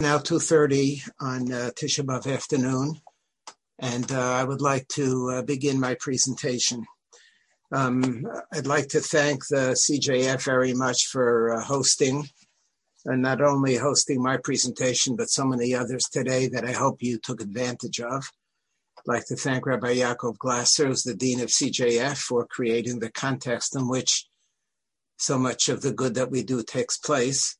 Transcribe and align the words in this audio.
now 0.00 0.16
2.30 0.16 1.10
on 1.20 1.52
uh, 1.52 1.70
Tisha 1.74 2.04
B'Av 2.04 2.32
afternoon, 2.32 3.00
and 3.80 4.12
uh, 4.12 4.32
I 4.32 4.44
would 4.44 4.60
like 4.60 4.86
to 4.88 5.30
uh, 5.32 5.42
begin 5.42 5.80
my 5.80 5.96
presentation. 5.98 6.86
Um, 7.72 8.24
I'd 8.52 8.68
like 8.68 8.86
to 8.90 9.00
thank 9.00 9.48
the 9.48 9.74
CJF 9.74 10.44
very 10.44 10.72
much 10.72 11.08
for 11.08 11.52
uh, 11.52 11.60
hosting, 11.64 12.28
and 13.06 13.22
not 13.22 13.42
only 13.42 13.74
hosting 13.74 14.22
my 14.22 14.36
presentation, 14.36 15.16
but 15.16 15.30
so 15.30 15.44
many 15.44 15.74
others 15.74 16.04
today 16.04 16.46
that 16.46 16.64
I 16.64 16.72
hope 16.72 17.02
you 17.02 17.18
took 17.18 17.40
advantage 17.40 17.98
of. 17.98 18.30
I'd 18.98 19.12
like 19.12 19.26
to 19.26 19.36
thank 19.36 19.66
Rabbi 19.66 19.96
Yaakov 19.96 20.38
Glasser, 20.38 20.86
who's 20.86 21.02
the 21.02 21.14
Dean 21.14 21.40
of 21.40 21.48
CJF, 21.48 22.18
for 22.18 22.46
creating 22.46 23.00
the 23.00 23.10
context 23.10 23.74
in 23.74 23.88
which 23.88 24.28
so 25.16 25.40
much 25.40 25.68
of 25.68 25.82
the 25.82 25.92
good 25.92 26.14
that 26.14 26.30
we 26.30 26.44
do 26.44 26.62
takes 26.62 26.96
place. 26.96 27.57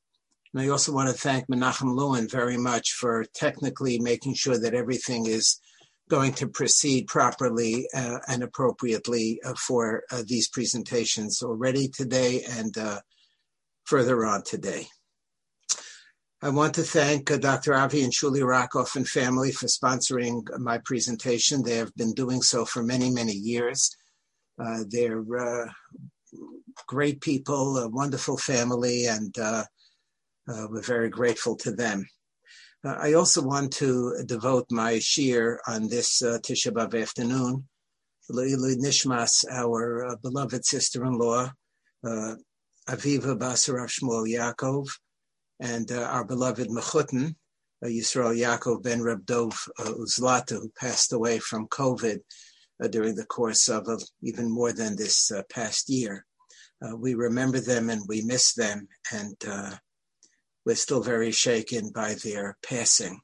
And 0.53 0.63
I 0.63 0.69
also 0.69 0.93
want 0.93 1.09
to 1.09 1.15
thank 1.15 1.47
Menachem 1.49 1.95
Lewin 1.95 2.29
very 2.29 2.57
much 2.57 2.93
for 2.93 3.25
technically 3.35 3.99
making 3.99 4.35
sure 4.35 4.59
that 4.59 4.75
everything 4.75 5.27
is 5.27 5.61
going 6.09 6.33
to 6.33 6.49
proceed 6.49 7.07
properly 7.07 7.87
uh, 7.95 8.19
and 8.29 8.43
appropriately 8.43 9.41
uh, 9.45 9.55
for 9.55 10.05
uh, 10.11 10.23
these 10.27 10.49
presentations 10.49 11.43
already 11.43 11.89
today 11.89 12.43
and 12.49 12.77
uh, 12.79 13.01
further 13.85 14.25
on 14.25 14.43
today. 14.43 14.87
I 16.41 16.49
want 16.51 16.75
to 16.77 16.83
thank 16.83 17.31
uh, 17.31 17.37
Dr. 17.37 17.75
Avi 17.75 18.03
and 18.05 18.13
Shuli 18.13 18.47
Rakoff 18.47 18.97
and 18.97 19.07
family 19.07 19.53
for 19.53 19.67
sponsoring 19.67 20.45
my 20.59 20.79
presentation. 20.79 21.63
They 21.63 21.77
have 21.77 21.95
been 21.95 22.15
doing 22.15 22.41
so 22.43 22.65
for 22.65 22.83
many, 22.83 23.11
many 23.11 23.33
years. 23.33 23.95
Uh, 24.59 24.85
they're 24.89 25.25
great 26.87 27.21
people, 27.21 27.77
a 27.79 27.89
wonderful 27.89 28.39
family, 28.39 29.07
and 29.07 29.37
uh, 30.49 30.67
we're 30.71 30.83
very 30.83 31.11
grateful 31.11 31.57
to 31.57 31.73
them. 31.73 32.07
Uh, 32.85 32.97
I 32.99 33.15
also 33.15 33.43
want 33.43 33.73
to 33.75 34.23
devote 34.25 34.67
my 34.71 34.99
shir 35.01 35.61
on 35.67 35.89
this 35.89 36.23
uh, 36.23 36.39
Tisha 36.39 36.73
B'Av 36.73 37.01
afternoon, 37.01 37.67
Leilu 38.31 38.77
Nishmas, 38.77 39.45
our 39.51 40.07
uh, 40.07 40.17
beloved 40.23 40.65
sister-in-law, 40.65 41.51
uh, 42.07 42.35
Aviva 42.89 43.37
Basarav 43.37 43.89
Shmuel 43.89 44.33
Yaakov, 44.33 44.89
and 45.61 45.91
uh, 45.91 46.03
our 46.03 46.25
beloved 46.25 46.69
Mechutin, 46.69 47.35
Yisrael 47.85 48.39
Yaakov 48.39 48.83
ben 48.83 49.03
Reb 49.03 49.27
Dov 49.27 49.53
uh, 49.79 49.93
Uzlata, 49.93 50.53
who 50.53 50.71
passed 50.79 51.13
away 51.13 51.39
from 51.39 51.69
COVID 51.69 52.21
during 52.91 53.17
the 53.17 53.27
course 53.27 53.69
of 53.69 53.89
even 54.23 54.49
more 54.49 54.73
than 54.73 54.95
this 54.95 55.33
past 55.51 55.89
year. 55.89 56.25
we 56.97 57.15
remember 57.15 57.59
them 57.59 57.91
and 57.91 58.03
we 58.07 58.23
miss 58.23 58.55
them, 58.55 58.87
and 59.13 59.37
we're 60.69 60.75
still 60.75 61.01
very 61.01 61.33
shaken 61.33 61.89
by 61.89 62.15
their 62.23 62.59
passing. 62.63 63.19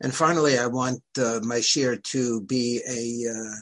And 0.00 0.14
finally, 0.14 0.58
I 0.58 0.66
want 0.66 1.02
uh, 1.18 1.40
my 1.42 1.60
share 1.60 1.96
to 1.96 2.40
be 2.40 2.80
a 2.88 3.30
uh, 3.30 3.56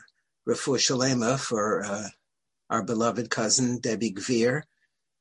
refuah 0.49 0.79
shalema 0.79 1.41
for 1.41 1.85
uh, 1.85 2.07
our 2.71 2.85
beloved 2.85 3.31
cousin 3.31 3.81
Debbie 3.81 4.13
Gvir. 4.13 4.63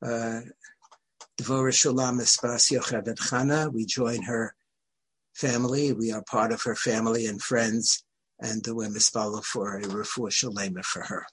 Uh, 0.00 0.42
Dvorah 1.36 1.74
Shulam 1.74 2.20
Espas 2.20 2.70
Yocheved 2.70 3.16
Chana. 3.16 3.72
We 3.72 3.86
join 3.86 4.22
her 4.22 4.54
family. 5.34 5.92
We 5.92 6.12
are 6.12 6.22
part 6.22 6.52
of 6.52 6.62
her 6.62 6.76
family 6.76 7.26
and 7.26 7.42
friends, 7.42 8.04
and 8.38 8.62
we're 8.68 8.88
mispala 8.88 9.42
for 9.42 9.78
a 9.78 9.82
refuah 9.82 10.30
shalema 10.30 10.84
for 10.84 11.02
her. 11.02 11.26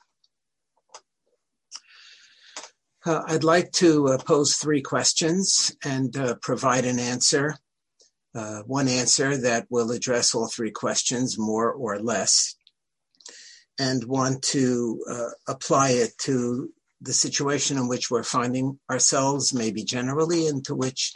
Uh, 3.08 3.24
I'd 3.26 3.46
like 3.46 3.72
to 3.72 4.10
uh, 4.10 4.18
pose 4.18 4.56
three 4.56 4.82
questions 4.82 5.74
and 5.82 6.16
uh, 6.18 6.36
provide 6.42 6.84
an 6.84 7.00
answer. 7.00 7.56
Uh, 8.36 8.64
one 8.64 8.90
answer 8.90 9.38
that 9.38 9.66
will 9.70 9.92
address 9.92 10.36
all 10.36 10.50
three 10.50 10.72
questions, 10.72 11.40
more 11.40 11.72
or 11.72 12.00
less, 12.00 12.56
and 13.80 14.04
want 14.04 14.42
to 14.42 15.02
uh, 15.10 15.30
apply 15.48 15.92
it 15.92 16.18
to 16.24 16.70
the 17.00 17.14
situation 17.14 17.78
in 17.78 17.88
which 17.88 18.12
we're 18.12 18.24
finding 18.24 18.78
ourselves, 18.92 19.54
maybe 19.54 19.86
generally, 19.86 20.46
into 20.46 20.76
which 20.76 21.14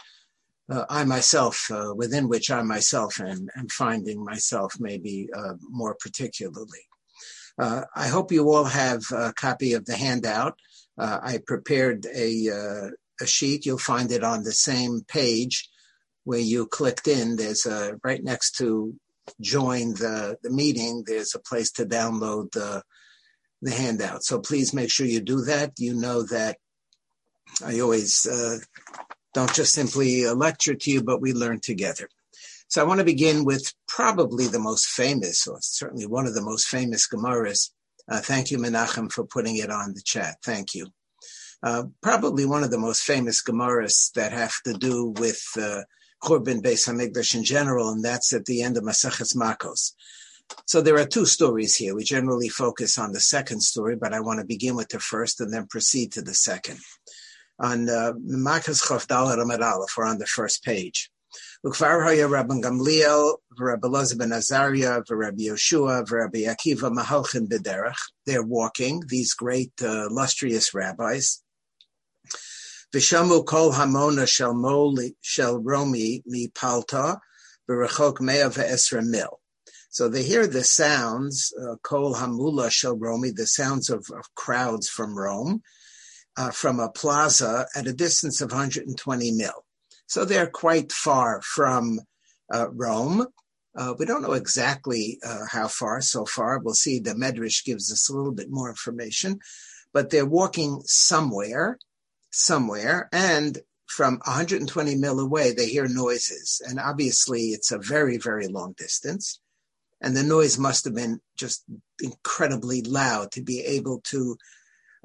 uh, 0.72 0.85
I 0.90 1.03
myself, 1.03 1.69
within 1.96 2.30
which 2.30 2.50
I 2.50 2.62
myself 2.62 3.19
am, 3.19 3.50
am 3.57 3.68
finding 3.68 4.24
myself, 4.24 4.75
maybe 4.80 5.28
more 5.69 5.97
particularly. 6.00 6.88
I 7.59 8.07
hope 8.07 8.31
you 8.31 8.50
all 8.50 8.63
have 8.63 9.03
a 9.12 9.34
copy 9.34 9.74
of 9.74 9.85
the 9.85 9.97
handout. 9.97 10.57
Uh, 10.97 11.19
I 11.22 11.40
prepared 11.46 12.06
a, 12.06 12.50
uh, 12.50 12.90
a 13.22 13.28
sheet. 13.28 13.66
You'll 13.66 13.78
find 13.78 14.12
it 14.12 14.24
on 14.24 14.44
the 14.44 14.52
same 14.52 15.02
page 15.07 15.69
where 16.24 16.40
you 16.40 16.68
clicked 16.68 17.07
in. 17.07 17.35
There's 17.35 17.66
a 17.66 17.97
right 18.03 18.24
next 18.24 18.57
to 18.57 18.94
join 19.40 19.94
the, 19.94 20.38
the 20.44 20.50
meeting. 20.51 21.03
There's 21.06 21.35
a 21.35 21.40
place 21.40 21.72
to 21.74 21.85
download 21.85 22.51
the 22.51 22.84
the 23.62 23.72
handout. 23.72 24.24
So 24.24 24.40
please 24.40 24.74
make 24.74 24.90
sure 24.90 25.06
you 25.06 25.22
do 25.22 25.41
that. 25.41 25.74
You 25.78 25.94
know 25.94 26.24
that 26.24 26.57
I 27.63 27.80
always 27.80 28.25
uh, 28.25 28.57
don't 29.34 29.53
just 29.53 29.74
simply 29.74 30.25
lecture 30.28 30.74
to 30.74 30.91
you, 30.91 31.03
but 31.03 31.22
we 31.22 31.34
learn 31.34 31.59
together. 31.59 32.09
So 32.68 32.81
I 32.81 32.85
want 32.85 33.00
to 33.00 33.06
begin 33.06 33.44
with 33.46 33.74
probably 33.88 34.47
the 34.47 34.59
most 34.59 34.88
famous, 34.88 35.46
or 35.46 35.57
certainly 35.62 36.07
one 36.07 36.25
of 36.25 36.34
the 36.34 36.41
most 36.41 36.68
famous 36.68 37.07
Gemaras 37.07 37.69
uh, 38.09 38.19
thank 38.19 38.51
you, 38.51 38.57
Menachem, 38.57 39.12
for 39.12 39.25
putting 39.25 39.57
it 39.57 39.69
on 39.69 39.94
the 39.94 40.01
chat. 40.01 40.38
Thank 40.44 40.73
you. 40.73 40.88
Uh, 41.63 41.84
probably 42.01 42.45
one 42.45 42.63
of 42.63 42.72
the 42.72 42.79
most 42.79 43.03
famous 43.03 43.44
Gemaras 43.44 44.12
that 44.13 44.31
have 44.31 44.53
to 44.66 44.73
do 44.73 45.13
with 45.17 45.41
uh, 45.57 45.81
Churban 46.23 46.62
Beis 46.62 46.88
Hamikdash 46.88 47.35
in 47.35 47.44
general, 47.44 47.89
and 47.89 48.03
that's 48.03 48.34
at 48.34 48.45
the 48.45 48.62
end 48.62 48.78
of 48.78 48.84
Maseches 48.84 49.35
Makos. 49.35 49.91
So 50.66 50.81
there 50.81 50.97
are 50.97 51.06
two 51.06 51.25
stories 51.25 51.75
here. 51.75 51.95
We 51.95 52.03
generally 52.03 52.50
focus 52.50 52.97
on 52.97 53.12
the 53.12 53.19
second 53.19 53.62
story, 53.62 53.95
but 53.95 54.13
I 54.13 54.19
want 54.19 54.39
to 54.39 54.45
begin 54.45 54.75
with 54.75 54.89
the 54.89 55.00
first 55.00 55.39
and 55.39 55.53
then 55.53 55.68
proceed 55.68 56.12
to 56.13 56.22
the 56.22 56.33
second. 56.33 56.79
On 57.59 57.88
uh, 57.88 58.13
Makos 58.13 58.83
Chof 58.83 59.06
Dalar 59.07 59.38
Aleph, 59.38 59.97
or 59.97 60.06
on 60.06 60.18
the 60.18 60.25
first 60.25 60.63
page. 60.63 61.11
Ukvar 61.64 62.04
haya 62.04 62.28
Rabban 62.28 62.60
Gamliel, 62.60 63.38
Rabbi 63.60 63.88
Elazar 63.88 64.18
ben 64.18 64.32
Azariah, 64.32 65.04
Rabbi 65.08 65.44
Yoshua, 65.44 66.10
Rabbi 66.10 66.40
Akiva 66.40 66.92
Mahalchin 66.92 67.48
Bederach. 67.48 67.94
They're 68.26 68.42
walking, 68.42 69.04
these 69.08 69.36
great 69.36 69.72
uh, 69.80 70.08
illustrious 70.08 70.74
rabbis. 70.74 71.44
Vishamu 72.92 73.46
kol 73.46 73.74
hamona 73.74 74.28
shel 75.22 75.60
romi 75.60 76.24
mi 76.26 76.48
palta, 76.48 77.20
v'rechok 77.70 78.20
mea 78.22 78.50
ve'esra 78.50 79.06
mil. 79.06 79.40
So 79.92 80.10
they 80.10 80.24
hear 80.24 80.48
the 80.48 80.64
sounds, 80.64 81.54
kol 81.84 82.16
hamula 82.16 82.72
shel 82.72 82.98
romi, 82.98 83.30
the 83.30 83.46
sounds 83.46 83.92
of, 83.92 84.08
of 84.10 84.34
crowds 84.34 84.90
from 84.90 85.16
Rome, 85.16 85.62
uh, 86.38 86.50
from 86.50 86.80
a 86.80 86.90
plaza 86.90 87.68
at 87.76 87.86
a 87.86 87.94
distance 87.94 88.42
of 88.42 88.50
120 88.50 89.32
mil. 89.34 89.64
So 90.12 90.26
they're 90.26 90.48
quite 90.48 90.92
far 90.92 91.42
from 91.42 92.02
uh, 92.54 92.70
Rome. 92.72 93.28
Uh, 93.74 93.94
we 93.98 94.06
don't 94.06 94.22
know 94.22 94.34
exactly 94.34 95.18
uh, 95.26 95.46
how 95.50 95.70
far 95.70 96.02
so 96.02 96.26
far. 96.26 96.60
We'll 96.60 96.74
see. 96.74 97.00
The 97.00 97.12
Medrash 97.14 97.64
gives 97.64 97.90
us 97.94 98.10
a 98.10 98.14
little 98.14 98.34
bit 98.34 98.50
more 98.50 98.68
information, 98.68 99.40
but 99.94 100.10
they're 100.10 100.26
walking 100.26 100.82
somewhere, 100.84 101.80
somewhere, 102.30 103.08
and 103.14 103.60
from 103.86 104.16
120 104.26 104.96
mil 104.96 105.18
away, 105.18 105.54
they 105.54 105.70
hear 105.70 105.88
noises, 105.88 106.62
and 106.68 106.78
obviously 106.78 107.52
it's 107.52 107.72
a 107.72 107.80
very, 107.80 108.18
very 108.18 108.50
long 108.50 108.74
distance, 108.78 109.40
and 110.02 110.14
the 110.14 110.24
noise 110.24 110.58
must 110.58 110.84
have 110.84 110.96
been 110.96 111.22
just 111.38 111.64
incredibly 112.02 112.82
loud 112.82 113.32
to 113.32 113.42
be 113.42 113.62
able 113.62 114.02
to 114.08 114.36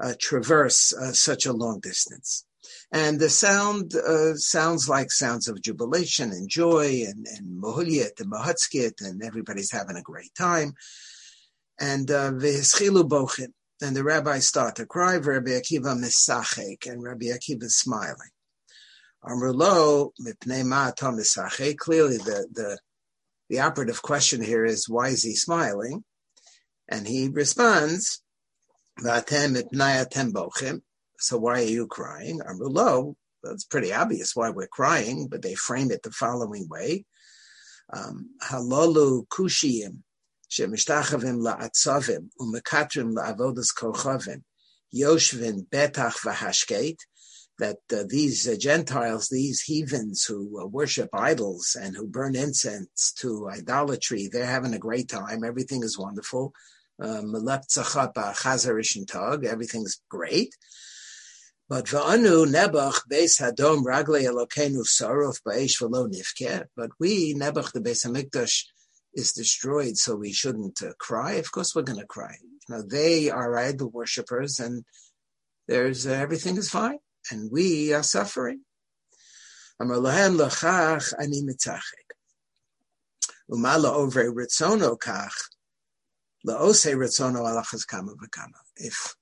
uh, 0.02 0.14
traverse 0.20 0.92
uh, 0.92 1.12
such 1.12 1.46
a 1.46 1.52
long 1.52 1.78
distance 1.78 2.44
and 2.92 3.18
the 3.18 3.28
sound 3.28 3.94
uh, 3.94 4.34
sounds 4.34 4.88
like 4.88 5.10
sounds 5.10 5.48
of 5.48 5.60
jubilation 5.60 6.30
and 6.30 6.48
joy 6.48 7.02
and 7.06 7.26
and 7.26 7.62
mohuliet 7.62 8.20
and 8.20 8.32
mohatskit 8.32 9.00
and 9.00 9.22
everybody's 9.22 9.72
having 9.72 9.96
a 9.96 10.02
great 10.02 10.34
time. 10.36 10.74
And 11.78 12.10
uh, 12.10 12.32
bochim, 12.32 13.48
and 13.82 13.94
the 13.94 14.04
rabbis 14.04 14.46
start 14.46 14.76
to 14.76 14.86
cry. 14.86 15.16
Rabbi 15.16 15.50
Akiva 15.50 15.94
misachek, 15.94 16.90
and 16.90 17.02
Rabbi 17.02 17.26
Akiva 17.26 17.64
is 17.64 17.76
smiling. 17.76 18.30
Amrulo 19.24 20.10
mipnei 20.20 20.64
ma'ato 20.64 21.12
misachek. 21.12 21.76
Clearly, 21.76 22.16
the 22.16 22.46
the 22.52 22.78
the 23.50 23.60
operative 23.60 24.00
question 24.02 24.42
here 24.42 24.64
is 24.64 24.88
why 24.88 25.08
is 25.08 25.22
he 25.22 25.34
smiling? 25.34 26.04
And 26.88 27.06
he 27.06 27.28
responds, 27.28 28.22
"V'atem 29.00 29.56
mipnei 29.56 30.06
atem 30.06 30.32
bochim." 30.32 30.80
So 31.18 31.38
why 31.38 31.60
are 31.60 31.64
you 31.64 31.86
crying? 31.86 32.40
Amrulo, 32.40 33.14
that's 33.42 33.64
pretty 33.64 33.92
obvious 33.92 34.34
why 34.34 34.50
we're 34.50 34.66
crying, 34.66 35.28
but 35.28 35.42
they 35.42 35.54
frame 35.54 35.90
it 35.90 36.02
the 36.02 36.10
following 36.10 36.68
way. 36.68 37.04
Um, 37.92 38.30
Halalu 38.42 39.26
kushiyim 39.28 40.02
shemishtachavim 40.50 41.40
la'atzavim 41.40 42.28
umekatrim 42.40 43.14
la'avodas 43.14 43.68
kochavim 43.76 44.42
yoshvin 44.94 45.68
betach 45.68 46.18
v'hashkeit 46.24 46.98
that 47.58 47.78
uh, 47.92 48.04
these 48.06 48.46
uh, 48.48 48.56
Gentiles, 48.58 49.28
these 49.28 49.62
heathens 49.62 50.24
who 50.24 50.60
uh, 50.60 50.66
worship 50.66 51.08
idols 51.14 51.76
and 51.80 51.96
who 51.96 52.06
burn 52.06 52.36
incense 52.36 53.12
to 53.18 53.48
idolatry, 53.48 54.28
they're 54.30 54.44
having 54.44 54.74
a 54.74 54.78
great 54.78 55.08
time. 55.08 55.42
Everything 55.42 55.82
is 55.82 55.98
wonderful. 55.98 56.52
Um, 57.00 57.34
everything's 59.44 60.00
great. 60.08 60.54
But 61.68 61.86
v'anu 61.86 62.46
nebach 62.46 63.00
beis 63.10 63.40
hadom 63.40 63.84
ragle 63.84 64.22
elokenu 64.22 64.86
sarov 64.86 65.40
ba'esh 65.44 65.80
v'lo 65.80 66.08
nifke. 66.12 66.66
But 66.76 66.90
we 66.98 67.34
nebach 67.34 67.72
the 67.72 67.80
beis 67.80 68.06
hamikdash 68.06 68.64
is 69.14 69.32
destroyed, 69.32 69.96
so 69.96 70.14
we 70.14 70.32
shouldn't 70.32 70.82
uh, 70.82 70.92
cry. 70.98 71.32
Of 71.34 71.50
course, 71.50 71.74
we're 71.74 71.82
going 71.82 71.98
to 71.98 72.06
cry. 72.06 72.36
You 72.68 72.76
know, 72.76 72.82
they 72.82 73.30
are 73.30 73.56
idol 73.56 73.90
worshippers, 73.90 74.60
and 74.60 74.84
there's 75.66 76.06
uh, 76.06 76.10
everything 76.12 76.56
is 76.56 76.70
fine 76.70 76.98
and 77.30 77.50
we 77.50 77.92
are 77.92 78.02
suffering. 78.02 78.60
Amar 79.80 79.96
ani 79.96 81.42
mitzachek. 81.42 81.80
Umala 83.50 83.92
over 83.92 84.30
ritzono 84.32 84.98
kach, 84.98 85.32
laose 86.46 86.94
ritzono 86.94 87.40
alachas 87.40 87.86
kama 87.86 88.12
v'kama. 88.12 88.60
If 88.76 89.15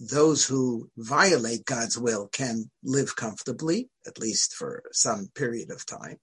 those 0.00 0.44
who 0.44 0.90
violate 0.96 1.64
God's 1.64 1.96
will 1.96 2.28
can 2.28 2.70
live 2.82 3.16
comfortably, 3.16 3.88
at 4.06 4.18
least 4.18 4.54
for 4.54 4.82
some 4.92 5.28
period 5.34 5.70
of 5.70 5.86
time, 5.86 6.18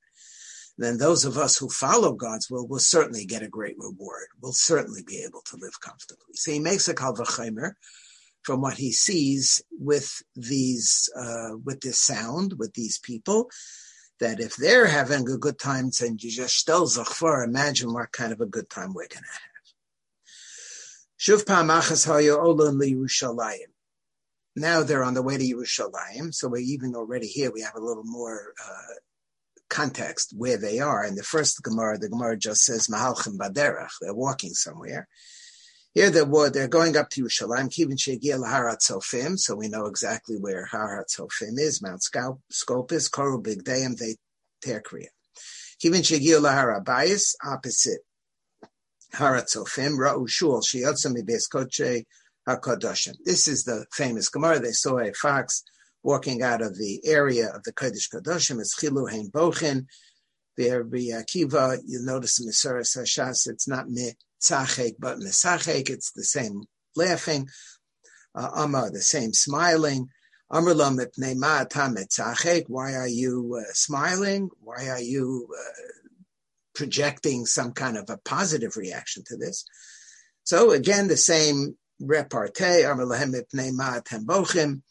then 0.77 0.97
those 0.97 1.25
of 1.25 1.37
us 1.37 1.57
who 1.57 1.69
follow 1.69 2.13
God's 2.13 2.49
will 2.49 2.67
will 2.67 2.79
certainly 2.79 3.25
get 3.25 3.43
a 3.43 3.47
great 3.47 3.75
reward. 3.77 4.27
We'll 4.41 4.53
certainly 4.53 5.03
be 5.05 5.23
able 5.23 5.41
to 5.45 5.57
live 5.57 5.79
comfortably. 5.79 6.33
So 6.33 6.51
he 6.51 6.59
makes 6.59 6.87
a 6.87 6.93
kal 6.93 7.15
v'chaymer 7.15 7.73
from 8.43 8.61
what 8.61 8.75
he 8.75 8.91
sees 8.91 9.61
with 9.71 10.11
these, 10.35 11.09
uh, 11.15 11.57
with 11.63 11.81
this 11.81 11.99
sound, 11.99 12.53
with 12.57 12.73
these 12.73 12.97
people, 12.99 13.49
that 14.19 14.39
if 14.39 14.55
they're 14.55 14.87
having 14.87 15.29
a 15.29 15.37
good 15.37 15.59
time, 15.59 15.91
then 15.99 16.17
you 16.19 16.31
just 16.31 16.69
imagine 17.43 17.93
what 17.93 18.11
kind 18.11 18.31
of 18.33 18.41
a 18.41 18.45
good 18.45 18.69
time 18.69 18.93
we're 18.93 19.07
going 19.07 19.23
to 19.23 19.29
have. 19.29 19.50
Shuv 21.21 21.45
pa'amachas 21.45 22.09
olon 22.09 22.79
li 22.79 22.97
Now 24.55 24.81
they're 24.81 25.03
on 25.03 25.13
the 25.13 25.21
way 25.21 25.37
to 25.37 25.43
Yerushalayim, 25.43 26.33
so 26.33 26.47
we're 26.47 26.63
even 26.63 26.95
already 26.95 27.27
here. 27.27 27.51
We 27.51 27.61
have 27.61 27.75
a 27.75 27.79
little 27.79 28.03
more 28.03 28.55
uh, 28.59 28.95
context 29.69 30.33
where 30.35 30.57
they 30.57 30.79
are. 30.79 31.05
In 31.05 31.13
the 31.13 31.21
first 31.21 31.61
Gemara, 31.61 31.99
the 31.99 32.09
Gemara 32.09 32.37
just 32.37 32.63
says 32.63 32.87
Mahalchim 32.87 33.37
Baderach. 33.37 33.91
They're 34.01 34.15
walking 34.15 34.55
somewhere. 34.55 35.07
Here 35.93 36.09
they're, 36.09 36.49
they're 36.49 36.67
going 36.67 36.97
up 36.97 37.11
to 37.11 37.25
Yerushalayim, 37.25 37.69
Kivin 37.69 37.97
Shegia 37.97 38.39
Laharat 38.39 38.79
Sofim, 38.79 39.37
so 39.37 39.55
we 39.55 39.67
know 39.67 39.85
exactly 39.85 40.37
where 40.37 40.67
Harat 40.73 41.15
Sofim 41.15 41.59
is, 41.59 41.83
Mount 41.83 42.01
Scopus, 42.01 43.11
Koru 43.11 43.43
Big 43.43 43.63
Dayim, 43.63 43.95
they 43.95 44.15
Terkria. 44.65 45.09
Kivin 45.83 46.01
Shegia 46.01 46.41
Laharat 46.41 47.35
opposite 47.45 48.01
Harat 49.13 49.49
Sofim, 49.55 49.97
Ra'u 49.97 50.27
HaKadoshim. 52.47 53.15
This 53.23 53.47
is 53.47 53.63
the 53.63 53.85
famous 53.93 54.29
Gemara. 54.29 54.59
They 54.59 54.71
saw 54.71 54.99
a 54.99 55.13
fox 55.13 55.63
walking 56.03 56.41
out 56.41 56.61
of 56.61 56.77
the 56.77 57.01
area 57.05 57.49
of 57.53 57.63
the 57.63 57.73
Kodesh 57.73 58.09
Kadoshim. 58.13 58.59
It's 58.59 58.75
Chilu 58.79 59.09
Hein 59.09 59.29
Bochin. 59.31 59.85
There, 60.57 60.83
Akiva, 60.83 61.79
you 61.85 61.99
notice 62.03 62.39
in 62.39 62.47
Misaras 62.47 62.97
Hashas, 62.97 63.47
it's 63.47 63.67
not 63.67 63.89
me 63.89 64.13
tzachek, 64.41 64.95
but 64.99 65.17
mesachek, 65.19 65.89
it's 65.89 66.11
the 66.11 66.23
same 66.23 66.63
laughing. 66.95 67.47
Uh, 68.35 68.49
Amma, 68.55 68.89
the 68.91 69.01
same 69.01 69.33
smiling. 69.33 70.09
Why 70.49 70.61
are 72.93 73.07
you 73.07 73.57
uh, 73.59 73.63
smiling? 73.73 74.49
Why 74.59 74.89
are 74.89 75.01
you 75.01 75.47
uh, 75.57 76.00
projecting 76.73 77.45
some 77.45 77.71
kind 77.73 77.97
of 77.97 78.09
a 78.09 78.17
positive 78.17 78.75
reaction 78.77 79.23
to 79.27 79.37
this? 79.37 79.65
So 80.43 80.71
again, 80.71 81.07
the 81.07 81.17
same 81.17 81.77
repartee. 82.01 82.89
Amr 82.89 83.05
lahem 83.05 83.33
mipnei 83.33 83.71
ma 83.73 83.99
tembochim. 83.99 84.81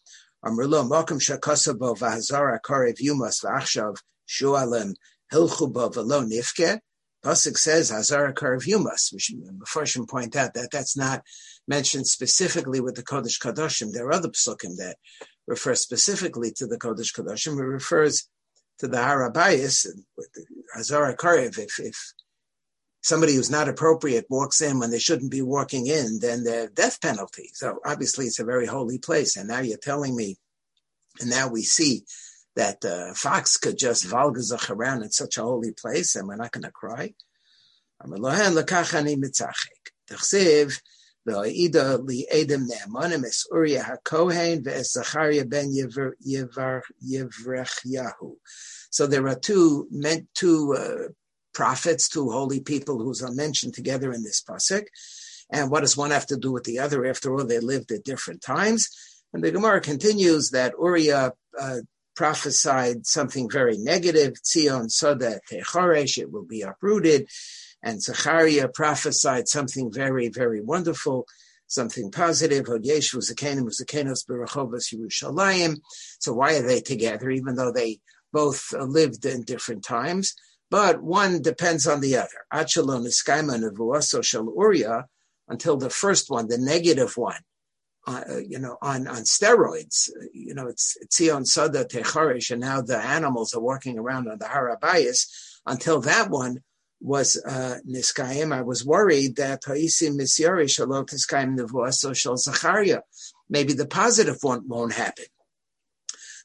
Amr 0.44 0.66
lo 0.66 0.84
mokum 0.84 1.20
shakosabo 1.20 1.96
v'hazara 1.98 2.58
korev 2.60 2.98
yumas 2.98 3.44
v'achshav 3.44 3.96
shualim 4.28 4.94
hilchu 5.32 5.72
bo 5.72 5.90
v'lo 5.90 6.28
nifke. 6.28 6.80
Pasuk 7.24 7.58
says 7.58 7.90
Hazara 7.90 8.32
Karav 8.32 8.66
Yumas. 8.66 9.12
First 9.66 9.98
point 10.08 10.34
out 10.36 10.54
that 10.54 10.70
that's 10.72 10.96
not 10.96 11.22
mentioned 11.68 12.06
specifically 12.06 12.80
with 12.80 12.94
the 12.94 13.02
Kodesh 13.02 13.38
Kadoshim. 13.38 13.92
There 13.92 14.06
are 14.06 14.14
other 14.14 14.30
psukim 14.30 14.76
that 14.78 14.96
refer 15.46 15.74
specifically 15.74 16.50
to 16.52 16.66
the 16.66 16.78
Kodesh 16.78 17.14
Kadoshim. 17.14 17.58
It 17.58 17.64
refers 17.64 18.26
to 18.80 18.88
the 18.88 18.96
Harabayas 18.96 19.86
Hazara 20.76 21.16
Karav. 21.16 21.58
If, 21.58 21.78
if 21.78 22.12
somebody 23.02 23.34
who's 23.34 23.50
not 23.50 23.68
appropriate 23.68 24.26
walks 24.28 24.60
in 24.60 24.78
when 24.78 24.90
they 24.90 24.98
shouldn't 24.98 25.30
be 25.30 25.42
walking 25.42 25.86
in, 25.86 26.18
then 26.20 26.44
the 26.44 26.70
death 26.74 27.00
penalty. 27.00 27.50
So 27.54 27.78
obviously 27.84 28.26
it's 28.26 28.40
a 28.40 28.44
very 28.44 28.66
holy 28.66 28.98
place. 28.98 29.36
And 29.36 29.48
now 29.48 29.60
you're 29.60 29.78
telling 29.78 30.16
me, 30.16 30.36
and 31.20 31.30
now 31.30 31.48
we 31.48 31.62
see 31.62 32.04
that 32.56 32.84
uh, 32.84 33.14
fox 33.14 33.56
could 33.56 33.78
just 33.78 34.06
valgazach 34.06 34.70
around 34.70 35.02
in 35.02 35.10
such 35.10 35.38
a 35.38 35.42
holy 35.42 35.72
place 35.72 36.16
and 36.16 36.26
we're 36.26 36.36
not 36.36 36.52
going 36.52 36.64
to 36.64 36.70
cry. 36.70 37.14
V'ha'ida 41.28 41.98
li'edim 42.00 42.66
ne'amanim 42.66 43.24
es 43.24 43.46
Uriah 43.52 43.98
HaKohen 44.04 44.62
ve'es 44.62 44.92
Zachariah 44.92 45.44
ben 45.44 45.72
Yevrechiahu. 45.72 46.82
So 48.90 49.06
there 49.06 49.26
are 49.28 49.38
two, 49.38 49.86
meant 49.90 50.28
two 50.34 50.74
uh, 50.76 51.08
prophets, 51.52 52.08
two 52.08 52.30
holy 52.30 52.60
people 52.60 52.98
who's 52.98 53.22
are 53.22 53.32
mentioned 53.32 53.74
together 53.74 54.12
in 54.12 54.22
this 54.22 54.42
pasuk. 54.42 54.86
And 55.52 55.70
what 55.70 55.80
does 55.80 55.96
one 55.96 56.10
have 56.10 56.26
to 56.26 56.36
do 56.36 56.52
with 56.52 56.64
the 56.64 56.78
other? 56.78 57.04
After 57.04 57.34
all, 57.34 57.44
they 57.44 57.60
lived 57.60 57.92
at 57.92 58.04
different 58.04 58.40
times. 58.40 58.88
And 59.32 59.42
the 59.44 59.50
Gemara 59.50 59.80
continues 59.80 60.50
that 60.50 60.74
Uriah 60.78 61.32
uh, 61.58 61.78
prophesied 62.16 63.06
something 63.06 63.48
very 63.50 63.78
negative. 63.78 64.34
Tzion 64.42 64.90
soda 64.90 65.40
techoresh, 65.50 66.18
it 66.18 66.30
will 66.30 66.44
be 66.44 66.62
uprooted. 66.62 67.28
And 67.82 68.02
Zechariah 68.02 68.68
prophesied 68.68 69.48
something 69.48 69.92
very, 69.92 70.28
very 70.28 70.60
wonderful, 70.60 71.26
something 71.66 72.10
positive. 72.10 72.66
Hodyeshu 72.66 73.16
Zakenim 73.16 73.70
Zakenos 73.70 74.26
Berachovas 74.26 74.92
Yerushalayim. 74.94 75.78
So 76.18 76.34
why 76.34 76.56
are 76.56 76.66
they 76.66 76.80
together, 76.80 77.30
even 77.30 77.54
though 77.54 77.72
they 77.72 78.00
both 78.32 78.72
lived 78.72 79.24
in 79.24 79.44
different 79.44 79.84
times? 79.84 80.34
But 80.70 81.02
one 81.02 81.42
depends 81.42 81.86
on 81.86 82.00
the 82.00 82.16
other. 82.16 82.28
Achalon 82.52 83.06
Iskaima 83.06 83.58
Nevuaso 83.58 84.22
Shal 84.22 84.52
Uriah, 84.56 85.06
until 85.48 85.76
the 85.76 85.90
first 85.90 86.30
one, 86.30 86.46
the 86.46 86.58
negative 86.58 87.16
one, 87.16 87.40
uh, 88.06 88.38
you 88.46 88.58
know, 88.58 88.76
on, 88.80 89.08
on 89.08 89.22
steroids. 89.22 90.08
You 90.32 90.54
know, 90.54 90.68
it's 90.68 90.96
Tzion 91.08 91.44
Sada 91.44 91.84
Techarish, 91.84 92.50
and 92.50 92.60
now 92.60 92.82
the 92.82 92.98
animals 92.98 93.52
are 93.54 93.60
walking 93.60 93.98
around 93.98 94.28
on 94.28 94.38
the 94.38 94.44
Harabayas. 94.44 95.26
Until 95.66 96.00
that 96.02 96.30
one 96.30 96.62
was 97.00 97.40
uh, 97.46 97.76
Niskayim, 97.88 98.54
I 98.54 98.62
was 98.62 98.84
worried 98.84 99.36
that 99.36 99.62
Haisim 99.62 100.18
Misyari 100.18 100.66
Shalot 100.66 101.06
Niskayim 101.06 101.58
Nevuaso 101.58 102.14
Shal 102.14 102.36
Zacharia. 102.36 103.00
Maybe 103.48 103.72
the 103.72 103.86
positive 103.86 104.36
one 104.42 104.68
won't 104.68 104.92
happen. 104.92 105.24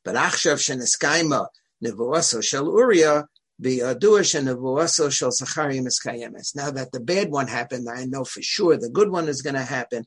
But 0.04 0.16
Achshav 0.16 0.58
Sheniskayima 0.58 1.48
Nevuaso 1.84 2.44
Shal 2.44 2.66
Uriah, 2.66 3.26
the 3.60 3.80
Aduash 3.80 4.38
and 4.38 4.48
Nevuaso 4.48 5.12
Shal 5.12 5.32
Zacharia 5.32 5.82
Miskayemes. 5.82 6.56
Now 6.56 6.72
that 6.72 6.92
the 6.92 7.02
bad 7.02 7.32
one 7.32 7.48
happened, 7.48 7.88
I 7.90 8.06
know 8.06 8.24
for 8.24 8.42
sure 8.42 8.78
the 8.78 8.90
good 8.90 9.10
one 9.10 9.28
is 9.28 9.42
going 9.42 9.56
to 9.56 9.64
happen. 9.64 10.06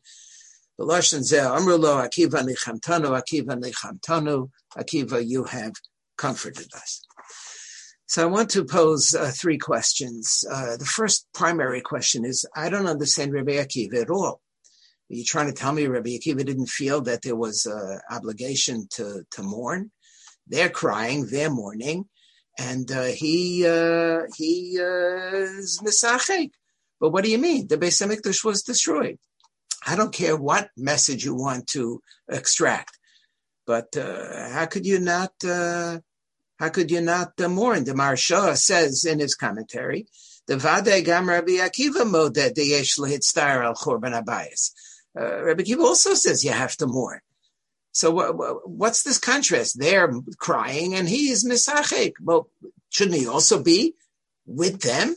The 0.78 0.84
Lashon 0.84 1.20
Zeh 1.20 1.58
Amrulo 1.58 2.06
Akiva 2.06 2.42
Nichamtanu, 2.42 3.20
Akiva 3.20 3.60
Nichamtanu, 3.60 4.50
Akiva, 4.78 5.26
you 5.26 5.44
have 5.44 5.72
comforted 6.16 6.68
us. 6.74 7.04
So 8.08 8.22
I 8.22 8.26
want 8.26 8.48
to 8.50 8.64
pose 8.64 9.14
uh, 9.14 9.30
three 9.34 9.58
questions. 9.58 10.42
Uh, 10.50 10.78
the 10.78 10.86
first 10.86 11.26
primary 11.34 11.82
question 11.82 12.24
is, 12.24 12.46
I 12.56 12.70
don't 12.70 12.86
understand 12.86 13.34
Rabbi 13.34 13.52
Akiva 13.52 14.00
at 14.00 14.08
all. 14.08 14.40
Are 15.10 15.14
you 15.14 15.24
trying 15.24 15.48
to 15.48 15.52
tell 15.52 15.74
me 15.74 15.86
Rabbi 15.86 16.16
Akiva 16.16 16.42
didn't 16.42 16.70
feel 16.70 17.02
that 17.02 17.20
there 17.20 17.36
was 17.36 17.66
an 17.66 18.00
obligation 18.10 18.88
to, 18.92 19.24
to 19.32 19.42
mourn? 19.42 19.90
They're 20.46 20.70
crying, 20.70 21.26
they're 21.30 21.50
mourning, 21.50 22.06
and 22.58 22.90
uh, 22.90 23.04
he 23.04 23.66
uh, 23.66 24.20
he 24.34 24.78
uh, 24.80 25.58
is 25.60 25.78
misachek. 25.84 26.50
But 26.98 27.10
what 27.10 27.24
do 27.24 27.30
you 27.30 27.36
mean? 27.36 27.68
The 27.68 27.76
Beis 27.76 28.00
Hamikdash 28.00 28.42
was 28.42 28.62
destroyed. 28.62 29.18
I 29.86 29.96
don't 29.96 30.14
care 30.14 30.36
what 30.36 30.70
message 30.78 31.26
you 31.26 31.34
want 31.34 31.66
to 31.68 32.00
extract, 32.30 32.98
but 33.66 33.94
uh, 33.98 34.48
how 34.48 34.64
could 34.64 34.86
you 34.86 34.98
not? 34.98 35.32
How 36.58 36.68
could 36.70 36.90
you 36.90 37.00
not 37.00 37.38
mourn? 37.38 37.84
The 37.84 37.92
Maharsha 37.92 38.56
says 38.56 39.04
in 39.04 39.20
his 39.20 39.34
commentary, 39.34 40.08
"The 40.46 40.56
Vade 40.56 41.04
Gam 41.04 41.28
Rabbi 41.28 41.58
Akiva 41.58 42.08
moded 42.08 42.56
deyesh 42.56 42.98
lehitztar 42.98 43.64
al 43.64 43.74
chorban 43.74 44.20
abayis." 44.20 44.72
Uh, 45.18 45.44
Rabbi 45.44 45.62
Akiva 45.62 45.82
also 45.82 46.14
says 46.14 46.44
you 46.44 46.52
have 46.52 46.76
to 46.78 46.86
mourn. 46.86 47.20
So 47.92 48.12
what's 48.64 49.02
this 49.02 49.18
contrast? 49.18 49.78
They're 49.78 50.12
crying 50.38 50.94
and 50.94 51.08
he 51.08 51.30
is 51.30 51.44
misachik. 51.44 52.12
Well, 52.22 52.48
shouldn't 52.90 53.16
he 53.16 53.26
also 53.26 53.60
be 53.62 53.94
with 54.46 54.82
them? 54.82 55.16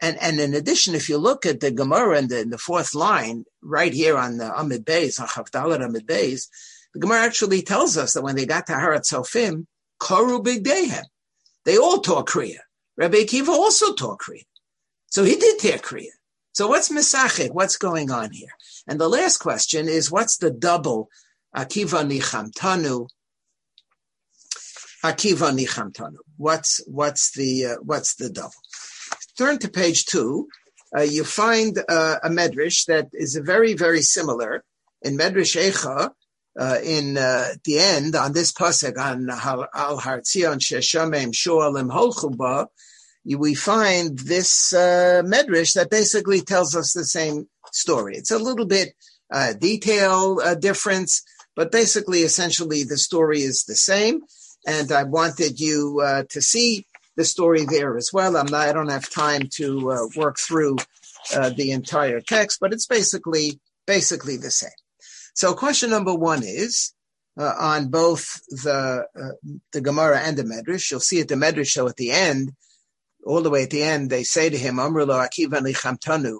And, 0.00 0.16
and 0.20 0.40
in 0.40 0.54
addition, 0.54 0.94
if 0.94 1.08
you 1.08 1.18
look 1.18 1.46
at 1.46 1.60
the 1.60 1.70
Gemara 1.70 2.18
in 2.18 2.28
the, 2.28 2.40
in 2.40 2.50
the 2.50 2.58
fourth 2.58 2.94
line, 2.94 3.44
right 3.62 3.92
here 3.92 4.16
on 4.16 4.36
the 4.36 4.52
Amid 4.52 4.84
Beis, 4.84 5.20
on 5.20 5.28
Chavdalat 5.28 5.84
Amid 5.84 6.06
Beis, 6.06 6.48
the 6.92 7.00
Gemara 7.00 7.22
actually 7.22 7.62
tells 7.62 7.96
us 7.96 8.12
that 8.12 8.22
when 8.22 8.36
they 8.36 8.46
got 8.46 8.66
to 8.66 8.74
Harat 8.74 9.02
Sofim, 9.02 9.66
Koru 10.02 10.42
Bigdehem, 10.42 11.04
they 11.64 11.76
all 11.78 12.00
taught 12.00 12.26
Kriya. 12.26 12.58
Rabbi 12.96 13.18
Akiva 13.18 13.48
also 13.48 13.94
taught 13.94 14.18
Kriya. 14.18 14.46
So 15.06 15.22
he 15.22 15.36
did 15.36 15.60
tear 15.60 15.78
Kriya. 15.78 16.14
So 16.52 16.66
what's 16.66 16.90
Misachik? 16.90 17.52
What's 17.52 17.76
going 17.76 18.10
on 18.10 18.32
here? 18.32 18.50
And 18.88 19.00
the 19.00 19.08
last 19.08 19.38
question 19.38 19.88
is, 19.88 20.10
what's 20.10 20.38
the 20.38 20.50
double 20.50 21.08
Akiva 21.56 22.00
Nichamtanu? 22.04 23.08
Akiva 25.04 25.56
Nichamtanu. 25.56 26.18
What's 26.36 26.80
what's 26.86 27.30
the 27.36 27.66
uh, 27.66 27.76
what's 27.82 28.16
the 28.16 28.28
double? 28.28 28.62
Turn 29.38 29.58
to 29.60 29.68
page 29.70 30.06
two. 30.06 30.48
Uh, 30.96 31.02
you 31.02 31.22
find 31.24 31.78
uh, 31.88 32.16
a 32.24 32.28
medrash 32.28 32.86
that 32.86 33.08
is 33.12 33.36
very 33.36 33.74
very 33.74 34.02
similar 34.02 34.64
in 35.00 35.16
Medrash 35.16 35.56
Echa. 35.56 36.10
Uh, 36.58 36.78
in 36.84 37.16
uh, 37.16 37.48
the 37.64 37.78
end, 37.78 38.14
on 38.14 38.32
this 38.32 38.52
pasuk 38.52 38.98
on 38.98 39.30
Al 39.30 39.98
Sheshamem 39.98 41.32
Shoalim 41.32 41.90
Holchuba, 41.90 42.66
we 43.24 43.54
find 43.54 44.18
this 44.18 44.72
uh, 44.72 45.22
medrash 45.24 45.74
that 45.74 45.90
basically 45.90 46.40
tells 46.42 46.76
us 46.76 46.92
the 46.92 47.04
same 47.04 47.48
story. 47.72 48.16
It's 48.16 48.30
a 48.30 48.38
little 48.38 48.66
bit 48.66 48.94
uh, 49.32 49.54
detail 49.54 50.40
uh, 50.44 50.54
difference, 50.54 51.22
but 51.56 51.72
basically, 51.72 52.20
essentially, 52.20 52.84
the 52.84 52.98
story 52.98 53.40
is 53.40 53.64
the 53.64 53.74
same. 53.74 54.20
And 54.66 54.92
I 54.92 55.04
wanted 55.04 55.58
you 55.58 56.00
uh, 56.04 56.24
to 56.30 56.40
see 56.42 56.86
the 57.16 57.24
story 57.24 57.64
there 57.64 57.96
as 57.96 58.10
well. 58.12 58.36
I'm 58.36 58.46
not, 58.46 58.68
I 58.68 58.72
don't 58.72 58.90
have 58.90 59.10
time 59.10 59.48
to 59.54 59.90
uh, 59.90 60.06
work 60.16 60.38
through 60.38 60.76
uh, 61.34 61.50
the 61.50 61.72
entire 61.72 62.20
text, 62.20 62.58
but 62.60 62.72
it's 62.72 62.86
basically 62.86 63.60
basically 63.86 64.36
the 64.36 64.50
same. 64.50 64.70
So, 65.34 65.54
question 65.54 65.90
number 65.90 66.14
one 66.14 66.42
is 66.42 66.92
uh, 67.38 67.54
on 67.58 67.88
both 67.88 68.40
the 68.48 69.06
uh, 69.16 69.50
the 69.72 69.80
Gemara 69.80 70.20
and 70.20 70.36
the 70.36 70.44
Medrash. 70.44 70.90
You'll 70.90 71.00
see 71.00 71.20
at 71.20 71.28
the 71.28 71.34
Medrash, 71.34 71.70
so 71.70 71.88
at 71.88 71.96
the 71.96 72.10
end, 72.10 72.52
all 73.24 73.42
the 73.42 73.50
way 73.50 73.62
at 73.62 73.70
the 73.70 73.82
end, 73.82 74.10
they 74.10 74.24
say 74.24 74.50
to 74.50 74.58
him, 74.58 74.76
"Amrlo 74.76 75.26
akiva 75.26 75.60
lichamtanu." 75.60 76.38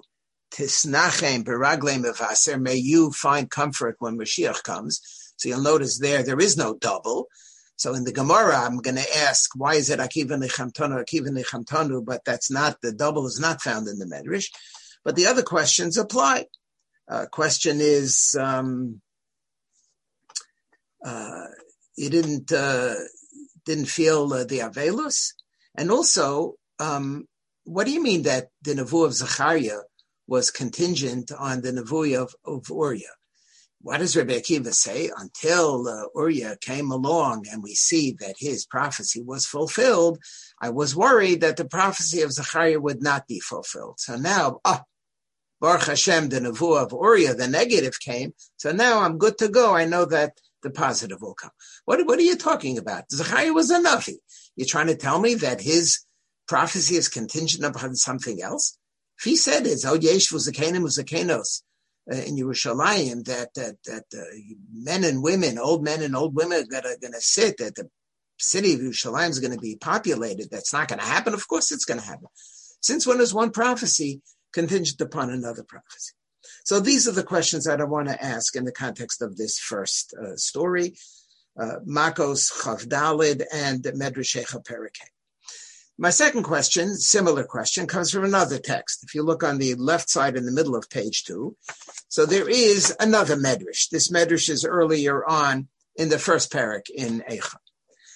Tisnachem 0.53 1.43
beraglem 1.43 2.05
evaser. 2.05 2.59
May 2.59 2.75
you 2.75 3.11
find 3.11 3.49
comfort 3.49 3.95
when 3.99 4.17
Mashiach 4.17 4.61
comes. 4.63 5.01
So 5.37 5.49
you'll 5.49 5.61
notice 5.61 5.97
there, 5.97 6.21
there 6.21 6.39
is 6.39 6.55
no 6.57 6.75
double. 6.75 7.27
So 7.75 7.93
in 7.95 8.03
the 8.03 8.13
Gemara, 8.13 8.55
I'm 8.57 8.77
going 8.77 8.97
to 8.97 9.17
ask, 9.17 9.49
why 9.55 9.75
is 9.75 9.89
it 9.89 9.99
Akiva 9.99 10.41
Nichamtanu, 10.41 11.03
Akiva 11.03 11.29
Nichamtanu, 11.29 12.05
but 12.05 12.23
that's 12.23 12.51
not, 12.51 12.77
the 12.81 12.93
double 12.93 13.25
is 13.25 13.39
not 13.39 13.61
found 13.61 13.87
in 13.87 13.97
the 13.97 14.05
Medrash. 14.05 14.45
But 15.03 15.15
the 15.15 15.25
other 15.25 15.41
questions 15.41 15.97
apply. 15.97 16.45
Uh, 17.07 17.25
question 17.31 17.79
is, 17.79 18.35
um, 18.39 19.01
uh, 21.05 21.47
you 21.97 22.09
didn't, 22.09 22.51
uh, 22.51 22.95
didn't 23.65 23.85
feel 23.85 24.27
the 24.27 24.59
Avelus? 24.59 25.33
And 25.75 25.91
also, 25.91 26.55
um, 26.79 27.27
what 27.65 27.85
do 27.85 27.91
you 27.91 28.01
mean 28.01 28.23
that 28.23 28.49
the 28.61 28.73
Nevu 28.73 29.05
of 29.05 29.13
Zechariah 29.13 29.81
was 30.27 30.51
contingent 30.51 31.31
on 31.31 31.61
the 31.61 31.71
Nevu 31.71 32.21
of, 32.21 32.33
of 32.45 32.69
what 33.83 33.97
does 33.97 34.15
Rebbe 34.15 34.33
Akiva 34.33 34.73
say? 34.73 35.11
Until 35.17 35.89
uh, 35.89 36.05
Uriah 36.15 36.55
came 36.61 36.89
along 36.89 37.45
and 37.51 37.61
we 37.61 37.75
see 37.75 38.15
that 38.21 38.35
his 38.39 38.65
prophecy 38.65 39.21
was 39.21 39.45
fulfilled, 39.45 40.19
I 40.61 40.69
was 40.69 40.95
worried 40.95 41.41
that 41.41 41.57
the 41.57 41.65
prophecy 41.65 42.21
of 42.21 42.31
Zechariah 42.31 42.79
would 42.79 43.03
not 43.03 43.27
be 43.27 43.41
fulfilled. 43.41 43.99
So 43.99 44.15
now, 44.15 44.61
ah, 44.63 44.83
Baruch 45.63 45.85
Hashem, 45.85 46.27
the 46.27 46.41
Nevuah 46.41 46.83
of 46.83 46.91
Uriah, 46.91 47.35
the 47.35 47.47
negative 47.47 47.97
came. 47.97 48.33
So 48.57 48.73
now 48.73 48.99
I'm 48.99 49.17
good 49.17 49.37
to 49.37 49.47
go. 49.47 49.73
I 49.73 49.85
know 49.85 50.03
that 50.03 50.37
the 50.61 50.69
positive 50.69 51.21
will 51.21 51.35
come. 51.35 51.51
What, 51.85 52.05
what 52.05 52.19
are 52.19 52.23
you 52.23 52.35
talking 52.35 52.77
about? 52.77 53.09
Zechariah 53.09 53.53
was 53.53 53.71
a 53.71 53.79
Navi. 53.79 54.17
You're 54.57 54.67
trying 54.67 54.87
to 54.87 54.97
tell 54.97 55.21
me 55.21 55.35
that 55.35 55.61
his 55.61 55.99
prophecy 56.49 56.97
is 56.97 57.07
contingent 57.07 57.63
upon 57.63 57.95
something 57.95 58.41
else? 58.41 58.77
If 59.17 59.23
he 59.23 59.37
said 59.37 59.65
it's, 59.65 59.85
oh, 59.85 59.93
Yesh 59.93 60.33
was 60.33 60.49
a 60.49 60.51
Canaan 60.51 60.83
was 60.83 60.97
a 60.97 61.05
Kanos 61.05 61.61
uh, 62.11 62.17
in 62.17 62.35
Yerushalayim 62.35 63.23
that 63.27 63.53
that 63.53 63.77
that 63.85 64.03
uh, 64.13 64.25
men 64.73 65.05
and 65.05 65.23
women, 65.23 65.57
old 65.57 65.81
men 65.81 66.01
and 66.01 66.13
old 66.13 66.35
women, 66.35 66.65
are 66.73 66.81
going 66.81 67.13
to 67.13 67.21
sit. 67.21 67.55
That 67.59 67.75
the 67.75 67.87
city 68.37 68.73
of 68.73 68.81
Yerushalayim 68.81 69.29
is 69.29 69.39
going 69.39 69.53
to 69.53 69.59
be 69.59 69.77
populated. 69.77 70.49
That's 70.51 70.73
not 70.73 70.89
going 70.89 70.99
to 70.99 71.05
happen. 71.05 71.33
Of 71.33 71.47
course, 71.47 71.71
it's 71.71 71.85
going 71.85 72.01
to 72.01 72.05
happen. 72.05 72.27
Since 72.81 73.07
when 73.07 73.21
is 73.21 73.33
one 73.33 73.51
prophecy 73.51 74.21
contingent 74.53 75.01
upon 75.01 75.29
another 75.29 75.63
prophecy? 75.63 76.13
So 76.65 76.79
these 76.79 77.07
are 77.07 77.13
the 77.13 77.23
questions 77.23 77.65
that 77.65 77.81
I 77.81 77.85
want 77.85 78.07
to 78.09 78.23
ask 78.23 78.55
in 78.55 78.65
the 78.65 78.71
context 78.71 79.21
of 79.21 79.37
this 79.37 79.59
first 79.59 80.13
uh, 80.13 80.35
story, 80.35 80.95
uh, 81.59 81.79
Makos 81.87 82.51
Chavdalid 82.51 83.43
and 83.53 83.83
Medrashecha 83.83 84.63
Perikeh. 84.63 85.09
My 85.97 86.09
second 86.09 86.43
question, 86.43 86.95
similar 86.95 87.43
question, 87.43 87.85
comes 87.85 88.11
from 88.11 88.23
another 88.23 88.57
text. 88.57 89.03
If 89.03 89.13
you 89.13 89.21
look 89.21 89.43
on 89.43 89.59
the 89.59 89.75
left 89.75 90.09
side 90.09 90.35
in 90.35 90.45
the 90.45 90.51
middle 90.51 90.75
of 90.75 90.89
page 90.89 91.23
two, 91.23 91.55
so 92.07 92.25
there 92.25 92.49
is 92.49 92.95
another 92.99 93.35
medrash. 93.35 93.89
This 93.89 94.11
medrash 94.11 94.49
is 94.49 94.65
earlier 94.65 95.23
on 95.23 95.67
in 95.95 96.09
the 96.09 96.17
first 96.17 96.51
parak 96.51 96.89
in 96.89 97.23
Eicha. 97.29 97.57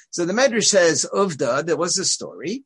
So 0.10 0.26
the 0.26 0.34
medrash 0.34 0.66
says, 0.66 1.06
Uvda, 1.14 1.66
there 1.66 1.78
was 1.78 2.00
a 2.00 2.06
story, 2.06 2.64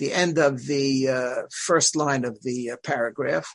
the 0.00 0.12
end 0.12 0.38
of 0.38 0.66
the 0.66 1.08
uh, 1.08 1.42
first 1.52 1.94
line 1.94 2.24
of 2.24 2.42
the 2.42 2.72
uh, 2.72 2.76
paragraph. 2.82 3.46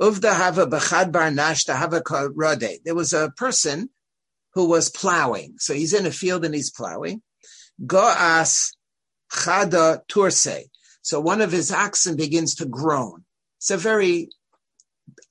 Hava 0.00 0.66
b'chad 0.66 1.74
hava. 1.74 2.78
There 2.84 2.94
was 2.94 3.12
a 3.12 3.32
person 3.36 3.90
who 4.54 4.68
was 4.68 4.90
plowing. 4.90 5.54
So 5.58 5.74
he's 5.74 5.92
in 5.92 6.06
a 6.06 6.12
field 6.12 6.44
and 6.44 6.54
he's 6.54 6.70
plowing. 6.70 7.22
Go'as 7.84 8.74
Chada 9.32 10.00
Turse. 10.08 10.68
So 11.02 11.20
one 11.20 11.40
of 11.40 11.50
his 11.50 11.72
oxen 11.72 12.16
begins 12.16 12.54
to 12.56 12.66
groan. 12.66 13.24
It's 13.56 13.70
a 13.70 13.76
very 13.76 14.28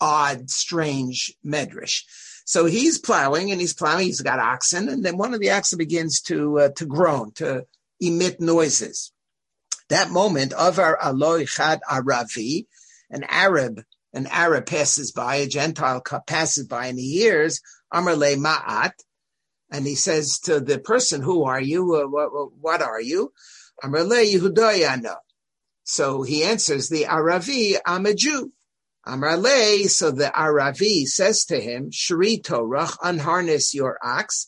odd, 0.02 0.50
strange 0.50 1.34
medrash. 1.46 2.04
So 2.46 2.66
he's 2.66 2.98
plowing 2.98 3.52
and 3.52 3.60
he's 3.62 3.74
plowing. 3.74 4.08
He's 4.08 4.22
got 4.22 4.40
oxen, 4.40 4.88
and 4.90 5.04
then 5.04 5.18
one 5.18 5.34
of 5.34 5.40
the 5.40 5.52
oxen 5.52 5.78
begins 5.78 6.22
to 6.22 6.60
uh, 6.60 6.70
to 6.78 6.86
groan, 6.86 7.32
to 7.34 7.66
emit 8.00 8.40
noises. 8.40 9.12
That 9.89 10.10
moment, 10.10 10.53
Avar 10.58 10.98
Aloi 11.01 11.48
Chad 11.48 11.79
Aravi, 11.89 12.65
an 13.10 13.24
Arab, 13.29 13.82
an 14.13 14.27
Arab 14.27 14.65
passes 14.65 15.12
by, 15.12 15.36
a 15.36 15.48
Gentile 15.48 16.01
passes 16.25 16.67
by, 16.67 16.88
and 16.88 17.00
he 17.00 17.20
hears 17.20 17.62
Amarle 17.94 18.36
Ma'at, 18.38 18.94
and 19.72 19.86
he 19.86 19.96
says 19.96 20.39
to 20.39 20.60
the 20.60 20.79
person, 20.79 21.22
"Who 21.22 21.44
are 21.46 21.62
you? 21.62 21.96
Uh, 21.96 22.08
what, 22.08 22.51
what 22.60 22.82
are 22.82 23.01
you?" 23.01 23.32
Amrle 23.84 24.25
Yehudayana. 24.25 25.17
So 25.84 26.24
he 26.24 26.44
answers 26.44 26.89
the 26.89 27.03
Aravi, 27.03 27.77
I'm 27.86 28.06
a 28.06 28.13
Jew. 28.13 28.51
Amrale, 29.06 29.88
so 29.88 30.12
the 30.12 30.32
Aravi 30.36 31.06
says 31.06 31.46
to 31.46 31.60
him, 31.62 31.91
Shri 31.91 32.39
Torah, 32.39 32.89
unharness 33.01 33.74
your 33.74 33.98
ox, 34.03 34.48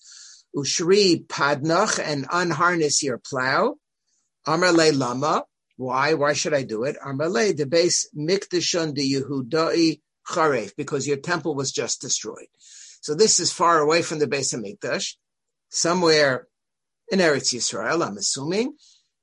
Ushri 0.53 1.25
Padnach, 1.27 1.97
and 2.03 2.25
unharness 2.29 3.01
your 3.01 3.19
plow. 3.19 3.75
Lama, 4.57 5.43
why? 5.77 6.13
Why 6.13 6.33
should 6.33 6.53
I 6.53 6.63
do 6.63 6.83
it? 6.83 6.97
Amrale, 7.05 7.55
the 7.55 7.65
base 7.65 8.09
Mikdashon 8.17 8.93
de 8.93 9.13
Yehudai 9.13 10.01
Charef, 10.27 10.75
because 10.75 11.07
your 11.07 11.17
temple 11.17 11.55
was 11.55 11.71
just 11.71 12.01
destroyed. 12.01 12.47
So 13.01 13.15
this 13.15 13.39
is 13.39 13.51
far 13.51 13.79
away 13.79 14.01
from 14.01 14.19
the 14.19 14.27
base 14.27 14.53
of 14.53 14.61
Mikdash, 14.61 15.15
somewhere 15.69 16.47
in 17.11 17.19
Eretz 17.19 17.53
Yisrael, 17.53 18.05
I'm 18.05 18.17
assuming. 18.17 18.73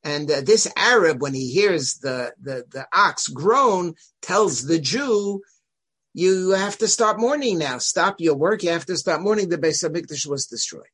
And 0.02 0.30
uh, 0.30 0.40
this 0.40 0.70
Arab, 0.76 1.20
when 1.20 1.34
he 1.34 1.50
hears 1.50 1.98
the, 1.98 2.32
the, 2.40 2.64
the 2.70 2.86
ox 2.92 3.28
groan, 3.28 3.94
tells 4.22 4.62
the 4.62 4.78
Jew, 4.78 5.42
you 6.18 6.52
have 6.52 6.78
to 6.78 6.88
stop 6.88 7.18
mourning 7.18 7.58
now. 7.58 7.76
Stop 7.76 8.22
your 8.22 8.36
work. 8.36 8.62
You 8.62 8.70
have 8.70 8.86
to 8.86 8.96
stop 8.96 9.20
mourning. 9.20 9.50
The 9.50 9.58
Beis 9.58 9.84
Hamikdash 9.84 10.26
was 10.26 10.46
destroyed. 10.46 10.84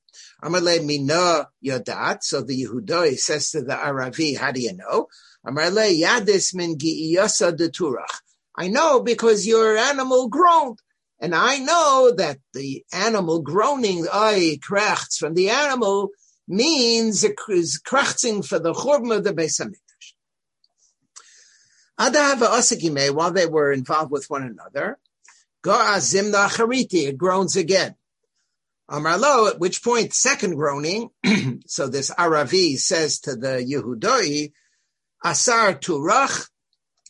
Amarle 0.42 0.84
mina 0.84 1.46
yadat. 1.64 2.24
So 2.24 2.42
the 2.42 2.64
Yehudoi 2.64 3.16
says 3.16 3.52
to 3.52 3.62
the 3.62 3.74
Aravi, 3.74 4.36
how 4.36 4.50
do 4.50 4.60
you 4.60 4.76
know? 4.76 5.06
Amarle 5.46 5.96
yadis 5.96 6.56
min 6.56 6.76
gi'iyasa 6.76 7.56
deturach. 7.56 8.18
I 8.56 8.66
know 8.66 9.00
because 9.00 9.46
your 9.46 9.76
animal 9.76 10.28
groaned. 10.28 10.80
And 11.20 11.36
I 11.36 11.58
know 11.58 12.12
that 12.16 12.38
the 12.52 12.84
animal 12.92 13.42
groaning, 13.42 14.08
ay, 14.12 14.58
krachts 14.60 15.18
from 15.18 15.34
the 15.34 15.50
animal 15.50 16.08
means 16.48 17.24
krachting 17.84 18.42
for 18.42 18.58
the 18.58 18.72
churban 18.72 19.18
of 19.18 19.22
the 19.22 19.32
Beis 19.32 19.60
Hamikdash. 19.60 19.78
Adahava 22.00 23.14
while 23.14 23.30
they 23.30 23.46
were 23.46 23.70
involved 23.70 24.10
with 24.10 24.28
one 24.28 24.42
another, 24.42 24.98
Ga'azimna 25.64 26.48
Chariti, 26.48 27.08
it 27.08 27.16
groans 27.16 27.56
again. 27.56 27.94
Amarlo, 28.90 29.48
at 29.48 29.58
which 29.58 29.82
point, 29.82 30.12
second 30.12 30.56
groaning, 30.56 31.08
so 31.66 31.88
this 31.88 32.10
Aravi 32.10 32.78
says 32.78 33.20
to 33.20 33.36
the 33.36 33.64
Yehudoi, 33.64 34.52
Asar 35.24 35.74
Turach, 35.74 36.48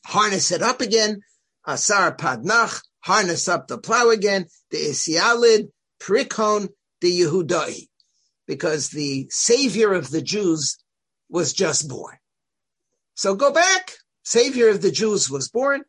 harness 0.05 0.53
it 0.53 0.63
up 0.63 0.81
again, 0.81 1.23
Asar 1.67 2.15
Padnach, 2.15 2.83
harness 3.01 3.49
up 3.49 3.69
the 3.69 3.79
plow 3.79 4.11
again, 4.11 4.47
the 4.71 4.77
Isialid, 4.77 5.69
Prikon, 6.01 6.69
the 7.01 7.21
Yehudoi, 7.21 7.89
because 8.47 8.91
the 8.91 9.27
savior 9.31 9.93
of 9.93 10.11
the 10.11 10.23
Jews 10.23 10.79
was 11.29 11.53
just 11.53 11.89
born. 11.89 12.17
So 13.15 13.35
go 13.35 13.53
back, 13.53 13.93
savior 14.25 14.69
of 14.69 14.83
the 14.83 14.91
Jews 14.91 15.31
was 15.31 15.49
born, 15.49 15.83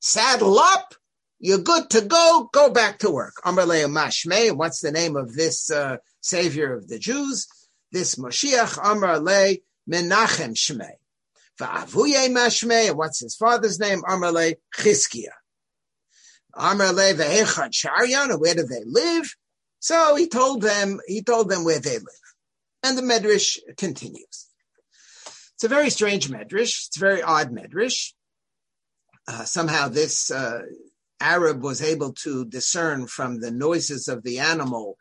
saddle 0.00 0.58
up, 0.58 0.94
you're 1.40 1.58
good 1.58 1.88
to 1.90 2.02
go. 2.02 2.50
Go 2.52 2.70
back 2.70 2.98
to 2.98 3.10
work. 3.10 3.34
Amrle 3.44 3.90
Mashme. 3.90 4.54
What's 4.54 4.80
the 4.80 4.92
name 4.92 5.16
of 5.16 5.34
this 5.34 5.70
uh, 5.70 5.96
savior 6.20 6.74
of 6.74 6.86
the 6.86 6.98
Jews? 6.98 7.48
This 7.90 8.16
Moshiach. 8.16 8.78
Amrle 8.78 9.62
Menachem 9.90 10.54
Shmei. 10.54 10.92
Va'avuye 11.58 12.28
Mashme. 12.28 12.94
What's 12.94 13.20
his 13.20 13.34
father's 13.34 13.80
name? 13.80 14.02
Amrle 14.02 14.56
Chizkiah. 14.76 15.28
Amrle 16.54 17.14
Ve'echad 17.14 17.72
Sharyan. 17.72 18.38
Where 18.38 18.54
do 18.54 18.64
they 18.64 18.84
live? 18.84 19.34
So 19.78 20.16
he 20.16 20.28
told 20.28 20.60
them. 20.60 21.00
He 21.06 21.22
told 21.22 21.48
them 21.48 21.64
where 21.64 21.80
they 21.80 21.94
live. 21.94 22.04
And 22.82 22.98
the 22.98 23.02
medrash 23.02 23.58
continues. 23.78 24.46
It's 25.54 25.64
a 25.64 25.68
very 25.68 25.88
strange 25.88 26.28
medrash. 26.28 26.88
It's 26.88 26.96
a 26.98 27.00
very 27.00 27.22
odd 27.22 27.50
medrash. 27.50 28.12
Uh, 29.26 29.44
somehow 29.44 29.88
this 29.88 30.30
uh, 30.30 30.62
Arab 31.20 31.62
was 31.62 31.82
able 31.82 32.12
to 32.12 32.44
discern 32.46 33.06
from 33.06 33.40
the 33.40 33.50
noises 33.50 34.08
of 34.08 34.22
the 34.22 34.38
animal. 34.38 34.96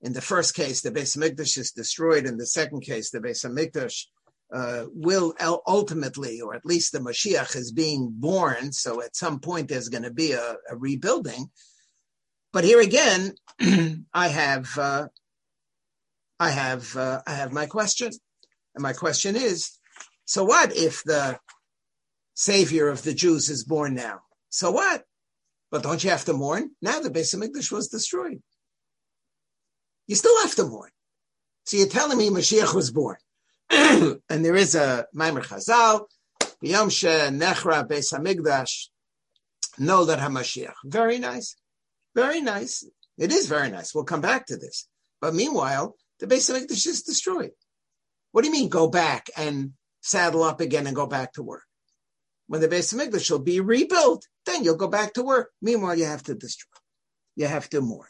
In 0.00 0.12
the 0.12 0.20
first 0.20 0.54
case, 0.54 0.80
the 0.80 0.90
Beis 0.90 1.16
Hamikdash 1.16 1.58
is 1.58 1.72
destroyed. 1.72 2.26
In 2.26 2.36
the 2.36 2.46
second 2.46 2.82
case, 2.82 3.10
the 3.10 3.20
Beis 3.20 3.44
Hamikdash 3.44 4.04
uh, 4.54 4.84
will 4.92 5.34
ultimately, 5.66 6.40
or 6.40 6.54
at 6.54 6.64
least 6.64 6.92
the 6.92 7.00
Mashiach 7.00 7.56
is 7.56 7.72
being 7.72 8.12
born. 8.14 8.72
So 8.72 9.02
at 9.02 9.16
some 9.16 9.40
point, 9.40 9.68
there's 9.68 9.88
going 9.88 10.04
to 10.04 10.12
be 10.12 10.32
a, 10.32 10.56
a, 10.70 10.76
rebuilding. 10.76 11.50
But 12.52 12.64
here 12.64 12.80
again, 12.80 13.34
I 14.14 14.28
have, 14.28 14.78
uh, 14.78 15.08
I 16.38 16.50
have, 16.50 16.96
uh, 16.96 17.22
I 17.26 17.32
have 17.32 17.52
my 17.52 17.66
question, 17.66 18.12
and 18.74 18.82
my 18.82 18.92
question 18.92 19.34
is: 19.34 19.72
So 20.26 20.44
what 20.44 20.76
if 20.76 21.02
the 21.02 21.38
Savior 22.34 22.88
of 22.88 23.02
the 23.02 23.14
Jews 23.14 23.50
is 23.50 23.64
born 23.64 23.94
now? 23.94 24.20
So 24.48 24.70
what? 24.70 25.02
But 25.70 25.82
don't 25.82 26.02
you 26.02 26.10
have 26.10 26.24
to 26.26 26.32
mourn? 26.32 26.70
Now 26.80 27.00
the 27.00 27.10
Beis 27.10 27.34
Hamikdash 27.34 27.72
was 27.72 27.88
destroyed. 27.88 28.40
You 30.06 30.14
still 30.14 30.40
have 30.42 30.54
to 30.56 30.64
mourn. 30.64 30.90
So 31.64 31.76
you're 31.76 31.88
telling 31.88 32.18
me 32.18 32.30
Mashiach 32.30 32.74
was 32.74 32.92
born. 32.92 33.16
and 33.70 34.20
there 34.28 34.54
is 34.54 34.76
a 34.76 35.06
Maimer 35.14 35.44
Chazal, 35.44 36.06
Yom 36.60 36.88
Nechra 36.88 37.88
Beis 37.88 38.14
Hamikdash, 38.14 38.86
know 39.78 40.04
that 40.04 40.20
HaMashiach. 40.20 40.74
Very 40.84 41.18
nice. 41.18 41.56
Very 42.14 42.40
nice. 42.40 42.84
It 43.18 43.32
is 43.32 43.48
very 43.48 43.70
nice. 43.70 43.94
We'll 43.94 44.04
come 44.04 44.20
back 44.20 44.46
to 44.46 44.56
this. 44.56 44.88
But 45.20 45.34
meanwhile, 45.34 45.96
the 46.20 46.26
Beis 46.26 46.50
Hamikdash 46.50 46.86
is 46.86 47.02
destroyed. 47.02 47.50
What 48.30 48.42
do 48.42 48.48
you 48.48 48.52
mean 48.52 48.68
go 48.68 48.88
back 48.88 49.28
and 49.36 49.72
saddle 50.02 50.44
up 50.44 50.60
again 50.60 50.86
and 50.86 50.94
go 50.94 51.06
back 51.06 51.32
to 51.32 51.42
work? 51.42 51.65
When 52.48 52.60
the 52.60 52.68
base 52.68 52.92
of 52.92 53.00
Hamikdash 53.00 53.30
will 53.30 53.40
be 53.40 53.60
rebuilt, 53.60 54.26
then 54.44 54.62
you'll 54.62 54.76
go 54.76 54.88
back 54.88 55.14
to 55.14 55.22
work. 55.22 55.50
Meanwhile, 55.60 55.98
you 55.98 56.04
have 56.04 56.22
to 56.24 56.34
destroy. 56.34 56.78
You 57.34 57.46
have 57.46 57.68
to 57.70 57.80
mourn. 57.80 58.08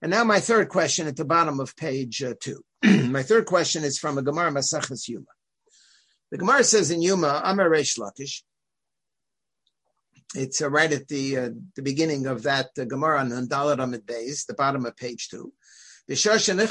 And 0.00 0.10
now 0.10 0.24
my 0.24 0.40
third 0.40 0.68
question 0.68 1.08
at 1.08 1.16
the 1.16 1.24
bottom 1.24 1.58
of 1.58 1.76
page 1.76 2.22
uh, 2.22 2.34
two. 2.38 2.62
my 2.84 3.24
third 3.24 3.46
question 3.46 3.82
is 3.82 3.98
from 3.98 4.16
a 4.16 4.22
Gemara 4.22 4.52
Masachas 4.52 5.08
Yuma. 5.08 5.26
The 6.30 6.38
Gemara 6.38 6.62
says 6.62 6.90
in 6.90 7.02
Yuma, 7.02 7.40
Amar 7.44 7.68
Reish 7.68 7.98
Lakish. 7.98 8.42
It's 10.34 10.60
uh, 10.62 10.70
right 10.70 10.92
at 10.92 11.08
the 11.08 11.36
uh, 11.38 11.50
the 11.74 11.82
beginning 11.82 12.26
of 12.26 12.42
that 12.42 12.68
uh, 12.78 12.84
Gemara 12.84 13.20
on 13.20 13.30
Dalet 13.48 13.82
Amid 13.82 14.06
Beis, 14.06 14.46
the 14.46 14.54
bottom 14.54 14.84
of 14.84 14.94
page 14.96 15.28
two. 15.28 15.52
Kruvim 16.10 16.70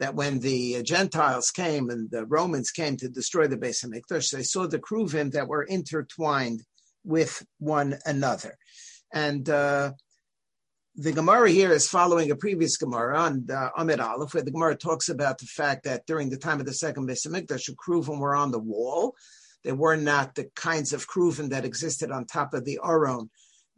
that 0.00 0.14
when 0.14 0.40
the 0.40 0.82
Gentiles 0.82 1.50
came 1.50 1.90
and 1.90 2.10
the 2.10 2.24
Romans 2.24 2.70
came 2.70 2.96
to 2.96 3.08
destroy 3.08 3.46
the 3.46 3.58
Beis 3.58 3.84
Hamikdash, 3.84 4.30
they 4.30 4.42
saw 4.42 4.66
the 4.66 4.78
Kruvim 4.78 5.30
that 5.32 5.46
were 5.46 5.62
intertwined 5.62 6.62
with 7.04 7.44
one 7.58 7.98
another. 8.06 8.56
And 9.12 9.48
uh, 9.48 9.92
the 10.96 11.12
Gemara 11.12 11.50
here 11.50 11.70
is 11.70 11.86
following 11.86 12.30
a 12.30 12.36
previous 12.36 12.78
Gemara 12.78 13.18
on 13.18 13.46
uh, 13.52 13.68
Amid 13.76 14.00
Aleph, 14.00 14.32
where 14.32 14.42
the 14.42 14.50
Gemara 14.50 14.74
talks 14.74 15.10
about 15.10 15.38
the 15.38 15.46
fact 15.46 15.84
that 15.84 16.06
during 16.06 16.30
the 16.30 16.38
time 16.38 16.60
of 16.60 16.66
the 16.66 16.74
second 16.74 17.06
Beis 17.06 17.26
Hamikdash, 17.26 17.66
the 17.66 17.76
Kruvim 17.76 18.18
were 18.18 18.34
on 18.34 18.50
the 18.50 18.58
wall. 18.58 19.14
They 19.64 19.72
were 19.72 19.96
not 19.96 20.34
the 20.34 20.48
kinds 20.56 20.94
of 20.94 21.06
Kruvim 21.06 21.50
that 21.50 21.66
existed 21.66 22.10
on 22.10 22.24
top 22.24 22.54
of 22.54 22.64
the 22.64 22.80
Aron 22.82 23.28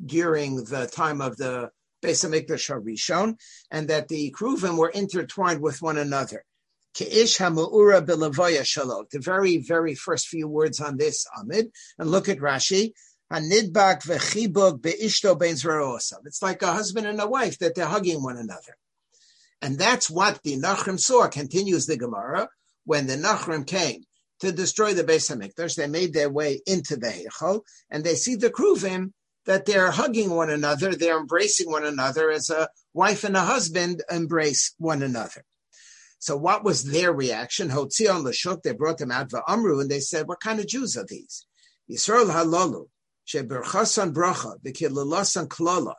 during 0.05 0.57
the 0.57 0.87
time 0.87 1.21
of 1.21 1.37
the 1.37 1.71
Beis 2.03 2.25
Harishon, 2.25 3.39
and 3.71 3.89
that 3.89 4.09
the 4.09 4.35
Kruvim 4.37 4.77
were 4.77 4.91
intertwined 4.91 5.63
with 5.63 5.81
one 5.81 5.97
another. 5.97 6.45
Ke'ish 6.95 7.39
shalot. 7.39 9.11
The 9.11 9.19
very, 9.19 9.59
very 9.59 9.95
first 9.95 10.29
few 10.29 10.47
words 10.49 10.81
on 10.81 10.99
this 10.99 11.25
Amid, 11.39 11.71
and 11.99 12.11
look 12.11 12.29
at 12.29 12.39
Rashi. 12.39 12.93
Hanidbak 13.33 14.03
v'chibuk 14.03 14.83
be'ishto 14.83 16.27
It's 16.27 16.43
like 16.43 16.61
a 16.61 16.73
husband 16.73 17.07
and 17.07 17.21
a 17.21 17.27
wife 17.27 17.59
that 17.61 17.75
they're 17.75 17.87
hugging 17.87 18.23
one 18.23 18.37
another. 18.37 18.77
And 19.63 19.79
that's 19.79 20.11
what 20.11 20.43
the 20.43 20.59
Nachrim 20.59 21.01
saw, 21.01 21.29
continues 21.29 21.87
the 21.87 21.97
Gemara, 21.97 22.51
when 22.85 23.07
the 23.07 23.17
Nachrim 23.17 23.67
came 23.67 24.03
to 24.41 24.53
destroy 24.53 24.93
the 24.93 25.05
Beis 25.05 25.31
Hamikdash, 25.31 25.77
they 25.77 25.87
made 25.87 26.13
their 26.13 26.29
way 26.29 26.61
into 26.67 26.97
the 26.97 27.07
Heichal, 27.07 27.63
and 27.89 28.05
they 28.05 28.17
see 28.17 28.35
the 28.35 28.51
Kruvim 28.51 29.13
that 29.47 29.67
they're 29.67 29.91
hugging 29.91 30.31
one 30.31 30.51
another, 30.51 30.95
they're 30.95 31.19
embracing 31.19 31.71
one 31.71 31.85
another 31.85 32.31
as 32.31 32.51
a 32.51 32.69
wife 32.95 33.25
and 33.25 33.37
a 33.37 33.41
husband 33.41 34.03
embrace 34.11 34.75
one 34.79 35.03
another. 35.03 35.45
So 36.19 36.37
what 36.37 36.63
was 36.63 36.85
their 36.85 37.13
reaction? 37.13 37.71
Hotzion 37.71 38.23
Lashuk, 38.25 38.63
they 38.63 38.73
brought 38.73 38.99
them 38.99 39.11
out 39.11 39.33
Amru, 39.49 39.81
and 39.81 39.91
they 39.91 39.99
said, 39.99 40.29
what 40.29 40.41
kind 40.41 40.61
of 40.61 40.69
Jews 40.69 40.97
are 40.97 41.05
these? 41.05 41.47
Yisrael 41.91 42.31
Halalu, 42.31 42.87
Sheberchasan 43.27 44.13
Bracha, 44.13 44.61
Vikilalasan 44.65 45.49
Klala. 45.49 45.95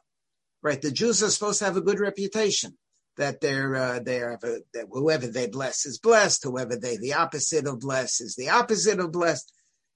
Right, 0.62 0.82
the 0.82 0.92
Jews 0.92 1.22
are 1.22 1.30
supposed 1.30 1.60
to 1.60 1.66
have 1.66 1.76
a 1.76 1.82
good 1.82 2.00
reputation. 2.00 2.78
That 3.18 3.42
they're 3.42 3.76
uh, 3.76 4.00
they 4.00 4.22
are 4.22 4.40
that 4.42 4.88
whoever 4.90 5.28
they 5.28 5.46
bless 5.46 5.86
is 5.86 6.00
blessed, 6.00 6.46
whoever 6.46 6.76
they 6.76 6.98
the 6.98 7.14
opposite 7.14 7.68
of 7.68 7.80
bless 7.80 8.20
is 8.22 8.36
the 8.36 8.50
opposite 8.50 9.00
of 9.00 9.12
blessed. 9.12 9.52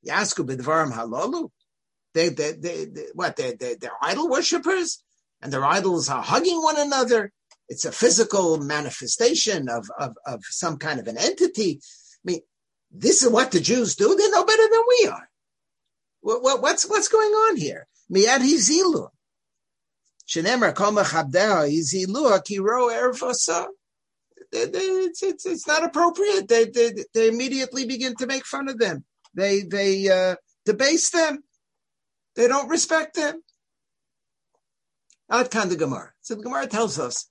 Yasku 0.08 0.46
b'dvarim 0.46 0.92
halalu. 0.92 1.50
They, 2.14 2.30
they, 2.30 2.54
they, 2.54 2.86
they 2.86 3.06
what? 3.14 3.36
They, 3.36 3.54
they, 3.54 3.76
they're 3.76 3.92
idol 4.02 4.30
worshippers, 4.30 5.04
and 5.42 5.52
their 5.52 5.66
idols 5.66 6.10
are 6.10 6.24
hugging 6.24 6.62
one 6.62 6.80
another. 6.80 7.32
It's 7.70 7.86
a 7.86 7.92
physical 7.92 8.58
manifestation 8.58 9.68
of, 9.70 9.92
of, 10.00 10.16
of 10.26 10.44
some 10.46 10.78
kind 10.78 11.00
of 11.00 11.08
an 11.08 11.18
entity. 11.18 11.82
I 11.82 12.24
mean, 12.24 12.40
this 12.92 13.24
is 13.24 13.30
what 13.30 13.52
the 13.52 13.60
Jews 13.60 13.96
do. 13.96 14.16
They 14.16 14.30
know 14.30 14.46
better 14.46 14.68
than 14.72 14.84
we 14.88 15.08
are. 15.08 15.30
What, 16.22 16.44
what, 16.44 16.62
what's 16.62 16.90
what's 16.90 17.10
going 17.10 17.32
on 17.32 17.58
here? 17.58 17.88
Miyad 18.12 18.40
hizilu. 18.40 19.10
Shenemer 20.28 20.74
kol 20.74 20.94
mechabdeha 20.94 21.70
hizilu 21.70 22.42
kiro 22.44 22.90
ervasa. 22.90 23.68
It's, 24.52 25.22
it's, 25.24 25.46
it's 25.46 25.68
not 25.68 25.84
appropriate. 25.84 26.48
They, 26.48 26.66
they, 26.66 26.94
they 27.14 27.28
immediately 27.28 27.86
begin 27.86 28.16
to 28.16 28.28
make 28.28 28.46
fun 28.46 28.70
of 28.70 28.80
them. 28.80 29.04
They, 29.34 29.64
they 29.64 30.10
uh, 30.10 30.36
debase 30.66 31.10
them. 31.10 31.44
They 32.38 32.48
don't 32.48 32.70
respect 32.70 33.16
them. 33.16 33.42
Ad 35.30 35.52
Kan 35.52 35.70
the 35.70 35.76
Gemara. 35.76 36.12
So 36.22 36.36
the 36.36 36.44
Gemara 36.44 36.68
tells 36.68 37.00
us 37.00 37.30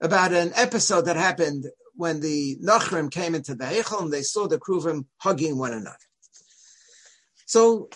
about 0.00 0.32
an 0.32 0.52
episode 0.54 1.02
that 1.02 1.16
happened 1.16 1.66
when 1.94 2.20
the 2.20 2.56
Nachrim 2.64 3.10
came 3.10 3.34
into 3.34 3.54
the 3.54 3.64
Heichel 3.64 4.02
and 4.02 4.12
they 4.12 4.22
saw 4.22 4.46
the 4.46 4.58
Kruvim 4.58 5.06
hugging 5.18 5.58
one 5.58 5.72
another. 5.72 5.96
So 7.46 7.90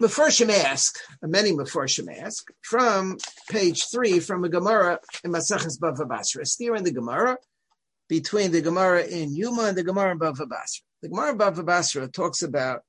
Mefarshim 0.00 0.50
ask, 0.50 0.98
many 1.22 1.52
Mefarshim 1.52 2.12
ask, 2.20 2.48
from 2.62 3.16
page 3.48 3.86
three, 3.90 4.18
from 4.18 4.44
a 4.44 4.48
Gemara 4.48 4.98
in 5.24 5.32
Maseches 5.32 5.78
Bava 5.80 6.06
Basra, 6.06 6.44
steer 6.44 6.74
in 6.74 6.82
the 6.82 6.92
Gemara 6.92 7.38
between 8.08 8.50
the 8.50 8.60
Gemara 8.60 9.04
in 9.04 9.34
Yuma 9.34 9.64
and 9.64 9.78
the 9.78 9.84
Gemara 9.84 10.12
in 10.12 10.18
Bava 10.18 10.48
Basra. 10.48 10.84
The 11.00 11.08
Gemara 11.10 11.30
in 11.30 11.38
Bava 11.38 11.64
Basra 11.64 12.08
talks 12.08 12.42
about 12.42 12.82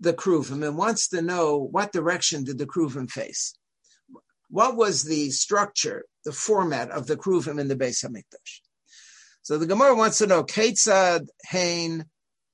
the 0.00 0.12
Kruvim 0.12 0.66
and 0.66 0.76
wants 0.76 1.08
to 1.08 1.22
know 1.22 1.58
what 1.58 1.92
direction 1.92 2.44
did 2.44 2.58
the 2.58 2.66
Kruvim 2.66 3.10
face. 3.10 3.54
What 4.48 4.76
was 4.76 5.04
the 5.04 5.30
structure, 5.30 6.04
the 6.24 6.32
format 6.32 6.90
of 6.90 7.06
the 7.06 7.16
Kruvim 7.16 7.58
in 7.58 7.68
the 7.68 7.76
Beis 7.76 8.04
Hamikdash? 8.04 8.60
So 9.42 9.58
the 9.58 9.66
Gemara 9.66 9.94
wants 9.94 10.18
to 10.18 10.26
know 10.26 10.44
Ketzad 10.44 11.28
Hain 11.50 12.04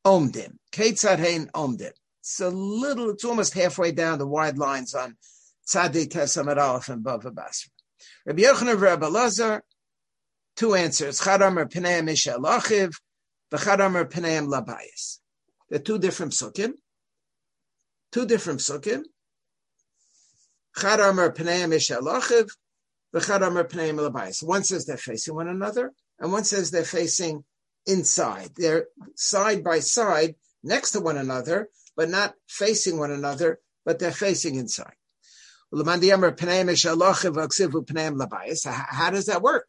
Omdim. 0.07 0.57
Ketzad 0.73 1.19
Hain 1.19 1.49
Omdim. 1.55 1.93
It's 2.21 2.41
a 2.41 2.51
little, 2.51 3.11
it's 3.11 3.25
almost 3.25 3.55
halfway 3.55 3.93
down 3.93 4.19
the 4.19 4.27
wide 4.27 4.59
lines 4.59 4.95
on 4.95 5.17
Tzadi 5.67 6.07
Tesamad 6.07 6.57
Aleph 6.57 6.89
and 6.89 7.05
Bava 7.05 7.35
Basra. 7.35 7.71
Rabbi 8.27 8.43
Yochanan 8.43 8.81
Rabbi 8.81 9.07
Lazar, 9.07 9.63
two 10.57 10.75
answers. 10.75 11.21
Chadamer 11.21 11.69
Pneim 11.69 12.11
Isha 12.11 12.37
Lachiv, 12.39 12.93
V'chadamer 13.53 14.05
Pneim 14.05 14.47
Labayis. 14.49 15.19
They're 15.69 15.79
two 15.79 15.99
different 15.99 16.33
psukim. 16.33 16.75
Two 18.13 18.27
different 18.27 18.61
psukim. 18.61 19.03
Chadamer 20.77 21.35
Pneim 21.35 21.73
Isha 21.75 21.97
Lachiv, 21.97 22.51
V'chadamer 23.15 23.65
Pneim 23.69 23.99
Labayis. 23.99 24.43
One 24.43 24.65
says 24.65 24.87
they're 24.87 24.97
facing 24.97 25.35
one 25.35 25.49
another, 25.49 25.93
and 26.19 26.31
one 26.33 26.45
says 26.45 26.71
they're 26.71 26.85
facing 26.85 27.45
inside. 27.87 28.51
They're 28.57 28.87
side 29.17 29.65
by 29.65 29.81
side 29.81 30.35
next 30.63 30.93
to 30.93 31.01
one 31.01 31.17
another, 31.17 31.69
but 31.97 32.09
not 32.09 32.35
facing 32.49 32.99
one 32.99 33.11
another, 33.11 33.59
but 33.85 33.99
they're 33.99 34.13
facing 34.13 34.55
inside. 34.55 34.95
How 35.75 35.97
does 39.11 39.27
that 39.27 39.43
work? 39.43 39.67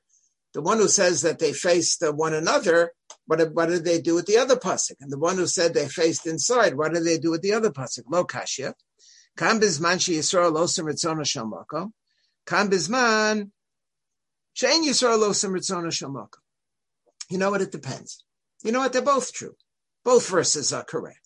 The 0.53 0.61
one 0.61 0.77
who 0.77 0.87
says 0.87 1.21
that 1.21 1.39
they 1.39 1.53
faced 1.53 2.03
uh, 2.03 2.11
one 2.11 2.33
another, 2.33 2.91
what, 3.25 3.53
what 3.53 3.69
did 3.69 3.85
they 3.85 4.01
do 4.01 4.15
with 4.15 4.25
the 4.25 4.37
other 4.37 4.55
pasuk? 4.55 4.95
And 5.01 5.11
the 5.11 5.19
one 5.19 5.37
who 5.37 5.47
said 5.47 5.73
they 5.73 5.87
faced 5.87 6.27
inside, 6.27 6.75
what 6.75 6.93
did 6.93 7.05
they 7.05 7.17
do 7.17 7.31
with 7.31 7.41
the 7.41 7.53
other 7.53 7.71
pasuk? 7.71 8.03
Lo 8.09 8.23
kashya. 8.23 8.73
Kam 9.35 9.59
bizman 9.59 9.99
she 9.99 10.13
Yisrael 10.13 10.53
losem 10.53 10.85
ritzona 10.85 11.25
shel 11.25 11.45
makom. 11.45 11.91
Kam 12.45 12.69
bizman 12.69 13.49
shein 14.55 14.83
Yisrael 14.83 15.19
losem 15.19 15.51
ritzona 15.51 15.91
shel 15.91 16.09
makom. 16.09 16.39
You 17.29 17.39
know 17.39 17.49
what? 17.49 17.61
It 17.61 17.71
depends. 17.71 18.23
You 18.63 18.71
know 18.71 18.79
what? 18.79 18.93
They're 18.93 19.01
both 19.01 19.33
true. 19.33 19.55
Both 20.03 20.29
verses 20.29 20.71
are 20.71 20.83
correct 20.83 21.23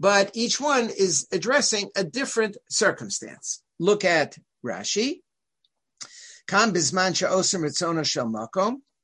but 0.00 0.30
each 0.32 0.58
one 0.58 0.88
is 0.88 1.28
addressing 1.30 1.90
a 1.94 2.02
different 2.02 2.56
circumstance. 2.70 3.62
Look 3.78 4.02
at 4.02 4.38
Rashi. 4.64 5.20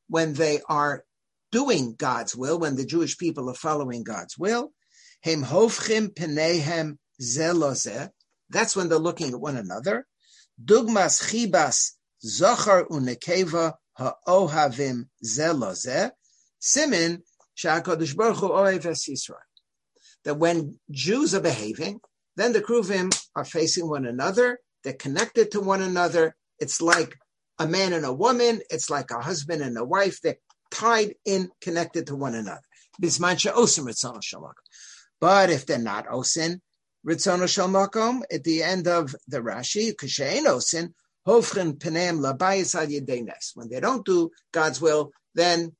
When 0.09 0.33
they 0.35 0.61
are 0.68 1.05
doing 1.53 1.94
God's 1.96 2.37
will, 2.37 2.59
when 2.59 2.77
the 2.77 2.87
Jewish 2.87 3.18
people 3.18 3.51
are 3.51 3.55
following 3.55 4.05
God's 4.05 4.38
will, 4.38 4.72
that's 8.49 8.77
when 8.77 8.88
they're 8.88 8.99
looking 8.99 9.33
at 9.33 9.40
one 9.40 9.57
another. 9.57 10.07
Dugmas 10.62 11.22
chibas 11.31 11.92
zochar 12.25 12.88
unekeva 12.88 13.75
ha'ohavim. 13.99 15.07
Simin 16.59 17.22
baruch 17.62 18.37
hu 18.37 18.49
Yisrael 18.49 19.37
that 20.25 20.35
when 20.35 20.79
Jews 20.90 21.35
are 21.35 21.40
behaving, 21.40 22.01
then 22.37 22.53
the 22.53 22.61
Kruvim 22.61 23.16
are 23.35 23.44
facing 23.44 23.88
one 23.88 24.05
another. 24.05 24.59
They're 24.83 24.92
connected 24.92 25.53
to 25.53 25.61
one 25.61 25.81
another. 25.81 26.37
It's 26.59 26.83
like 26.83 27.16
a 27.59 27.66
man 27.66 27.92
and 27.92 28.05
a 28.05 28.12
woman. 28.12 28.61
It's 28.71 28.90
like 28.90 29.11
a 29.11 29.21
husband 29.21 29.62
and 29.62 29.77
a 29.79 29.85
wife. 29.85 30.21
They're 30.21 30.38
tied 30.71 31.14
in, 31.25 31.51
connected 31.61 32.09
to 32.09 32.16
one 32.16 32.35
another. 32.35 32.61
But 35.21 35.51
if 35.51 35.66
they're 35.66 35.79
not 35.79 36.07
osin, 36.09 36.61
Ritzono 37.07 37.47
Shalmakom, 37.47 38.23
at 38.33 38.42
the 38.42 38.62
end 38.62 38.88
of 38.88 39.14
the 39.29 39.40
Rashi, 39.40 39.95
Kashain 39.95 40.45
osin, 40.47 40.92
Penem 41.27 42.21
Labayis. 42.21 43.51
When 43.55 43.69
they 43.69 43.81
don't 43.81 44.05
do 44.05 44.31
God's 44.53 44.81
will, 44.81 45.12
then 45.35 45.77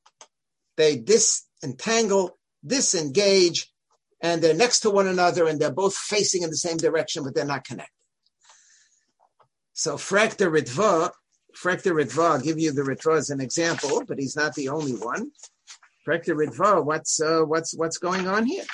they 0.77 0.99
disentangle, 0.99 2.39
disengage, 2.65 3.73
and 4.21 4.43
they're 4.43 4.55
next 4.55 4.81
to 4.81 4.91
one 4.91 5.07
another 5.07 5.47
and 5.47 5.61
they're 5.61 5.73
both 5.73 5.95
facing 5.95 6.43
in 6.43 6.51
the 6.51 6.57
same 6.57 6.77
direction, 6.77 7.23
but 7.23 7.35
they're 7.35 7.45
not 7.45 7.65
connected. 7.65 7.93
So 9.73 9.97
Frekta 9.97 10.51
Ritva, 10.51 11.11
Frekta 11.57 11.91
Ritva, 11.91 12.33
I'll 12.33 12.41
give 12.41 12.59
you 12.59 12.73
the 12.73 12.83
Ritva 12.83 13.17
as 13.17 13.31
an 13.31 13.41
example, 13.41 14.05
but 14.07 14.19
he's 14.19 14.37
not 14.37 14.55
the 14.55 14.69
only 14.69 14.93
one. 14.93 15.31
Frekta 16.07 16.35
Ritva, 16.35 16.85
what's 16.85 17.21
uh, 17.21 17.41
what's 17.41 17.75
what's 17.77 17.99
going 17.99 18.29
on 18.29 18.45
here? 18.45 18.65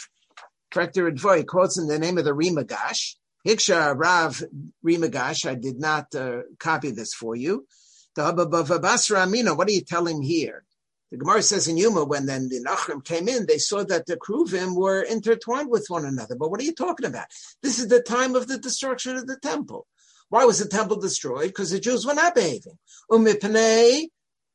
Frekta 0.72 1.10
Ritva, 1.10 1.38
he 1.38 1.44
quotes 1.44 1.78
in 1.78 1.86
the 1.86 1.98
name 1.98 2.18
of 2.18 2.24
the 2.24 2.34
Ri 2.34 2.50
Migash. 2.50 3.14
Hiksha 3.46 3.96
Rav 3.96 4.42
Ri 4.82 4.96
Migash, 4.96 5.48
I 5.48 5.54
did 5.54 5.78
not 5.78 6.14
uh, 6.14 6.42
copy 6.58 6.90
this 6.90 7.14
for 7.14 7.36
you. 7.36 7.66
Basra 8.14 9.20
Amina, 9.20 9.54
what 9.54 9.68
are 9.68 9.72
you 9.72 9.80
telling 9.80 10.20
here? 10.20 10.64
The 11.12 11.18
Gemara 11.18 11.42
says 11.42 11.68
in 11.68 11.76
Yuma, 11.76 12.04
when 12.04 12.26
then 12.26 12.48
the 12.48 12.64
Nachrim 12.64 13.04
came 13.04 13.28
in, 13.28 13.46
they 13.46 13.58
saw 13.58 13.84
that 13.84 14.06
the 14.06 14.16
Kruvim 14.16 14.74
were 14.74 15.02
intertwined 15.02 15.70
with 15.70 15.86
one 15.88 16.06
another. 16.06 16.36
But 16.36 16.50
what 16.50 16.58
are 16.60 16.64
you 16.64 16.74
talking 16.74 17.06
about? 17.06 17.26
This 17.62 17.78
is 17.78 17.88
the 17.88 18.00
time 18.00 18.34
of 18.34 18.48
the 18.48 18.58
destruction 18.58 19.16
of 19.16 19.26
the 19.26 19.36
temple. 19.36 19.86
Why 20.32 20.46
was 20.46 20.60
the 20.60 20.66
temple 20.66 20.96
destroyed? 20.96 21.48
Because 21.48 21.72
the 21.72 21.78
Jews 21.78 22.06
were 22.06 22.14
not 22.14 22.34
behaving. 22.34 22.78
Umipnei, 23.10 24.06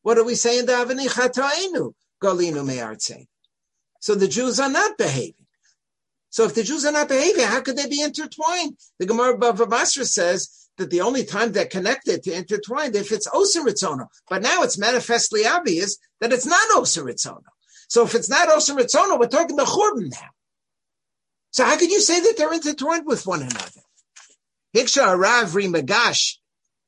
what 0.01 0.15
do 0.15 0.23
we 0.23 0.33
say 0.33 0.57
in 0.57 0.65
the 0.65 0.73
Chatainu? 0.73 1.93
Galinu. 2.19 3.27
So 3.99 4.15
the 4.15 4.27
Jews 4.27 4.59
are 4.59 4.71
not 4.71 4.97
behaving. 4.97 5.45
So 6.31 6.45
if 6.45 6.55
the 6.55 6.63
Jews 6.63 6.83
are 6.83 6.91
not 6.91 7.09
behaving, 7.09 7.45
how 7.45 7.61
could 7.61 7.77
they 7.77 7.87
be 7.87 8.01
intertwined? 8.01 8.75
The 8.97 9.05
Gemara 9.05 9.37
Bava 9.37 9.69
Basra 9.69 10.05
says 10.05 10.67
that 10.79 10.89
the 10.89 11.01
only 11.01 11.23
time 11.23 11.51
they're 11.51 11.67
connected 11.67 12.23
to 12.23 12.33
intertwined 12.33 12.95
if 12.95 13.11
it's 13.11 13.27
Osa 13.31 13.63
But 14.27 14.41
now 14.41 14.63
it's 14.63 14.79
manifestly 14.79 15.45
obvious 15.45 15.99
that 16.21 16.33
it's 16.33 16.47
not 16.47 16.75
Osa 16.75 17.05
So 17.87 18.03
if 18.03 18.15
it's 18.15 18.29
not 18.31 18.49
Osa 18.49 18.73
we're 18.73 18.87
talking 19.27 19.55
the 19.55 19.63
Churban 19.63 20.09
now. 20.09 20.29
So 21.51 21.65
how 21.65 21.77
could 21.77 21.91
you 21.91 22.01
say 22.01 22.19
that 22.19 22.33
they're 22.35 22.51
intertwined 22.51 23.05
with 23.05 23.27
one 23.27 23.43
another? 23.43 23.81
Hiksha 24.77 25.17
Rav 25.17 25.51
Migash 25.51 26.37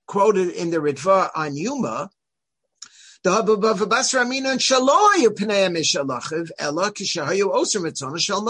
quoted 0.08 0.50
in 0.50 0.70
the 0.70 0.78
Ritva 0.78 1.30
on 1.36 1.56
Yuma, 1.56 2.10
the 3.24 3.88
Basra 3.90 4.22
Amina 4.22 4.50
and 4.50 4.60
Shaloyu 4.60 5.30
Pneim 5.30 6.50
Ella 6.60 6.92
Kishahayu 6.92 7.54
Osa 7.54 7.80
Ritzona 7.80 8.20
Shal 8.20 8.44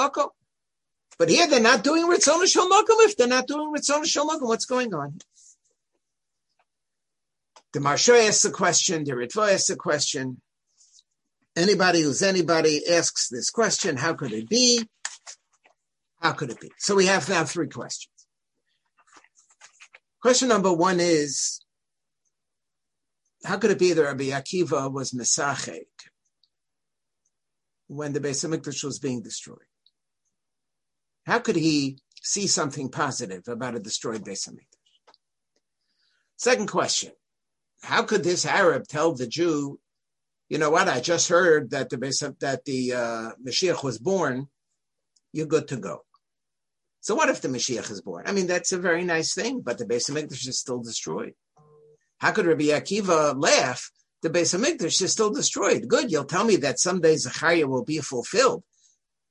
but 1.19 1.28
here 1.28 1.47
they're 1.47 1.60
not 1.60 1.84
doing 1.84 2.04
Ritzon 2.04 2.39
Makom. 2.39 3.06
If 3.06 3.17
they're 3.17 3.28
not 3.28 3.45
doing 3.45 3.73
Ritzon 3.75 4.04
Makom, 4.04 4.47
what's 4.47 4.65
going 4.65 4.93
on? 4.93 5.19
The 7.73 7.80
Maharsha 7.80 8.25
asks 8.25 8.43
the 8.43 8.52
question, 8.52 9.04
the 9.04 9.12
Ritva 9.12 9.54
asks 9.54 9.67
the 9.67 9.75
question. 9.75 10.41
Anybody 11.58 12.02
who's 12.02 12.21
anybody 12.21 12.82
asks 12.89 13.28
this 13.28 13.49
question, 13.49 13.97
how 13.97 14.13
could 14.13 14.32
it 14.32 14.47
be? 14.47 14.88
How 16.21 16.32
could 16.32 16.52
it 16.52 16.62
be? 16.62 16.71
So 16.78 16.95
we 16.95 17.08
have 17.08 17.28
now 17.28 17.43
three 17.43 17.67
questions. 17.67 18.18
Question 20.21 20.49
number 20.49 20.73
one 20.73 20.99
is, 20.99 21.62
how 23.45 23.58
could 23.58 23.71
it 23.71 23.79
be 23.79 23.93
that 23.93 24.03
Rabbi 24.03 24.25
Akiva 24.25 24.91
was 24.91 25.12
Mesachek 25.12 25.86
when 27.88 28.12
the 28.12 28.19
Beis 28.19 28.45
Hamikdash 28.45 28.84
was 28.84 28.99
being 28.99 29.21
destroyed? 29.21 29.60
How 31.25 31.39
could 31.39 31.55
he 31.55 31.99
see 32.21 32.47
something 32.47 32.89
positive 32.89 33.47
about 33.47 33.75
a 33.75 33.79
destroyed 33.79 34.25
Beis 34.25 34.49
Hamikdash? 34.49 35.13
Second 36.36 36.67
question: 36.67 37.13
How 37.82 38.03
could 38.03 38.23
this 38.23 38.45
Arab 38.45 38.88
tell 38.88 39.13
the 39.13 39.27
Jew, 39.27 39.79
you 40.49 40.58
know 40.58 40.69
what? 40.69 40.89
I 40.89 40.99
just 40.99 41.29
heard 41.29 41.69
that 41.69 41.89
the 41.89 41.97
Beis, 41.97 42.39
that 42.39 42.65
the 42.65 42.93
uh, 42.93 43.32
Mashiach 43.45 43.86
was 43.86 43.97
born. 43.97 44.49
You're 45.32 45.45
good 45.45 45.69
to 45.69 45.77
go. 45.77 46.03
So 47.01 47.15
what 47.15 47.29
if 47.29 47.41
the 47.41 47.47
Mashiach 47.47 47.89
is 47.91 48.01
born? 48.01 48.25
I 48.27 48.31
mean, 48.31 48.47
that's 48.47 48.71
a 48.71 48.77
very 48.77 49.03
nice 49.03 49.33
thing, 49.33 49.62
but 49.62 49.77
the 49.77 49.85
Beis 49.85 50.09
Hamikdash 50.09 50.47
is 50.47 50.59
still 50.59 50.79
destroyed. 50.79 51.33
How 52.17 52.31
could 52.31 52.45
Rabbi 52.45 52.65
Akiva 52.65 53.41
laugh? 53.41 53.89
The 54.21 54.29
Beis 54.29 54.57
Hamikdash 54.57 55.01
is 55.01 55.12
still 55.12 55.31
destroyed. 55.31 55.88
Good, 55.88 56.12
you'll 56.12 56.25
tell 56.25 56.43
me 56.43 56.57
that 56.57 56.79
someday 56.79 57.15
Zechariah 57.15 57.67
will 57.67 57.85
be 57.85 57.99
fulfilled 57.99 58.63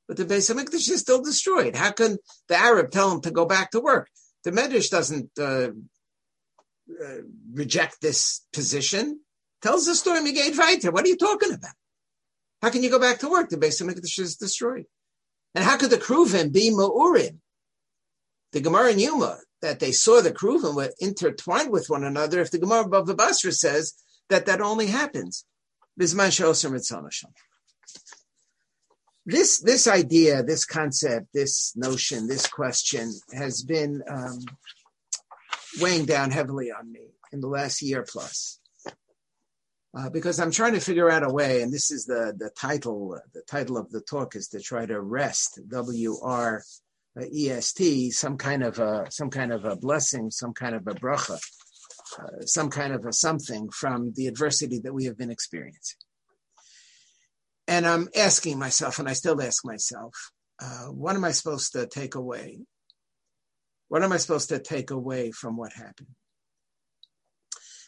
but 0.09 0.17
the 0.17 0.25
Beis 0.25 0.53
Hamikdash 0.53 0.91
is 0.91 1.01
still 1.01 1.23
destroyed. 1.23 1.77
How 1.77 1.93
can 1.93 2.17
the 2.49 2.57
Arab 2.57 2.91
tell 2.91 3.13
him 3.13 3.21
to 3.21 3.31
go 3.31 3.45
back 3.45 3.71
to 3.73 3.81
work? 3.81 4.09
The 4.43 4.51
Medrash 4.51 4.89
doesn't 4.89 5.31
uh, 5.39 5.69
uh, 6.91 7.21
reject 7.53 8.01
this 8.01 8.47
position. 8.53 9.21
Tells 9.61 9.85
the 9.85 9.95
story 9.95 10.21
Migate 10.21 10.55
Vaita. 10.55 10.93
What 10.93 11.05
are 11.05 11.09
you 11.09 11.17
talking 11.17 11.53
about? 11.53 11.75
How 12.63 12.71
can 12.71 12.83
you 12.83 12.91
go 12.91 12.99
back 12.99 13.19
to 13.19 13.29
work? 13.29 13.51
The 13.51 13.59
Beis 13.59 13.83
Hamikdash 13.83 14.19
is 14.19 14.37
destroyed. 14.37 14.87
And 15.55 15.63
how 15.63 15.77
could 15.77 15.91
the 15.91 15.99
Kruvim 15.99 16.53
be 16.53 16.71
Ma'urim? 16.71 17.39
The 18.53 18.61
Gemara 18.61 18.93
in 18.93 18.99
Yuma, 18.99 19.39
that 19.61 19.81
they 19.81 19.93
saw 19.93 20.21
the 20.21 20.33
Kruvim 20.33 20.75
were 20.75 20.93
intertwined 21.01 21.71
with 21.71 21.91
one 21.91 22.05
another, 22.05 22.41
if 22.41 22.51
the 22.51 22.59
Gemara 22.59 22.85
above 22.85 23.07
the 23.07 23.15
Basra 23.15 23.53
says 23.53 23.95
that 24.29 24.47
that 24.47 24.61
only 24.61 24.87
happens. 24.87 25.45
This 29.27 29.61
this 29.61 29.87
idea, 29.87 30.43
this 30.43 30.65
concept, 30.65 31.27
this 31.35 31.75
notion, 31.77 32.27
this 32.27 32.47
question 32.47 33.13
has 33.35 33.63
been 33.63 34.03
um, 34.09 34.39
weighing 35.81 36.07
down 36.07 36.31
heavily 36.31 36.71
on 36.71 36.91
me 36.91 37.09
in 37.33 37.41
the 37.41 37.49
last 37.49 37.83
year 37.83 38.07
plus. 38.09 38.61
Uh, 39.97 40.09
because 40.11 40.39
I'm 40.39 40.51
trying 40.51 40.75
to 40.75 40.81
figure 40.81 41.11
out 41.11 41.25
a 41.25 41.31
way, 41.31 41.63
and 41.63 41.73
this 41.73 41.91
is 41.91 42.07
the 42.07 42.35
the 42.39 42.51
title. 42.51 43.19
The 43.35 43.43
title 43.43 43.77
of 43.77 43.91
the 43.91 44.01
talk 44.01 44.37
is 44.37 44.49
to 44.49 44.61
try 44.61 44.87
to 44.87 45.01
wrest 45.01 45.61
W 45.69 46.17
R 46.23 46.63
uh, 47.17 47.25
est, 47.25 48.11
some 48.13 48.37
kind 48.37 48.63
of 48.63 48.79
a 48.79 49.07
some 49.11 49.31
kind 49.31 49.53
of 49.53 49.65
a 49.65 49.77
blessing, 49.77 50.31
some 50.31 50.53
kind 50.53 50.75
of 50.75 50.87
a 50.87 50.95
bracha, 50.95 51.39
uh, 52.19 52.41
some 52.43 52.71
kind 52.71 52.93
of 52.93 53.05
a 53.05 53.13
something 53.13 53.71
from 53.71 54.13
the 54.15 54.27
adversity 54.27 54.81
that 54.81 54.95
we 54.95 55.05
have 55.05 55.17
been 55.17 55.31
experiencing. 55.31 55.99
And 57.67 57.87
I'm 57.87 58.09
asking 58.17 58.59
myself, 58.59 58.99
and 58.99 59.09
I 59.09 59.13
still 59.13 59.43
ask 59.43 59.65
myself, 59.65 60.15
uh, 60.61 60.87
what 60.87 61.17
am 61.17 61.25
I 61.25 61.33
supposed 61.33 61.73
to 61.73 61.87
take 61.87 62.15
away? 62.15 62.61
What 63.89 64.03
am 64.03 64.13
I 64.13 64.17
supposed 64.17 64.49
to 64.49 64.59
take 64.59 64.91
away 64.91 65.31
from 65.31 65.57
what 65.57 65.73
happened? 65.73 66.09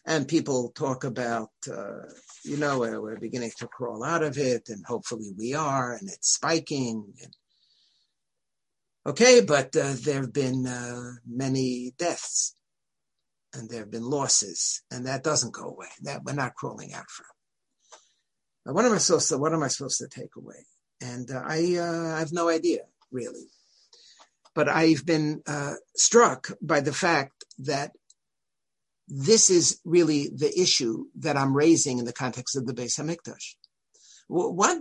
And 0.07 0.29
people 0.29 0.71
talk 0.71 1.05
about, 1.05 1.51
uh, 1.71 2.09
you 2.45 2.57
know, 2.57 2.79
we're, 2.79 3.01
we're, 3.01 3.19
beginning 3.19 3.53
to 3.59 3.67
crawl 3.67 4.03
out 4.03 4.23
of 4.23 4.39
it, 4.39 4.69
and 4.69 4.85
hopefully 4.87 5.31
we 5.37 5.55
are, 5.55 5.93
and 5.93 6.09
it's 6.09 6.33
spiking. 6.33 7.13
And, 7.23 7.35
okay, 9.07 9.41
but 9.41 9.75
uh, 9.77 9.95
there 10.03 10.21
have 10.21 10.33
been 10.33 10.67
uh, 10.67 11.13
many 11.27 11.93
deaths, 11.99 12.55
and 13.55 13.69
there 13.69 13.81
have 13.81 13.91
been 13.91 14.09
losses, 14.09 14.83
and 14.91 15.07
that 15.07 15.25
doesn't 15.25 15.55
go 15.55 15.65
away. 15.65 15.89
That 16.03 16.25
we're 16.25 16.35
not 16.35 16.55
crawling 16.55 16.93
out 16.93 17.11
from. 17.11 17.27
Now, 18.67 18.73
what 18.75 18.85
am 18.85 18.93
I 18.93 18.99
supposed 18.99 19.29
to? 19.31 19.39
What 19.39 19.53
am 19.53 19.63
I 19.63 19.69
supposed 19.69 19.99
to 19.99 20.09
take 20.09 20.37
away? 20.37 20.67
And 21.03 21.31
uh, 21.31 21.43
I, 21.45 21.77
uh, 21.77 22.15
I 22.17 22.19
have 22.19 22.33
no 22.33 22.49
idea 22.49 22.81
really, 23.11 23.49
but 24.55 24.69
I've 24.69 25.07
been 25.07 25.43
uh, 25.47 25.75
struck 25.97 26.51
by 26.61 26.81
the 26.81 26.93
fact 26.93 27.45
that 27.61 27.93
this 29.09 29.51
is 29.51 29.81
really 29.85 30.29
the 30.29 30.53
issue 30.59 31.07
that 31.19 31.37
I'm 31.37 31.57
raising 31.57 31.99
in 31.99 32.05
the 32.05 32.13
context 32.13 32.57
of 32.57 32.67
the 32.67 32.75
Beis 32.75 33.01
Hamikdash. 33.01 33.57
What, 34.29 34.79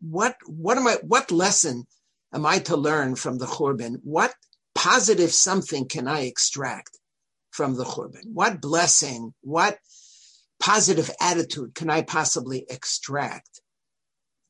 what, 0.00 0.36
what 0.46 0.78
am 0.78 0.88
I, 0.88 0.96
what 1.02 1.30
lesson 1.30 1.86
am 2.32 2.46
I 2.46 2.58
to 2.60 2.76
learn 2.76 3.14
from 3.16 3.38
the 3.38 3.46
Churban? 3.46 3.96
What 4.02 4.34
positive 4.74 5.32
something 5.32 5.88
can 5.88 6.08
I 6.08 6.22
extract 6.22 6.98
from 7.50 7.76
the 7.76 7.84
Churban? 7.84 8.32
What 8.32 8.60
blessing, 8.60 9.34
what 9.42 9.78
positive 10.60 11.10
attitude 11.20 11.74
can 11.74 11.90
I 11.90 12.02
possibly 12.02 12.66
extract 12.68 13.60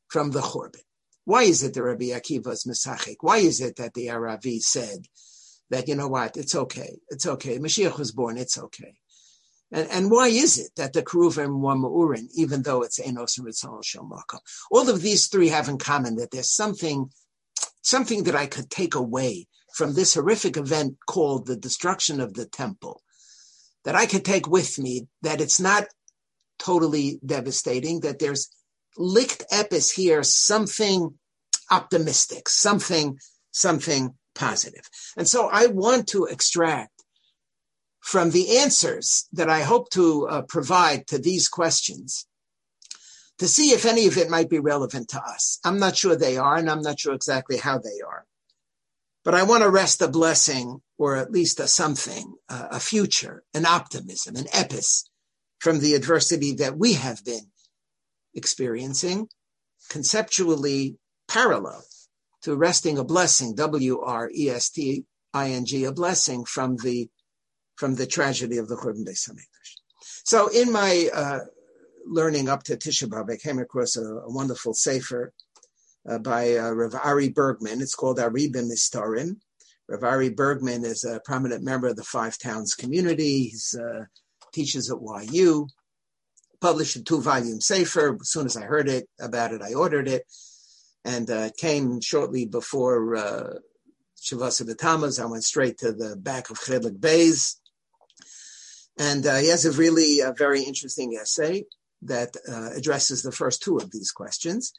from 0.07 0.31
the 0.31 0.41
Churban? 0.41 0.81
Why 1.25 1.43
is 1.43 1.63
it 1.63 1.73
that 1.73 1.83
Rabbi 1.83 2.05
Akiva 2.05 2.51
is 2.51 2.65
Mesachik? 2.65 3.17
Why 3.21 3.37
is 3.37 3.61
it 3.61 3.77
that 3.77 3.93
the 3.93 4.07
Aravi 4.07 4.59
said 4.59 5.07
that, 5.69 5.87
you 5.87 5.95
know 5.95 6.09
what, 6.09 6.37
it's 6.37 6.53
okay, 6.53 6.97
it's 7.09 7.25
okay. 7.25 7.59
Mashiach 7.59 7.97
was 7.97 8.11
born, 8.11 8.37
it's 8.37 8.57
okay. 8.57 8.95
And, 9.71 9.87
and 9.89 10.11
why 10.11 10.27
is 10.27 10.59
it 10.59 10.71
that 10.75 10.93
the 10.93 11.01
Keruvim 11.01 11.59
were 11.59 11.75
Ma'urin, 11.75 12.27
even 12.35 12.61
though 12.61 12.83
it's 12.83 12.99
Enos 12.99 13.37
and 13.37 13.47
Ritzal 13.47 13.83
Shalmaka? 13.83 14.39
All 14.69 14.87
of 14.89 15.01
these 15.01 15.27
three 15.27 15.49
have 15.49 15.67
in 15.67 15.77
common 15.77 16.17
that 16.17 16.31
there's 16.31 16.51
something, 16.51 17.09
something 17.83 18.23
that 18.23 18.35
I 18.35 18.47
could 18.47 18.69
take 18.69 18.95
away 18.95 19.47
from 19.73 19.93
this 19.93 20.15
horrific 20.15 20.57
event 20.57 20.97
called 21.07 21.45
the 21.45 21.55
destruction 21.55 22.19
of 22.19 22.33
the 22.33 22.45
temple, 22.45 23.01
that 23.83 23.95
I 23.95 24.05
could 24.05 24.25
take 24.25 24.47
with 24.47 24.79
me, 24.79 25.07
that 25.21 25.41
it's 25.41 25.59
not 25.59 25.85
totally 26.57 27.19
devastating, 27.25 27.99
that 28.01 28.19
there's 28.19 28.49
licht 28.97 29.43
epis 29.51 29.93
here, 29.93 30.23
something 30.23 31.13
optimistic, 31.69 32.47
something, 32.49 33.19
something 33.51 34.15
positive. 34.35 34.89
And 35.17 35.27
so 35.27 35.49
I 35.51 35.67
want 35.67 36.07
to 36.09 36.25
extract 36.25 36.91
from 37.99 38.31
the 38.31 38.57
answers 38.57 39.27
that 39.33 39.49
I 39.49 39.61
hope 39.61 39.89
to 39.91 40.27
uh, 40.27 40.41
provide 40.43 41.07
to 41.07 41.17
these 41.17 41.47
questions 41.47 42.27
to 43.43 43.49
see 43.49 43.71
if 43.71 43.85
any 43.85 44.07
of 44.07 44.17
it 44.17 44.29
might 44.29 44.49
be 44.49 44.59
relevant 44.59 45.09
to 45.09 45.21
us. 45.21 45.59
I'm 45.65 45.77
not 45.77 45.97
sure 45.97 46.15
they 46.15 46.37
are, 46.37 46.55
and 46.55 46.69
I'm 46.69 46.81
not 46.81 46.97
sure 46.97 47.13
exactly 47.13 47.57
how 47.57 47.77
they 47.77 47.99
are. 48.05 48.25
But 49.25 49.35
I 49.35 49.43
want 49.43 49.63
to 49.63 49.69
rest 49.69 50.01
a 50.01 50.07
blessing, 50.07 50.81
or 50.97 51.17
at 51.17 51.31
least 51.31 51.59
a 51.59 51.67
something, 51.67 52.35
a 52.47 52.79
future, 52.79 53.43
an 53.53 53.65
optimism, 53.65 54.37
an 54.37 54.45
epis 54.45 55.09
from 55.59 55.79
the 55.79 55.93
adversity 55.93 56.53
that 56.55 56.77
we 56.77 56.93
have 56.93 57.25
been 57.25 57.51
experiencing, 58.33 59.27
conceptually 59.89 60.95
parallel 61.27 61.83
to 62.43 62.55
resting 62.55 62.97
a 62.97 63.03
blessing, 63.03 63.55
W 63.55 63.99
R 63.99 64.29
E 64.33 64.49
S 64.49 64.69
T 64.69 65.03
I 65.33 65.49
N 65.49 65.65
G, 65.65 65.83
a 65.83 65.91
blessing 65.91 66.45
from 66.45 66.77
the 66.77 67.09
from 67.75 67.95
the 67.95 68.07
tragedy 68.07 68.57
of 68.57 68.69
the 68.69 68.75
Churban 68.77 69.05
Beis 69.05 69.29
Hamikdash. 69.29 69.71
So 70.23 70.47
in 70.47 70.71
my 70.71 71.09
uh, 71.13 71.39
learning 72.05 72.49
up 72.49 72.63
to 72.63 72.77
Tisha 72.77 73.07
B'av, 73.07 73.31
I 73.31 73.37
came 73.37 73.59
across 73.59 73.97
a, 73.97 74.03
a 74.03 74.31
wonderful 74.31 74.73
sefer 74.73 75.33
uh, 76.09 76.19
by 76.19 76.55
uh, 76.55 76.71
Rav 76.71 76.95
Ari 77.03 77.29
Bergman. 77.29 77.81
It's 77.81 77.95
called 77.95 78.19
Aribim 78.19 78.71
Istarim. 78.71 79.37
Rav 79.87 80.03
Ari 80.03 80.29
Bergman 80.29 80.85
is 80.85 81.03
a 81.03 81.21
prominent 81.25 81.63
member 81.63 81.87
of 81.87 81.95
the 81.95 82.03
Five 82.03 82.37
Towns 82.37 82.73
community. 82.73 83.45
He 83.45 83.57
uh, 83.79 84.05
teaches 84.53 84.91
at 84.91 85.33
YU. 85.33 85.67
Published 86.61 86.95
a 86.95 87.03
two-volume 87.03 87.59
sefer. 87.59 88.17
As 88.19 88.29
soon 88.29 88.45
as 88.45 88.55
I 88.55 88.63
heard 88.63 88.87
it 88.87 89.09
about 89.19 89.53
it, 89.53 89.61
I 89.61 89.73
ordered 89.73 90.07
it, 90.07 90.23
and 91.03 91.29
uh, 91.29 91.49
it 91.49 91.57
came 91.57 91.99
shortly 91.99 92.45
before 92.45 93.15
uh, 93.17 93.53
Shavasa 94.21 94.65
B'Tamaz. 94.65 95.21
I 95.21 95.25
went 95.25 95.43
straight 95.43 95.77
to 95.79 95.91
the 95.91 96.15
back 96.15 96.49
of 96.49 96.59
Chelik 96.59 96.99
Beis 96.99 97.55
and 98.97 99.25
uh, 99.25 99.37
he 99.37 99.49
has 99.49 99.65
a 99.65 99.71
really 99.71 100.21
uh, 100.21 100.33
very 100.33 100.63
interesting 100.63 101.17
essay 101.19 101.65
that 102.07 102.35
uh, 102.49 102.71
addresses 102.75 103.21
the 103.21 103.31
first 103.31 103.61
two 103.61 103.77
of 103.77 103.91
these 103.91 104.11
questions. 104.11 104.73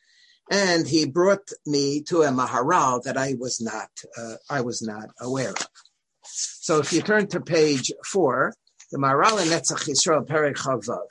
And 0.50 0.86
he 0.86 1.06
brought 1.06 1.48
me 1.66 2.02
to 2.02 2.22
a 2.22 2.28
Maharal 2.28 3.02
that 3.04 3.16
I 3.16 3.34
was 3.38 3.60
not 3.60 3.88
uh, 4.16 4.34
I 4.50 4.60
was 4.60 4.82
not 4.82 5.08
aware 5.20 5.50
of. 5.50 5.68
So 6.24 6.78
if 6.78 6.92
you 6.92 7.00
turn 7.00 7.28
to 7.28 7.40
page 7.40 7.92
four, 8.04 8.54
the 8.92 8.98
Maharal 8.98 9.42
in 9.42 9.48
Netzach 9.48 9.88
Yisrael 9.88 10.26
Perek 10.26 10.56
Chavav 10.56 11.06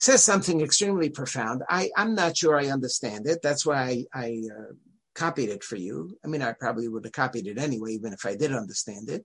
says 0.00 0.22
something 0.22 0.60
extremely 0.60 1.08
profound. 1.08 1.62
I, 1.68 1.90
I'm 1.96 2.14
not 2.14 2.36
sure 2.36 2.58
I 2.58 2.66
understand 2.66 3.26
it. 3.26 3.40
That's 3.42 3.66
why 3.66 4.04
I, 4.14 4.22
I 4.22 4.42
uh, 4.54 4.72
copied 5.14 5.48
it 5.48 5.64
for 5.64 5.76
you. 5.76 6.16
I 6.24 6.28
mean, 6.28 6.42
I 6.42 6.52
probably 6.52 6.86
would 6.86 7.04
have 7.04 7.12
copied 7.12 7.48
it 7.48 7.58
anyway, 7.58 7.94
even 7.94 8.12
if 8.12 8.24
I 8.24 8.36
did 8.36 8.52
understand 8.52 9.08
it 9.08 9.24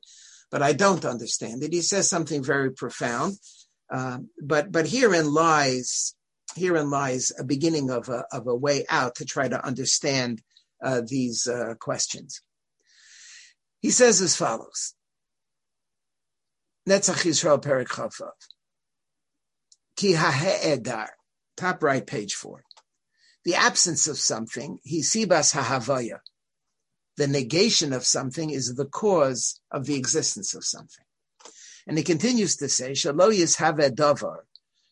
but 0.53 0.61
I 0.61 0.73
don't 0.73 1.03
understand 1.03 1.63
it. 1.63 1.73
He 1.73 1.81
says 1.81 2.07
something 2.07 2.43
very 2.43 2.71
profound, 2.71 3.39
uh, 3.91 4.19
but 4.41 4.71
but 4.71 4.87
herein 4.87 5.31
lies 5.33 6.15
herein 6.55 6.89
lies 6.89 7.31
a 7.37 7.43
beginning 7.43 7.89
of 7.89 8.09
a 8.09 8.25
of 8.31 8.47
a 8.47 8.55
way 8.55 8.85
out 8.89 9.15
to 9.15 9.25
try 9.25 9.47
to 9.47 9.65
understand 9.65 10.41
uh, 10.83 11.01
these 11.05 11.47
uh, 11.47 11.75
questions. 11.79 12.41
He 13.81 13.91
says 13.91 14.21
as 14.21 14.35
follows: 14.35 14.93
Netzach 16.87 17.25
Yisrael 17.25 17.61
Perik 17.61 17.87
Chafav 17.87 18.31
Ki 19.95 20.13
ha'edar, 20.13 21.09
top 21.57 21.83
right, 21.83 22.05
page 22.05 22.33
four. 22.33 22.63
The 23.45 23.55
absence 23.55 24.07
of 24.07 24.17
something, 24.17 24.79
he 24.83 25.01
sibas 25.01 25.53
hahavaya, 25.53 26.19
the 27.17 27.27
negation 27.27 27.93
of 27.93 28.05
something 28.05 28.49
is 28.49 28.73
the 28.75 28.85
cause 28.85 29.59
of 29.69 29.85
the 29.85 29.95
existence 29.95 30.55
of 30.55 30.63
something. 30.63 31.05
And 31.87 31.97
he 31.97 32.03
continues 32.03 32.55
to 32.57 32.69
say, 32.69 32.91
Shalo 32.91 33.31
yishave 33.31 33.95
davar, 33.95 34.39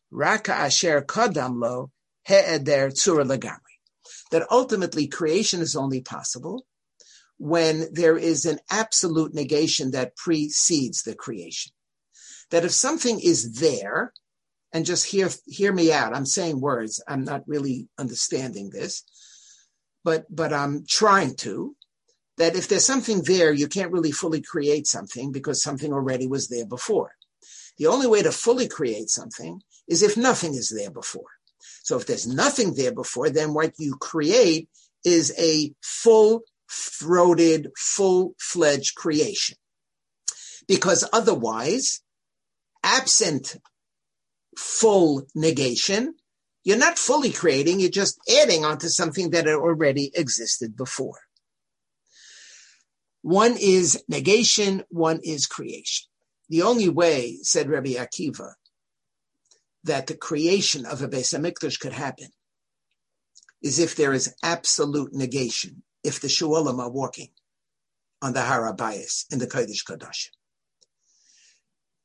raka 0.10 0.54
asher 0.54 1.02
kadam 1.02 1.62
lo 1.62 1.92
he'eder 2.26 2.90
tzura 2.90 3.26
legamri. 3.26 3.60
That 4.32 4.48
ultimately 4.52 5.08
creation 5.08 5.62
is 5.62 5.76
only 5.76 6.02
possible 6.02 6.66
when 7.38 7.88
there 7.92 8.18
is 8.18 8.46
an 8.46 8.60
absolute 8.70 9.34
negation 9.34 9.92
that 9.92 10.16
precedes 10.16 11.04
the 11.04 11.16
creation. 11.16 11.72
That 12.52 12.66
if 12.66 12.72
something 12.72 13.20
is 13.20 13.60
there, 13.60 14.14
and 14.74 14.86
just 14.86 15.06
hear 15.06 15.30
hear 15.46 15.74
me 15.74 15.92
out, 15.92 16.16
I'm 16.16 16.26
saying 16.26 16.62
words, 16.62 17.04
I'm 17.08 17.24
not 17.24 17.48
really 17.48 17.88
understanding 17.98 18.70
this, 18.70 19.04
but 20.04 20.26
but 20.34 20.54
I'm 20.54 20.86
trying 20.88 21.36
to 21.38 21.76
that 22.42 22.56
if 22.56 22.68
there's 22.68 22.86
something 22.86 23.22
there, 23.22 23.54
you 23.54 23.68
can't 23.68 23.92
really 23.92 24.12
fully 24.12 24.42
create 24.42 24.88
something 24.88 25.32
because 25.32 25.62
something 25.62 25.94
already 25.94 26.26
was 26.26 26.48
there 26.48 26.66
before. 26.66 27.12
The 27.78 27.86
only 27.86 28.08
way 28.08 28.24
to 28.24 28.32
fully 28.32 28.68
create 28.68 29.12
something 29.12 29.62
is 29.88 30.02
if 30.02 30.18
nothing 30.18 30.56
is 30.56 30.74
there 30.76 30.90
before. 30.90 31.30
So 31.84 31.98
if 31.98 32.08
there's 32.08 32.26
nothing 32.26 32.74
there 32.74 32.94
before, 32.94 33.30
then 33.30 33.54
what 33.54 33.74
you 33.78 33.96
create 33.96 34.70
is 35.06 35.32
a 35.38 35.72
full 35.84 36.42
throated, 36.68 37.70
full 37.78 38.34
fledged 38.40 38.96
creation. 38.96 39.58
Because 40.68 41.08
otherwise, 41.14 42.02
absent 42.84 43.58
full 44.58 45.28
negation, 45.36 46.16
you're 46.64 46.78
not 46.78 46.98
fully 46.98 47.32
creating, 47.32 47.80
you're 47.80 47.92
just 47.92 48.18
adding 48.42 48.66
onto 48.66 48.88
something 48.88 49.30
that 49.30 49.48
already 49.48 50.10
existed 50.16 50.76
before. 50.76 51.20
One 53.22 53.56
is 53.60 54.04
negation, 54.08 54.84
one 54.90 55.20
is 55.24 55.46
creation. 55.48 56.08
The 56.50 56.64
only 56.64 56.90
way, 56.90 57.38
said 57.44 57.70
Rabbi 57.70 57.94
Akiva, 57.94 58.54
that 59.84 60.08
the 60.08 60.16
creation 60.16 60.86
of 60.86 61.02
a 61.02 61.08
Beis 61.08 61.34
Hamikdash 61.34 61.80
could 61.80 61.94
happen 61.94 62.30
is 63.62 63.80
if 63.80 63.96
there 63.96 64.14
is 64.14 64.36
absolute 64.44 65.14
negation, 65.14 65.84
if 66.04 66.20
the 66.20 66.28
Shuolim 66.28 66.80
are 66.80 66.90
walking. 66.92 67.30
on 68.22 68.34
the 68.34 68.40
Harabayas 68.42 69.26
in 69.32 69.40
the 69.40 69.48
Kodesh 69.48 69.84
Kodesh. 69.84 70.30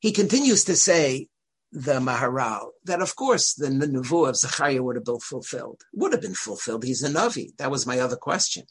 He 0.00 0.12
continues 0.12 0.64
to 0.64 0.76
say, 0.76 1.28
the 1.72 1.94
Maharal, 2.00 2.68
that 2.84 3.02
of 3.02 3.16
course 3.16 3.54
the 3.54 3.66
Nevuah 3.66 4.30
of 4.30 4.36
Zechariah 4.36 4.82
would 4.82 4.96
have 4.96 5.04
been 5.04 5.18
fulfilled. 5.18 5.82
Would 5.92 6.12
have 6.12 6.22
been 6.22 6.34
fulfilled. 6.34 6.84
He's 6.84 7.02
a 7.02 7.10
Navi. 7.10 7.56
That 7.58 7.70
was 7.70 7.86
my 7.86 7.98
other 7.98 8.16
question. 8.16 8.64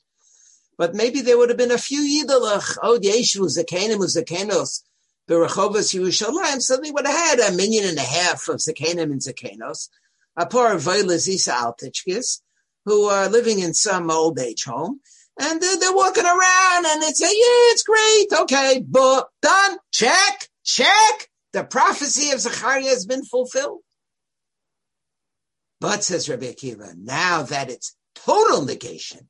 But 0.78 0.94
maybe 0.94 1.22
there 1.22 1.38
would 1.38 1.50
have 1.50 1.58
been 1.58 1.72
a 1.72 1.78
few 1.78 2.02
Yidalach, 2.02 2.78
oh, 2.84 3.00
Yeshu, 3.02 3.42
Zakenim, 3.42 4.00
Zakenos, 4.00 4.82
Berachovas, 5.30 5.94
Yerushalayim, 5.96 6.82
they 6.82 6.92
would 6.92 7.08
have 7.08 7.16
had 7.16 7.40
a 7.40 7.56
million 7.56 7.86
and 7.88 7.98
a 7.98 8.02
half 8.02 8.48
of 8.50 8.58
Zakenim 8.58 9.12
and 9.12 9.22
Zakenos, 9.22 9.90
a 10.36 10.46
poor 10.46 10.76
Vailas 10.76 11.28
Altichkis, 11.48 12.42
who 12.86 13.06
are 13.06 13.30
living 13.30 13.60
in 13.60 13.74
some 13.74 14.12
old 14.12 14.40
age 14.40 14.66
home, 14.66 15.00
and 15.40 15.62
they're, 15.62 15.80
they're 15.80 15.96
walking 15.96 16.26
around 16.26 16.86
and 16.86 17.02
they 17.02 17.12
say, 17.12 17.26
yeah, 17.26 17.72
it's 17.72 17.84
great. 17.84 18.28
Okay, 18.42 18.86
but 18.88 19.28
done. 19.42 19.78
Check, 19.92 20.50
check. 20.64 21.30
The 21.52 21.64
prophecy 21.64 22.32
of 22.32 22.40
Zechariah 22.40 22.84
has 22.84 23.06
been 23.06 23.24
fulfilled. 23.24 23.82
But 25.82 26.04
says 26.04 26.30
Rabbi 26.30 26.46
Akiva, 26.46 26.96
now 26.96 27.44
that 27.44 27.70
it's 27.70 27.96
total 28.14 28.64
negation, 28.64 29.30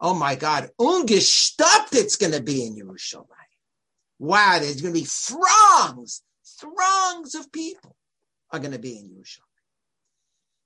oh 0.00 0.14
my 0.14 0.34
God, 0.34 0.70
ungestoppt 0.80 1.94
it's 1.94 2.16
going 2.16 2.32
to 2.32 2.42
be 2.42 2.66
in 2.66 2.76
Jerusalem. 2.76 3.26
Wow, 4.18 4.58
there's 4.60 4.80
going 4.80 4.94
to 4.94 5.00
be 5.00 5.06
throngs, 5.06 6.22
throngs 6.58 7.34
of 7.34 7.52
people 7.52 7.96
are 8.50 8.58
going 8.58 8.72
to 8.72 8.78
be 8.78 8.98
in 8.98 9.08
Jerusalem. 9.08 9.46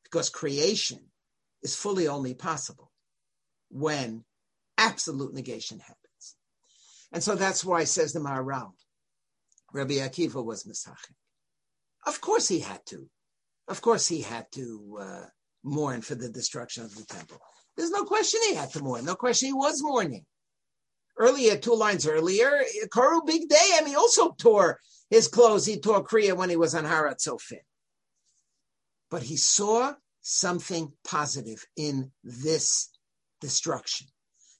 Because 0.04 0.28
creation 0.28 1.00
is 1.62 1.76
fully 1.76 2.08
only 2.08 2.34
possible 2.34 2.90
when 3.70 4.24
absolute 4.78 5.34
negation 5.34 5.78
happens. 5.78 6.36
And 7.12 7.22
so 7.22 7.34
that's 7.34 7.64
why, 7.64 7.84
says 7.84 8.12
the 8.12 8.20
Maharal, 8.20 8.72
Rabbi 9.72 9.94
Akiva 9.94 10.44
was 10.44 10.64
Mesachik. 10.64 11.14
Of 12.06 12.20
course 12.20 12.48
he 12.48 12.60
had 12.60 12.84
to. 12.86 13.08
Of 13.68 13.80
course 13.82 14.08
he 14.08 14.20
had 14.22 14.46
to 14.52 14.98
uh, 15.00 15.24
mourn 15.62 16.02
for 16.02 16.14
the 16.14 16.28
destruction 16.28 16.84
of 16.84 16.94
the 16.94 17.04
temple. 17.04 17.40
There's 17.76 17.90
no 17.90 18.04
question 18.04 18.40
he 18.48 18.54
had 18.54 18.72
to 18.72 18.82
mourn. 18.82 19.04
No 19.04 19.14
question 19.14 19.48
he 19.48 19.52
was 19.52 19.82
mourning. 19.82 20.24
Earlier, 21.18 21.52
uh, 21.52 21.56
two 21.56 21.74
lines 21.74 22.06
earlier, 22.06 22.62
Karu 22.88 23.26
Big 23.26 23.48
Day, 23.48 23.70
and 23.78 23.86
he 23.86 23.94
also 23.94 24.32
tore 24.32 24.80
his 25.10 25.28
clothes. 25.28 25.66
He 25.66 25.78
tore 25.78 26.04
Kriya 26.04 26.36
when 26.36 26.50
he 26.50 26.56
was 26.56 26.74
on 26.74 26.84
Har 26.84 27.08
HaTzofim. 27.08 27.58
But 29.10 29.22
he 29.22 29.36
saw 29.36 29.94
something 30.22 30.92
positive 31.04 31.64
in 31.76 32.12
this 32.22 32.90
destruction. 33.40 34.06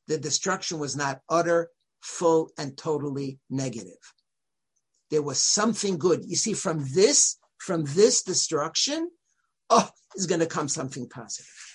The 0.09 0.18
destruction 0.18 0.79
was 0.79 0.96
not 0.96 1.20
utter, 1.29 1.70
full, 2.01 2.51
and 2.59 2.77
totally 2.77 3.38
negative. 3.49 3.99
There 5.11 5.23
was 5.23 5.40
something 5.40 5.99
good. 5.99 6.25
You 6.27 6.37
see, 6.37 6.55
from 6.55 6.85
this, 6.92 7.38
from 7.59 7.85
this 7.85 8.23
destruction, 8.23 9.11
oh, 9.70 9.88
is 10.16 10.27
going 10.27 10.40
to 10.40 10.46
come 10.46 10.68
something 10.68 11.09
positive. 11.09 11.69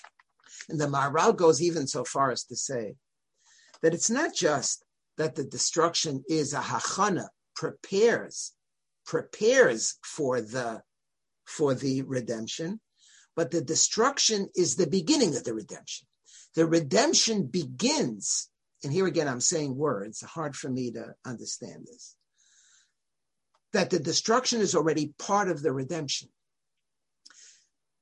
And 0.68 0.80
the 0.80 0.86
Maharal 0.86 1.36
goes 1.36 1.62
even 1.62 1.86
so 1.86 2.04
far 2.04 2.30
as 2.30 2.44
to 2.44 2.56
say 2.56 2.96
that 3.82 3.94
it's 3.94 4.10
not 4.10 4.34
just 4.34 4.84
that 5.16 5.34
the 5.34 5.44
destruction 5.44 6.24
is 6.28 6.52
a 6.52 6.60
hachana, 6.60 7.28
prepares, 7.54 8.52
prepares 9.06 9.98
for 10.02 10.40
the 10.40 10.82
for 11.44 11.74
the 11.74 12.02
redemption, 12.02 12.80
but 13.36 13.52
the 13.52 13.60
destruction 13.60 14.48
is 14.56 14.74
the 14.74 14.88
beginning 14.88 15.36
of 15.36 15.44
the 15.44 15.54
redemption. 15.54 16.06
The 16.56 16.66
redemption 16.66 17.46
begins, 17.46 18.50
and 18.82 18.92
here 18.92 19.06
again 19.06 19.28
I'm 19.28 19.40
saying 19.40 19.76
words, 19.76 20.22
hard 20.22 20.56
for 20.56 20.68
me 20.68 20.90
to 20.92 21.14
understand 21.24 21.86
this. 21.86 22.16
That 23.72 23.90
the 23.90 24.00
destruction 24.00 24.60
is 24.60 24.74
already 24.74 25.12
part 25.18 25.48
of 25.48 25.62
the 25.62 25.72
redemption. 25.72 26.30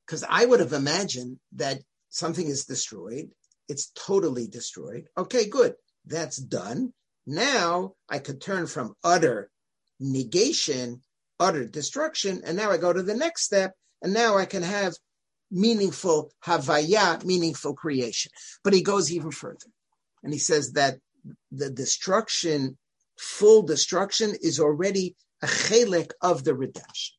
Because 0.07 0.25
I 0.29 0.45
would 0.45 0.61
have 0.61 0.73
imagined 0.73 1.39
that 1.57 1.81
something 2.15 2.47
is 2.47 2.65
destroyed, 2.65 3.31
it's 3.69 3.91
totally 3.97 4.47
destroyed. 4.47 5.09
Okay, 5.19 5.49
good. 5.49 5.75
That's 6.07 6.37
done. 6.37 6.93
Now 7.27 7.95
I 8.09 8.21
could 8.21 8.41
turn 8.41 8.67
from 8.67 8.95
utter 9.03 9.51
negation, 9.99 11.03
utter 11.41 11.65
destruction, 11.65 12.43
and 12.47 12.57
now 12.57 12.71
I 12.71 12.77
go 12.77 12.93
to 12.93 13.03
the 13.03 13.17
next 13.17 13.43
step, 13.43 13.75
and 14.01 14.15
now 14.15 14.37
I 14.37 14.47
can 14.47 14.63
have 14.63 14.95
meaningful 15.51 16.31
havaya, 16.45 17.25
meaningful 17.25 17.75
creation. 17.75 18.31
But 18.63 18.75
he 18.75 18.83
goes 18.83 19.11
even 19.11 19.33
further. 19.33 19.71
And 20.23 20.33
he 20.33 20.39
says 20.39 20.73
that 20.73 20.99
the 21.51 21.71
destruction, 21.71 22.79
full 23.19 23.63
destruction, 23.63 24.35
is 24.41 24.61
already 24.61 25.17
a 25.43 25.47
chelik 25.47 26.13
of 26.21 26.45
the 26.45 26.55
redemption. 26.55 27.17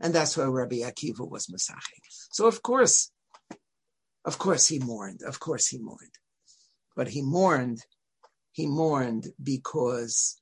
And 0.00 0.14
that's 0.14 0.36
why 0.36 0.44
Rabbi 0.44 0.76
Akiva 0.76 1.28
was 1.28 1.48
Masachik. 1.48 2.04
So 2.32 2.46
of 2.46 2.62
course, 2.62 3.10
of 4.28 4.38
course 4.38 4.68
he 4.68 4.78
mourned. 4.78 5.22
Of 5.22 5.40
course 5.40 5.66
he 5.68 5.78
mourned. 5.78 6.16
But 6.94 7.08
he 7.08 7.22
mourned, 7.22 7.80
he 8.52 8.66
mourned 8.66 9.28
because 9.42 10.40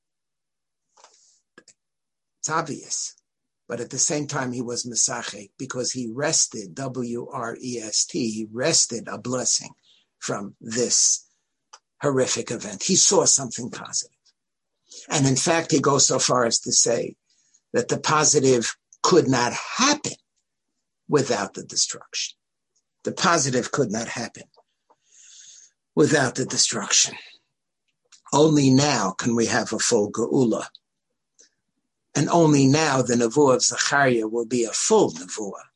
it's 2.38 2.50
obvious 2.50 3.16
but 3.68 3.80
at 3.80 3.90
the 3.90 3.98
same 3.98 4.26
time 4.26 4.52
he 4.52 4.62
was 4.62 4.86
Mesachek 4.86 5.50
because 5.58 5.92
he 5.92 6.10
rested, 6.12 6.74
W-R-E-S-T, 6.74 8.30
he 8.30 8.46
rested 8.52 9.08
a 9.08 9.18
blessing 9.18 9.70
from 10.18 10.54
this 10.60 11.26
horrific 12.00 12.50
event. 12.50 12.84
He 12.84 12.96
saw 12.96 13.24
something 13.24 13.70
positive. 13.70 14.14
And 15.08 15.26
in 15.26 15.36
fact, 15.36 15.72
he 15.72 15.80
goes 15.80 16.06
so 16.06 16.18
far 16.18 16.44
as 16.44 16.60
to 16.60 16.72
say 16.72 17.16
that 17.72 17.88
the 17.88 17.98
positive 17.98 18.76
could 19.02 19.28
not 19.28 19.52
happen 19.52 20.14
without 21.08 21.54
the 21.54 21.64
destruction. 21.64 22.36
The 23.06 23.12
positive 23.12 23.70
could 23.70 23.92
not 23.92 24.08
happen 24.08 24.42
without 25.94 26.34
the 26.34 26.44
destruction. 26.44 27.14
Only 28.32 28.68
now 28.68 29.12
can 29.12 29.36
we 29.36 29.46
have 29.46 29.72
a 29.72 29.78
full 29.78 30.10
geula 30.10 30.66
and 32.16 32.28
only 32.30 32.66
now 32.66 33.02
the 33.02 33.14
Nevuah 33.14 33.54
of 33.54 33.62
Zachariah 33.62 34.26
will 34.26 34.44
be 34.44 34.64
a 34.64 34.72
full 34.72 35.12
Nevuah, 35.12 35.68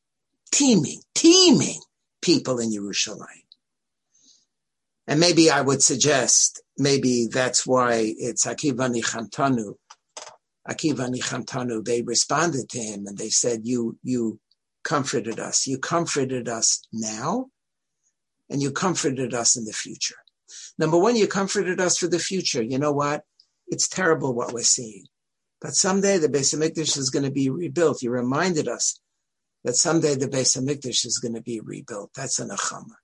teeming, 0.50 1.02
teeming 1.14 1.80
people 2.20 2.58
in 2.58 2.72
Yerushalayim. 2.72 3.46
And 5.06 5.20
maybe 5.20 5.52
I 5.52 5.60
would 5.60 5.84
suggest, 5.84 6.62
maybe 6.76 7.28
that's 7.30 7.64
why 7.64 8.12
it's 8.18 8.44
Akiva 8.44 8.90
Nichamtanu. 8.90 9.74
Akiva 10.68 11.08
Nichamtanu, 11.08 11.84
they 11.84 12.02
responded 12.02 12.68
to 12.70 12.80
him 12.80 13.06
and 13.06 13.16
they 13.18 13.30
said, 13.30 13.60
you, 13.62 13.98
you 14.02 14.40
comforted 14.84 15.38
us. 15.38 15.66
You 15.66 15.78
comforted 15.78 16.48
us 16.48 16.82
now 16.92 17.46
and 18.48 18.60
you 18.60 18.70
comforted 18.70 19.34
us 19.34 19.56
in 19.56 19.64
the 19.64 19.72
future. 19.72 20.16
Number 20.78 20.98
one, 20.98 21.16
you 21.16 21.26
comforted 21.26 21.80
us 21.80 21.98
for 21.98 22.08
the 22.08 22.18
future. 22.18 22.62
You 22.62 22.78
know 22.78 22.92
what? 22.92 23.24
It's 23.68 23.88
terrible 23.88 24.34
what 24.34 24.52
we're 24.52 24.62
seeing. 24.62 25.04
But 25.60 25.74
someday 25.74 26.18
the 26.18 26.28
Beis 26.28 26.54
Hamikdash 26.54 26.96
is 26.96 27.10
going 27.10 27.24
to 27.24 27.30
be 27.30 27.50
rebuilt. 27.50 28.02
You 28.02 28.10
reminded 28.10 28.66
us 28.66 29.00
that 29.64 29.76
someday 29.76 30.14
the 30.14 30.26
Beis 30.28 30.58
Hamikdash 30.58 31.04
is 31.04 31.18
going 31.18 31.34
to 31.34 31.42
be 31.42 31.60
rebuilt. 31.60 32.10
That's 32.14 32.38
an 32.38 32.48
achama. 32.48 32.96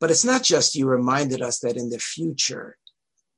But 0.00 0.10
it's 0.10 0.24
not 0.24 0.42
just 0.42 0.74
you 0.74 0.88
reminded 0.88 1.42
us 1.42 1.58
that 1.60 1.76
in 1.76 1.90
the 1.90 1.98
future, 1.98 2.78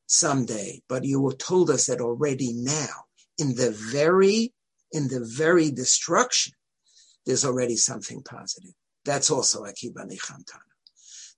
someday, 0.06 0.82
but 0.88 1.04
you 1.04 1.32
told 1.38 1.70
us 1.70 1.86
that 1.86 2.00
already 2.00 2.52
now, 2.52 3.06
in 3.38 3.56
the 3.56 3.72
very, 3.72 4.52
in 4.92 5.08
the 5.08 5.24
very 5.36 5.70
destruction, 5.70 6.52
there's 7.26 7.44
already 7.44 7.76
something 7.76 8.22
positive. 8.22 8.72
That's 9.04 9.30
also 9.30 9.64
Akiva 9.64 10.06
Nichamtanu. 10.06 10.60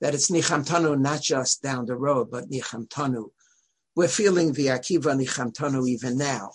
That 0.00 0.14
it's 0.14 0.30
Nichamtanu 0.30 0.98
not 0.98 1.22
just 1.22 1.62
down 1.62 1.86
the 1.86 1.96
road, 1.96 2.30
but 2.30 2.50
Nichamtanu. 2.50 3.30
We're 3.96 4.08
feeling 4.08 4.52
the 4.52 4.66
Akiva 4.66 5.14
Nichamtanu 5.14 5.88
even 5.88 6.18
now 6.18 6.50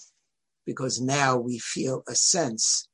because 0.65 1.01
now 1.01 1.37
we 1.37 1.57
feel 1.57 2.03
a 2.07 2.15
sense 2.15 2.89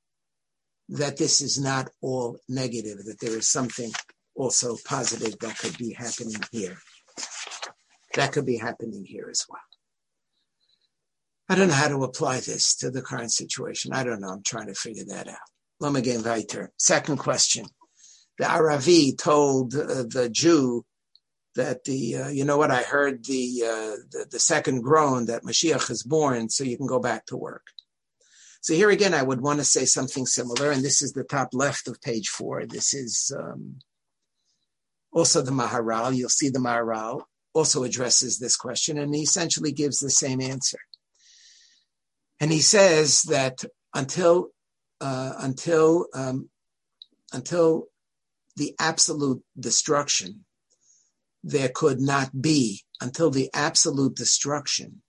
that 0.90 1.18
this 1.18 1.42
is 1.42 1.60
not 1.60 1.90
all 2.02 2.38
negative, 2.48 3.04
that 3.06 3.20
there 3.20 3.38
is 3.38 3.48
something 3.48 3.92
also 4.36 4.78
positive 4.86 5.38
that 5.40 5.58
could 5.58 5.78
be 5.78 5.94
happening 5.94 6.42
here. 6.52 6.78
That 8.14 8.32
could 8.32 8.46
be 8.46 8.58
happening 8.58 9.04
here 9.04 9.28
as 9.30 9.46
well. 9.50 9.60
I 11.50 11.56
don't 11.56 11.68
know 11.68 11.74
how 11.74 11.90
to 11.90 12.04
apply 12.04 12.40
this 12.40 12.76
to 12.78 12.90
the 12.90 13.02
current 13.02 13.32
situation. 13.32 13.94
I 13.94 14.04
don't 14.04 14.22
know. 14.22 14.30
I'm 14.30 14.44
trying 14.44 14.68
to 14.68 14.74
figure 14.74 15.06
that 15.10 15.28
out. 15.28 15.36
Lomagain 15.82 16.26
weiter. 16.26 16.72
Second 16.78 17.18
question. 17.18 17.66
The 18.38 18.46
Aravi 18.46 19.18
told 19.18 19.76
uh, 19.76 20.04
the 20.08 20.30
Jew 20.32 20.86
that 21.56 21.86
the 21.86 22.16
uh, 22.18 22.28
you 22.28 22.44
know 22.44 22.58
what 22.58 22.72
I 22.72 22.84
heard 22.84 23.24
the, 23.24 23.64
uh, 23.64 23.96
the, 24.12 24.28
the 24.32 24.40
second 24.40 24.82
groan 24.82 25.28
that 25.28 25.44
Mashiach 25.44 25.90
is 25.90 26.04
born, 26.04 26.50
so 26.50 26.64
you 26.64 26.78
can 26.78 26.88
go 26.88 27.00
back 27.00 27.26
to 27.28 27.38
work. 27.38 27.68
So 28.62 28.74
here 28.74 28.90
again, 28.90 29.14
I 29.14 29.24
would 29.24 29.42
want 29.42 29.60
to 29.60 29.66
say 29.66 29.86
something 29.86 30.26
similar, 30.26 30.72
and 30.72 30.84
this 30.84 31.02
is 31.02 31.14
the 31.14 31.24
top 31.24 31.50
left 31.54 31.88
of 31.88 32.02
page 32.02 32.30
four. 32.30 32.66
This 32.66 32.94
is 32.94 33.32
um, 33.38 33.78
also 35.14 35.42
the 35.42 35.52
Maharal. 35.52 36.16
You'll 36.16 36.30
see 36.30 36.50
the 36.50 36.60
Maharal 36.60 37.24
also 37.54 37.84
addresses 37.84 38.38
this 38.38 38.58
question, 38.58 38.98
and 38.98 39.16
he 39.16 39.22
essentially 39.22 39.72
gives 39.72 40.00
the 40.00 40.10
same 40.10 40.42
answer. 40.42 40.80
And 42.40 42.52
he 42.52 42.60
says 42.60 43.22
that 43.24 43.64
until 43.94 44.50
uh, 45.02 45.34
until 45.40 46.08
um, 46.14 46.50
until 47.34 47.88
the 48.56 48.74
absolute 48.80 49.42
destruction, 49.60 50.46
there 51.44 51.70
could 51.74 52.00
not 52.00 52.42
be 52.42 52.82
until 53.02 53.30
the 53.30 53.50
absolute 53.54 54.16
destruction, 54.16 55.02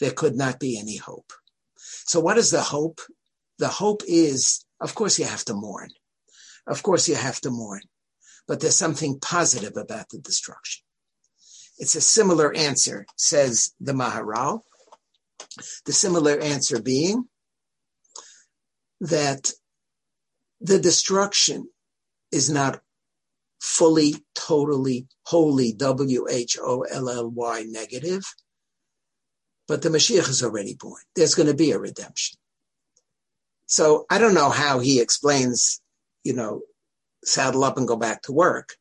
there 0.00 0.10
could 0.10 0.34
not 0.34 0.58
be 0.58 0.78
any 0.78 0.96
hope. 0.96 1.32
So, 1.76 2.20
what 2.20 2.38
is 2.38 2.50
the 2.50 2.62
hope? 2.62 3.00
The 3.58 3.68
hope 3.68 4.02
is, 4.08 4.64
of 4.80 4.94
course, 4.94 5.18
you 5.18 5.26
have 5.26 5.44
to 5.44 5.54
mourn. 5.54 5.90
Of 6.66 6.82
course, 6.82 7.08
you 7.08 7.14
have 7.14 7.40
to 7.42 7.50
mourn, 7.50 7.82
but 8.48 8.60
there's 8.60 8.78
something 8.78 9.18
positive 9.20 9.76
about 9.76 10.08
the 10.08 10.18
destruction. 10.18 10.82
It's 11.78 11.94
a 11.94 12.00
similar 12.00 12.54
answer, 12.54 13.06
says 13.16 13.72
the 13.80 13.92
Maharal. 13.92 14.60
The 15.84 15.92
similar 15.92 16.38
answer 16.38 16.80
being 16.80 17.28
that 19.02 19.50
the 20.60 20.78
destruction 20.78 21.68
is 22.30 22.48
not 22.48 22.80
fully, 23.60 24.14
totally, 24.34 25.06
wholly, 25.26 25.72
W 25.72 26.26
H 26.30 26.56
O 26.62 26.82
L 26.82 27.08
L 27.08 27.28
Y 27.30 27.64
negative, 27.68 28.22
but 29.66 29.82
the 29.82 29.88
Mashiach 29.88 30.28
is 30.28 30.42
already 30.42 30.76
born. 30.78 31.02
There's 31.16 31.34
going 31.34 31.48
to 31.48 31.54
be 31.54 31.72
a 31.72 31.78
redemption. 31.78 32.38
So 33.66 34.06
I 34.08 34.18
don't 34.18 34.34
know 34.34 34.50
how 34.50 34.78
he 34.78 35.00
explains, 35.00 35.80
you 36.22 36.34
know, 36.34 36.62
saddle 37.24 37.64
up 37.64 37.78
and 37.78 37.88
go 37.88 37.96
back 37.96 38.22
to 38.22 38.32
work. 38.32 38.76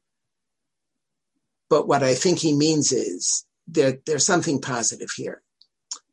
But 1.67 1.87
what 1.87 2.03
I 2.03 2.13
think 2.13 2.37
he 2.39 2.53
means 2.53 2.91
is 2.91 3.45
there, 3.67 3.97
there's 4.05 4.25
something 4.25 4.61
positive 4.61 5.09
here. 5.15 5.41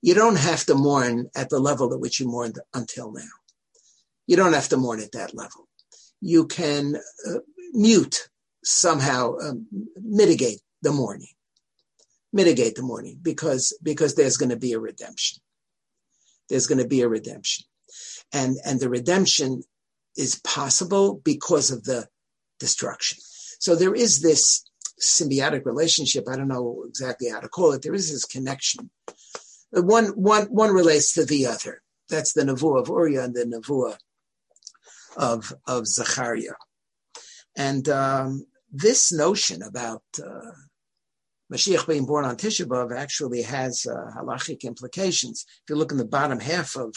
You 0.01 0.15
don't 0.15 0.39
have 0.39 0.65
to 0.67 0.75
mourn 0.75 1.29
at 1.35 1.51
the 1.51 1.59
level 1.59 1.93
at 1.93 2.01
which 2.01 2.21
you 2.21 2.29
mourned 2.29 2.59
until 2.73 3.13
now. 3.13 3.29
You 4.29 4.37
don't 4.37 4.53
have 4.53 4.69
to 4.69 4.77
mourn 4.77 5.01
at 5.01 5.13
that 5.13 5.35
level. 5.35 5.67
You 6.21 6.47
can 6.47 6.97
uh, 7.29 7.39
mute 7.73 8.29
somehow, 8.63 9.37
um, 9.39 9.67
mitigate 9.97 10.61
the 10.83 10.93
mourning, 10.93 11.35
mitigate 12.33 12.77
the 12.77 12.83
mourning 12.83 13.19
because 13.23 13.77
because 13.83 14.15
there's 14.15 14.37
going 14.37 14.51
to 14.51 14.57
be 14.57 14.75
a 14.75 14.79
redemption. 14.79 15.39
There's 16.49 16.67
going 16.67 16.79
to 16.79 16.87
be 16.87 17.01
a 17.01 17.09
redemption, 17.09 17.65
and 18.33 18.59
and 18.67 18.79
the 18.79 18.91
redemption 18.91 19.63
is 20.17 20.41
possible 20.41 21.21
because 21.25 21.71
of 21.71 21.85
the 21.85 22.07
destruction. 22.61 23.19
So 23.61 23.77
there 23.77 23.95
is 23.95 24.21
this 24.21 24.63
symbiotic 25.01 25.65
relationship. 25.65 26.29
I 26.29 26.37
don't 26.37 26.49
know 26.49 26.85
exactly 26.87 27.31
how 27.31 27.41
to 27.41 27.49
call 27.49 27.73
it. 27.73 27.83
There 27.83 27.95
is 27.95 28.11
this 28.11 28.25
connection. 28.25 28.91
One, 29.71 30.07
one, 30.09 30.47
one 30.47 30.73
relates 30.73 31.13
to 31.15 31.25
the 31.25 31.47
other. 31.47 31.83
That's 32.09 32.33
the 32.33 32.43
Navua 32.43 32.81
of 32.81 32.89
Uriah 32.89 33.25
and 33.25 33.35
the 33.35 33.45
Nevuah 33.45 33.97
of, 35.19 35.53
of 35.67 35.87
Zachariah. 35.87 36.57
And 37.57 37.89
um, 37.89 38.47
this 38.73 39.13
notion 39.13 39.63
about 39.63 40.03
uh, 40.23 40.53
Mashiach 41.53 41.87
being 41.87 42.07
born 42.07 42.25
on 42.25 42.37
Tisha 42.37 42.67
B'Av 42.67 42.97
actually 42.97 43.43
has 43.43 43.87
uh, 43.87 44.13
halachic 44.17 44.63
implications. 44.63 45.45
If 45.49 45.71
you 45.71 45.77
look 45.77 45.93
in 45.93 45.99
the 45.99 46.05
bottom 46.05 46.41
half 46.41 46.77
of, 46.77 46.95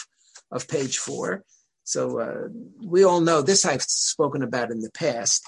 of 0.50 0.68
page 0.68 0.98
four, 0.98 1.42
so 1.84 2.20
uh, 2.20 2.48
we 2.84 3.02
all 3.02 3.20
know 3.20 3.42
this 3.42 3.64
I've 3.64 3.82
spoken 3.82 4.42
about 4.42 4.70
in 4.70 4.80
the 4.80 4.90
past 4.92 5.42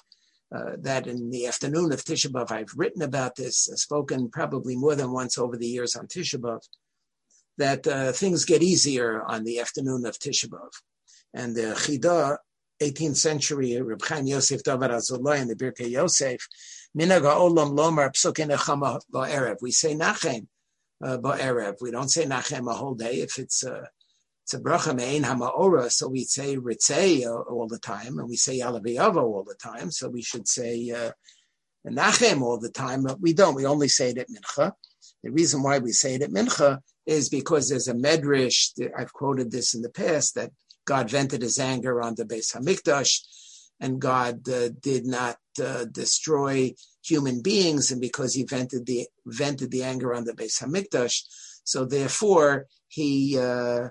uh, 0.55 0.73
that 0.79 1.07
in 1.07 1.31
the 1.31 1.47
afternoon 1.47 1.93
of 1.93 2.05
Tisha 2.05 2.31
B'Av, 2.31 2.51
I've 2.51 2.75
written 2.77 3.03
about 3.03 3.37
this, 3.37 3.69
uh, 3.71 3.77
spoken 3.77 4.31
probably 4.31 4.77
more 4.77 4.95
than 4.95 5.13
once 5.13 5.39
over 5.39 5.57
the 5.57 5.67
years 5.67 5.95
on 5.97 6.07
Tisha 6.07 6.41
B'Av, 6.41 6.61
that 7.59 7.87
uh, 7.87 8.13
things 8.13 8.45
get 8.45 8.63
easier 8.63 9.23
on 9.23 9.45
the 9.45 9.61
afternoon 9.61 10.07
of 10.07 10.19
Tisha 10.19 10.47
B'Av. 10.49 10.71
And 11.35 11.55
the 11.55 11.75
Chida, 11.75 12.39
18th 12.83 13.17
century, 13.17 13.81
Reb 13.81 14.03
Chaim 14.03 14.27
Yosef 14.27 14.63
David 14.63 14.91
Azulay 14.91 15.41
and 15.41 15.51
the 15.51 15.55
Birkei 15.55 15.91
Yosef, 15.91 16.47
Minaga 16.99 17.35
Olam 17.35 17.77
Lomar 17.77 18.11
Psukin 18.11 18.55
Echama 18.55 19.01
Ba'erev. 19.13 19.57
We 19.61 19.71
say 19.71 19.95
Nachem 19.95 20.47
uh, 21.03 21.19
Ba'erev. 21.19 21.77
We 21.81 21.91
don't 21.91 22.11
say 22.11 22.25
Nachem 22.25 22.71
a 22.71 22.75
whole 22.75 22.95
day 22.95 23.17
if 23.17 23.39
it's 23.39 23.65
uh, 23.65 23.87
it's 24.45 24.53
a 24.53 24.61
bracha 24.61 24.95
mein 24.95 25.23
hamaora, 25.23 25.91
so 25.91 26.07
we 26.09 26.25
say 26.25 26.57
ritzei 26.57 27.25
all 27.25 27.67
the 27.67 27.79
time, 27.79 28.19
and 28.19 28.29
we 28.29 28.37
say 28.37 28.61
yalaviyavo 28.61 29.23
all 29.23 29.43
the 29.43 29.55
time. 29.55 29.91
So 29.91 30.11
we 30.11 30.21
should 30.21 30.47
say 30.47 30.91
uh, 30.91 31.13
nachem 31.89 32.43
all 32.43 32.59
the 32.59 32.69
time, 32.69 33.05
but 33.05 33.19
we 33.23 33.33
don't. 33.33 33.55
We 33.55 33.65
only 33.65 33.89
say 33.89 34.11
it 34.11 34.19
at 34.19 34.29
mincha. 34.29 34.73
The 35.23 35.31
reason 35.31 35.63
why 35.63 35.79
we 35.79 35.93
say 35.93 36.15
it 36.15 36.23
at 36.23 36.31
mincha 36.31 36.79
is 37.07 37.29
because 37.29 37.69
there's 37.69 37.89
a 37.89 37.95
medrash. 37.95 38.71
I've 38.97 39.13
quoted 39.13 39.51
this 39.51 39.75
in 39.75 39.83
the 39.83 39.91
past 39.91 40.35
that 40.35 40.51
God 40.85 41.11
vented 41.11 41.43
His 41.43 41.59
anger 41.59 42.03
on 42.03 42.15
the 42.15 42.25
Beis 42.25 42.55
Hamikdash, 42.55 43.21
and 43.81 44.01
God 44.01 44.49
uh, 44.49 44.69
did 44.81 45.07
not 45.07 45.37
uh, 45.63 45.85
destroy 45.91 46.75
human 47.03 47.43
beings, 47.43 47.91
and 47.91 48.01
because 48.01 48.35
He 48.35 48.45
vented 48.45 48.87
the 48.87 49.07
vented 49.27 49.71
the 49.71 49.83
anger 49.83 50.15
on 50.15 50.25
the 50.25 50.33
Beis 50.33 50.63
Hamikdash, 50.63 51.23
so 51.65 51.85
therefore 51.85 52.67
He 52.89 53.39
uh, 53.39 53.89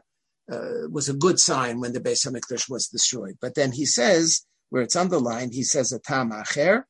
uh, 0.51 0.89
was 0.89 1.09
a 1.09 1.13
good 1.13 1.39
sign 1.39 1.79
when 1.79 1.93
the 1.93 1.99
Beis 1.99 2.27
Hamikdash 2.27 2.69
was 2.69 2.87
destroyed. 2.87 3.37
But 3.41 3.55
then 3.55 3.71
he 3.71 3.85
says, 3.85 4.45
where 4.69 4.81
it's 4.81 4.95
underlined, 4.95 5.53
he 5.53 5.63
says 5.63 5.91
a 5.91 5.99
tam 5.99 6.31
acher, 6.31 6.83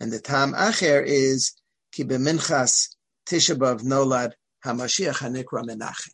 and 0.00 0.10
the 0.10 0.20
tam 0.20 0.52
acher 0.54 1.04
is 1.04 1.52
ki 1.92 2.04
tishabav 2.04 3.82
nolad 3.82 4.32
hamashiach 4.64 5.18
hanikra 5.18 5.64
menachem. 5.64 6.12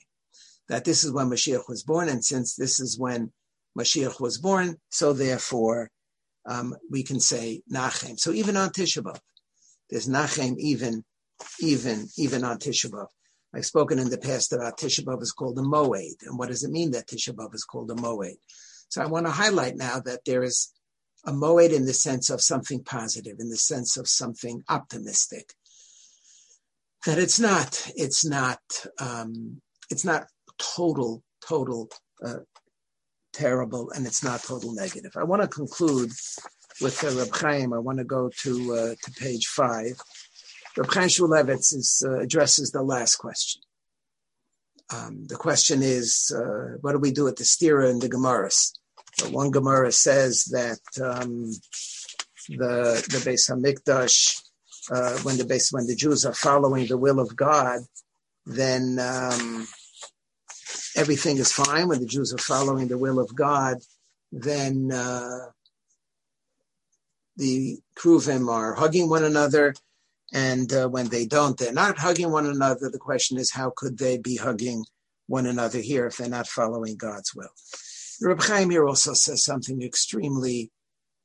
That 0.68 0.84
this 0.84 1.04
is 1.04 1.12
when 1.12 1.30
Mashiach 1.30 1.68
was 1.68 1.84
born, 1.84 2.08
and 2.08 2.24
since 2.24 2.56
this 2.56 2.80
is 2.80 2.98
when 2.98 3.32
Mashiach 3.78 4.20
was 4.20 4.38
born, 4.38 4.76
so 4.90 5.12
therefore 5.12 5.90
um, 6.46 6.74
we 6.90 7.02
can 7.02 7.20
say 7.20 7.62
Nachem. 7.72 8.18
So 8.18 8.32
even 8.32 8.56
on 8.56 8.70
Tisha 8.70 9.16
there's 9.90 10.08
Nachem 10.08 10.56
even, 10.58 11.04
even, 11.60 12.08
even 12.16 12.44
on 12.44 12.58
Tisha 12.58 13.06
I've 13.54 13.66
spoken 13.66 13.98
in 13.98 14.10
the 14.10 14.18
past 14.18 14.52
about 14.52 14.78
Tisha 14.78 15.04
B'Av 15.04 15.22
is 15.22 15.32
called 15.32 15.58
a 15.58 15.62
Moed. 15.62 16.16
And 16.26 16.38
what 16.38 16.48
does 16.48 16.64
it 16.64 16.70
mean 16.70 16.90
that 16.90 17.06
Tisha 17.06 17.32
B'Av 17.32 17.54
is 17.54 17.64
called 17.64 17.90
a 17.90 17.94
Moed? 17.94 18.36
So 18.88 19.02
I 19.02 19.06
want 19.06 19.26
to 19.26 19.32
highlight 19.32 19.76
now 19.76 20.00
that 20.00 20.24
there 20.26 20.42
is 20.42 20.72
a 21.24 21.32
Moed 21.32 21.72
in 21.72 21.86
the 21.86 21.94
sense 21.94 22.28
of 22.28 22.40
something 22.40 22.82
positive, 22.82 23.36
in 23.38 23.48
the 23.48 23.56
sense 23.56 23.96
of 23.96 24.08
something 24.08 24.62
optimistic. 24.68 25.54
That 27.06 27.18
it's 27.18 27.38
not, 27.38 27.88
it's 27.94 28.24
not, 28.24 28.60
um, 28.98 29.60
it's 29.90 30.04
not 30.04 30.26
total, 30.58 31.22
total 31.46 31.88
uh, 32.24 32.40
terrible, 33.32 33.92
and 33.94 34.06
it's 34.06 34.24
not 34.24 34.42
total 34.42 34.74
negative. 34.74 35.12
I 35.16 35.22
want 35.22 35.42
to 35.42 35.48
conclude 35.48 36.10
with 36.80 37.04
uh, 37.04 37.16
Reb 37.16 37.32
Chaim. 37.32 37.72
I 37.72 37.78
want 37.78 37.98
to 37.98 38.04
go 38.04 38.28
to 38.42 38.74
uh, 38.74 38.94
to 39.00 39.10
page 39.20 39.46
five. 39.46 39.92
Reb 40.76 40.92
Chaim 40.92 41.08
Shmulevitz 41.08 41.74
is, 41.74 42.02
uh, 42.04 42.18
addresses 42.18 42.72
the 42.72 42.82
last 42.82 43.16
question. 43.16 43.62
Um, 44.92 45.26
the 45.28 45.36
question 45.36 45.82
is, 45.82 46.34
uh, 46.36 46.76
what 46.80 46.92
do 46.92 46.98
we 46.98 47.12
do 47.12 47.24
with 47.24 47.36
the 47.36 47.44
stira 47.44 47.88
and 47.88 48.02
the 48.02 48.08
Gemaras? 48.08 48.72
So 49.14 49.30
one 49.30 49.50
Gemara 49.52 49.92
says 49.92 50.44
that 50.46 50.80
um, 51.00 51.52
the 52.48 53.04
the 53.10 53.22
Beis 53.24 53.48
Hamikdash, 53.48 54.42
uh, 54.90 55.18
when 55.18 55.36
the 55.36 55.44
base 55.44 55.72
when 55.72 55.86
the 55.86 55.96
Jews 55.96 56.24
are 56.24 56.34
following 56.34 56.86
the 56.86 56.98
will 56.98 57.20
of 57.20 57.34
God, 57.36 57.80
then 58.44 58.98
um, 59.00 59.66
everything 60.96 61.38
is 61.38 61.52
fine. 61.52 61.88
When 61.88 62.00
the 62.00 62.06
Jews 62.06 62.32
are 62.32 62.38
following 62.38 62.88
the 62.88 62.98
will 62.98 63.18
of 63.18 63.34
God, 63.34 63.78
then 64.32 64.90
uh, 64.92 65.46
the 67.36 67.78
Kruvim 67.98 68.48
are 68.48 68.74
hugging 68.74 69.08
one 69.08 69.24
another 69.24 69.74
and 70.32 70.72
uh, 70.72 70.88
when 70.88 71.08
they 71.08 71.26
don't, 71.26 71.56
they're 71.56 71.72
not 71.72 71.98
hugging 71.98 72.32
one 72.32 72.46
another. 72.46 72.90
The 72.90 72.98
question 72.98 73.38
is, 73.38 73.52
how 73.52 73.72
could 73.76 73.98
they 73.98 74.18
be 74.18 74.36
hugging 74.36 74.84
one 75.28 75.46
another 75.46 75.78
here 75.78 76.06
if 76.06 76.16
they're 76.16 76.28
not 76.28 76.48
following 76.48 76.96
God's 76.96 77.34
will? 77.34 77.50
Reb 78.20 78.42
Chaim 78.42 78.70
here 78.70 78.86
also 78.86 79.12
says 79.12 79.44
something 79.44 79.82
extremely 79.82 80.70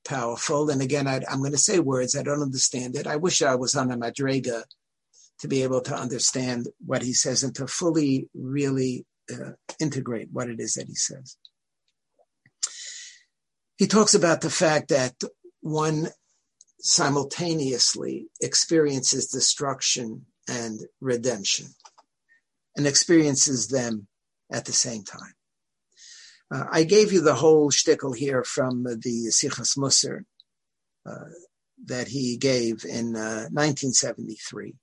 powerful. 0.05 0.69
And 0.69 0.81
again, 0.81 1.07
I, 1.07 1.21
am 1.29 1.39
going 1.39 1.51
to 1.51 1.57
say 1.57 1.79
words. 1.79 2.15
I 2.15 2.23
don't 2.23 2.41
understand 2.41 2.95
it. 2.95 3.07
I 3.07 3.15
wish 3.17 3.41
I 3.41 3.55
was 3.55 3.75
on 3.75 3.91
a 3.91 3.97
madrega 3.97 4.63
to 5.39 5.47
be 5.47 5.63
able 5.63 5.81
to 5.81 5.95
understand 5.95 6.67
what 6.85 7.01
he 7.01 7.13
says 7.13 7.43
and 7.43 7.55
to 7.55 7.67
fully, 7.67 8.29
really 8.33 9.05
uh, 9.31 9.51
integrate 9.79 10.29
what 10.31 10.49
it 10.49 10.59
is 10.59 10.73
that 10.73 10.87
he 10.87 10.95
says. 10.95 11.37
He 13.77 13.87
talks 13.87 14.13
about 14.13 14.41
the 14.41 14.49
fact 14.49 14.89
that 14.89 15.15
one 15.61 16.09
simultaneously 16.79 18.27
experiences 18.39 19.27
destruction 19.27 20.25
and 20.47 20.81
redemption 20.99 21.67
and 22.75 22.87
experiences 22.87 23.67
them 23.67 24.07
at 24.51 24.65
the 24.65 24.73
same 24.73 25.03
time. 25.03 25.33
Uh, 26.51 26.65
I 26.69 26.83
gave 26.83 27.13
you 27.13 27.21
the 27.21 27.35
whole 27.35 27.71
shtickle 27.71 28.15
here 28.15 28.43
from 28.43 28.83
the 28.83 29.31
Sichas 29.31 29.77
Musar, 29.77 30.25
uh, 31.05 31.29
that 31.85 32.09
he 32.09 32.37
gave 32.37 32.83
in 32.85 33.15
uh, 33.15 33.47
1973. 33.51 34.75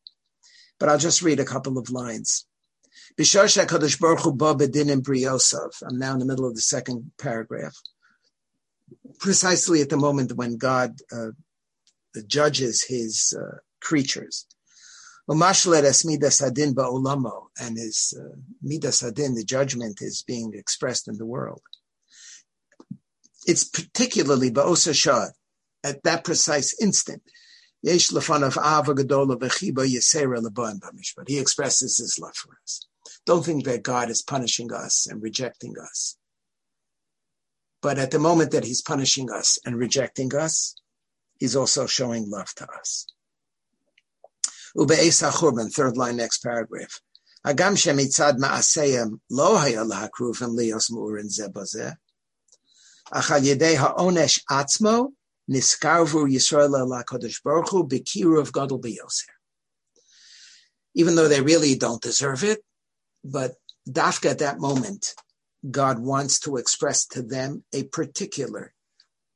But 0.81 0.89
I'll 0.89 0.99
just 0.99 1.23
read 1.23 1.41
a 1.41 1.45
couple 1.45 1.79
of 1.79 1.91
lines. 1.91 2.47
I'm 5.83 5.99
now 5.99 6.13
in 6.13 6.19
the 6.19 6.25
middle 6.25 6.47
of 6.47 6.55
the 6.55 6.61
second 6.61 7.13
paragraph. 7.21 7.75
Precisely 9.19 9.83
at 9.83 9.91
the 9.91 9.97
moment 9.97 10.33
when 10.33 10.57
God 10.57 10.97
uh, 11.13 11.29
judges 12.27 12.85
his 12.85 13.35
uh, 15.29 15.35
creatures. 15.35 16.43
And 17.61 17.77
his 17.77 18.15
uh, 18.19 18.37
midas 18.63 19.01
hadin, 19.03 19.35
the 19.35 19.45
judgment, 19.45 20.01
is 20.01 20.23
being 20.27 20.53
expressed 20.55 21.09
in 21.09 21.19
the 21.19 21.27
world. 21.27 21.63
It's 23.47 23.65
particularly 23.65 24.51
ba'osa 24.51 24.95
shah, 24.95 25.29
at 25.85 26.03
that 26.03 26.25
precise 26.25 26.75
instant. 26.81 27.23
He 27.83 27.93
expresses 31.39 31.99
his 31.99 32.19
love 32.21 32.35
for 32.35 32.59
us. 32.65 32.87
Don't 33.25 33.45
think 33.45 33.65
that 33.65 33.83
God 33.83 34.11
is 34.11 34.23
punishing 34.23 34.73
us 34.73 35.07
and 35.07 35.23
rejecting 35.23 35.75
us. 35.81 36.17
But 37.81 37.99
at 37.99 38.11
the 38.11 38.19
moment 38.19 38.51
that 38.51 38.65
he's 38.65 38.83
punishing 38.83 39.31
us 39.31 39.59
and 39.65 39.77
rejecting 39.77 40.35
us, 40.35 40.75
he's 41.39 41.55
also 41.55 41.87
showing 41.87 42.29
love 42.29 42.53
to 42.57 42.67
us. 42.69 43.07
HaChurban, 44.77 45.73
third 45.73 45.97
line, 45.97 46.17
next 46.17 46.43
paragraph. 46.43 47.01
Hagam 47.47 47.77
shemitzad 47.77 48.39
ma'aseyem 48.39 49.21
lo 49.31 49.57
haya 49.57 49.85
lahakruvim 49.85 50.57
mu'urin 50.91 51.29
yedei 53.41 53.77
ha'onesh 53.77 54.41
atzmo 54.51 55.13
niskarvu 55.51 56.31
Yisrael 56.31 56.87
LaKadosh 56.87 57.43
Baruch 57.43 57.71
Hu 57.71 57.87
gadol. 58.53 58.83
Even 60.95 61.15
though 61.15 61.29
they 61.29 61.41
really 61.41 61.75
don't 61.75 62.03
deserve 62.03 62.45
it, 62.45 62.63
but 63.25 63.55
dafka 63.89 64.31
at 64.31 64.41
that 64.41 64.59
moment, 64.59 65.15
God 65.71 65.99
wants 66.01 66.41
to 66.41 66.57
express 66.57 67.07
to 67.07 67.23
them 67.23 67.65
a 67.73 67.85
particular 67.85 68.75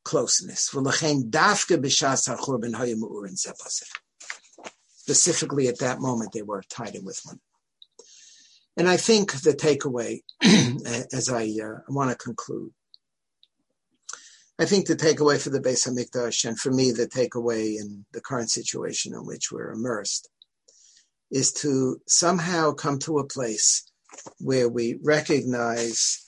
closeness. 0.05 0.69
Specifically 5.03 5.67
at 5.67 5.81
that 5.81 6.01
moment 6.01 6.31
they 6.33 6.43
were 6.43 6.63
tied 6.69 6.95
in 6.95 7.05
with 7.05 7.21
one. 7.25 7.41
And 8.77 8.89
I 8.89 8.97
think 8.97 9.33
the 9.33 9.53
takeaway, 9.53 10.21
as 11.13 11.29
I 11.29 11.43
uh, 11.63 11.81
want 11.89 12.11
to 12.11 12.17
conclude, 12.17 12.71
I 14.61 14.65
think 14.65 14.87
the 14.87 14.95
takeaway 14.95 15.43
for 15.43 15.51
the 15.51 15.61
Beis 15.61 15.89
Hamikdash, 15.89 16.45
and 16.45 16.59
for 16.59 16.71
me 16.71 16.93
the 16.93 17.09
takeaway 17.09 17.81
in 17.81 18.05
the 18.13 18.21
current 18.21 18.51
situation 18.51 19.13
in 19.13 19.27
which 19.27 19.51
we're 19.51 19.73
immersed, 19.73 20.31
is 21.33 21.53
to 21.55 22.01
somehow 22.07 22.71
come 22.73 22.99
to 23.01 23.19
a 23.19 23.27
place 23.27 23.91
where 24.39 24.69
we 24.69 24.99
recognize 25.03 26.25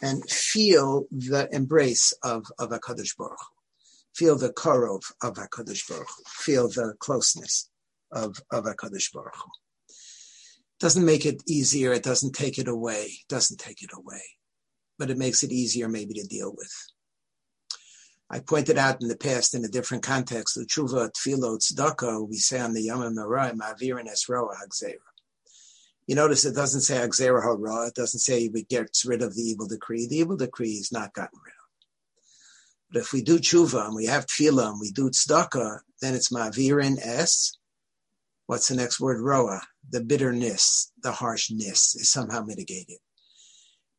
and 0.00 0.22
feel 0.30 1.06
the 1.10 1.48
embrace 1.50 2.12
of, 2.22 2.44
of 2.58 2.70
HaKadosh 2.70 3.16
Baruch 3.16 3.38
feel 4.14 4.38
the 4.38 4.52
korov 4.52 5.02
of 5.22 5.34
HaKadosh 5.34 5.88
Baruch 5.88 6.08
feel 6.26 6.68
the 6.68 6.94
closeness 7.00 7.68
of, 8.12 8.40
of 8.50 8.64
HaKadosh 8.64 9.12
Baruch 9.12 9.36
Hu. 9.36 9.50
Doesn't 10.78 11.04
make 11.04 11.24
it 11.24 11.42
easier, 11.48 11.92
it 11.92 12.02
doesn't 12.02 12.34
take 12.34 12.58
it 12.58 12.68
away, 12.68 13.04
it 13.04 13.28
doesn't 13.28 13.58
take 13.58 13.82
it 13.82 13.90
away, 13.94 14.22
but 14.98 15.10
it 15.10 15.18
makes 15.18 15.42
it 15.42 15.52
easier 15.52 15.88
maybe 15.88 16.14
to 16.14 16.26
deal 16.26 16.52
with. 16.54 16.72
I 18.28 18.40
pointed 18.40 18.76
out 18.76 19.00
in 19.00 19.08
the 19.08 19.16
past 19.16 19.54
in 19.54 19.64
a 19.64 19.68
different 19.68 20.02
context, 20.02 20.56
the 20.56 20.66
tshuva 20.66 21.10
tfilo 21.12 21.58
tzedakah, 21.58 22.28
we 22.28 22.36
say 22.36 22.58
on 22.58 22.72
the 22.74 22.82
Yom 22.82 23.14
Marah, 23.14 23.52
ma'avir 23.52 24.00
and 24.00 24.08
esroa 24.08 24.50
hagzera. 24.56 24.96
You 26.06 26.16
notice 26.16 26.44
it 26.44 26.54
doesn't 26.54 26.82
say 26.82 26.96
hagzera 26.96 27.42
hara, 27.42 27.86
it 27.86 27.94
doesn't 27.94 28.20
say 28.20 28.48
we 28.48 28.64
get 28.64 28.90
rid 29.06 29.22
of 29.22 29.34
the 29.34 29.42
evil 29.42 29.66
decree. 29.66 30.06
The 30.06 30.18
evil 30.18 30.36
decree 30.36 30.72
is 30.72 30.90
not 30.92 31.14
gotten 31.14 31.38
rid 31.44 31.52
of. 31.52 31.56
But 32.92 33.00
if 33.02 33.12
we 33.12 33.22
do 33.22 33.38
tshuva 33.38 33.86
and 33.86 33.94
we 33.94 34.06
have 34.06 34.26
tefillah 34.26 34.70
and 34.70 34.80
we 34.80 34.90
do 34.90 35.08
tzedakah, 35.08 35.78
then 36.02 36.14
it's 36.14 36.32
ma'avirin 36.32 36.98
es 37.00 37.56
what's 38.46 38.68
the 38.68 38.76
next 38.76 39.00
word? 39.00 39.20
Roa. 39.20 39.60
The 39.90 40.02
bitterness, 40.02 40.92
the 41.02 41.12
harshness 41.12 41.94
is 41.94 42.10
somehow 42.10 42.42
mitigated. 42.42 42.98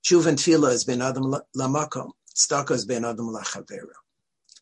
Shuv 0.03 0.25
and 0.25 0.37
tefillah 0.37 0.71
has 0.71 0.83
been 0.83 1.01
adam 1.01 1.35
lamakom. 1.55 2.11
Staka 2.35 2.69
has 2.69 2.85
been 2.85 3.05
adam 3.05 3.27
lachavera. 3.27 3.95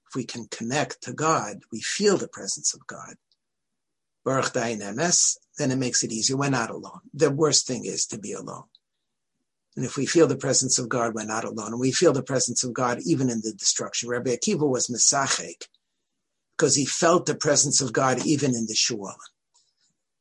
If 0.08 0.16
we 0.16 0.24
can 0.24 0.48
connect 0.48 1.02
to 1.04 1.14
God, 1.14 1.60
we 1.72 1.82
feel 1.82 2.18
the 2.18 2.28
presence 2.28 2.74
of 2.74 2.86
God. 2.88 3.16
Baruch 4.24 4.54
emes, 4.54 5.38
then 5.58 5.72
it 5.72 5.78
makes 5.78 6.04
it 6.04 6.12
easier. 6.12 6.38
We're 6.38 6.50
not 6.50 6.72
alone. 6.72 7.02
The 7.14 7.30
worst 7.30 7.68
thing 7.68 7.86
is 7.86 8.08
to 8.08 8.18
be 8.18 8.34
alone. 8.34 8.64
And 9.76 9.86
if 9.86 9.98
we 9.98 10.06
feel 10.06 10.26
the 10.26 10.38
presence 10.38 10.80
of 10.80 10.88
God, 10.88 11.14
we're 11.14 11.26
not 11.26 11.44
alone. 11.44 11.74
And 11.74 11.80
we 11.80 11.92
feel 11.92 12.14
the 12.14 12.24
presence 12.24 12.64
of 12.64 12.74
God 12.74 13.00
even 13.06 13.30
in 13.30 13.42
the 13.42 13.52
destruction. 13.52 14.10
Rabbi 14.10 14.32
Akiva 14.32 14.68
was 14.68 14.88
Mesachek 14.88 15.68
because 16.58 16.76
he 16.76 16.86
felt 16.86 17.26
the 17.26 17.36
presence 17.36 17.82
of 17.82 17.92
God 17.92 18.26
even 18.26 18.56
in 18.56 18.68
the 18.68 18.74
Shualim 18.74 19.35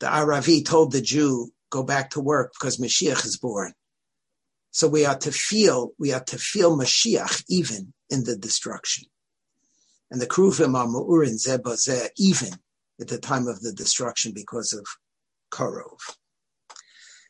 the 0.05 0.11
Aravi 0.11 0.62
told 0.62 0.92
the 0.92 1.00
Jew, 1.00 1.50
go 1.70 1.82
back 1.82 2.11
to 2.11 2.20
work 2.20 2.52
because 2.52 2.76
Mashiach 2.76 3.24
is 3.24 3.38
born. 3.38 3.72
So 4.70 4.86
we 4.86 5.07
are 5.07 5.16
to 5.16 5.32
feel, 5.32 5.92
we 5.98 6.12
are 6.12 6.22
to 6.24 6.36
feel 6.36 6.76
Mashiach 6.76 7.42
even 7.48 7.94
in 8.11 8.24
the 8.24 8.36
destruction. 8.36 9.05
And 10.11 10.20
the 10.20 10.26
Kruvim 10.26 10.76
are 10.76 10.86
Mu'urin 10.86 11.42
Zebazeh 11.42 12.09
even 12.18 12.50
at 13.00 13.09
the 13.09 13.18
time 13.18 13.48
of 13.48 13.62
the 13.62 13.72
destruction 13.72 14.32
because 14.34 14.74
of 14.74 14.84
Korov. 15.50 15.96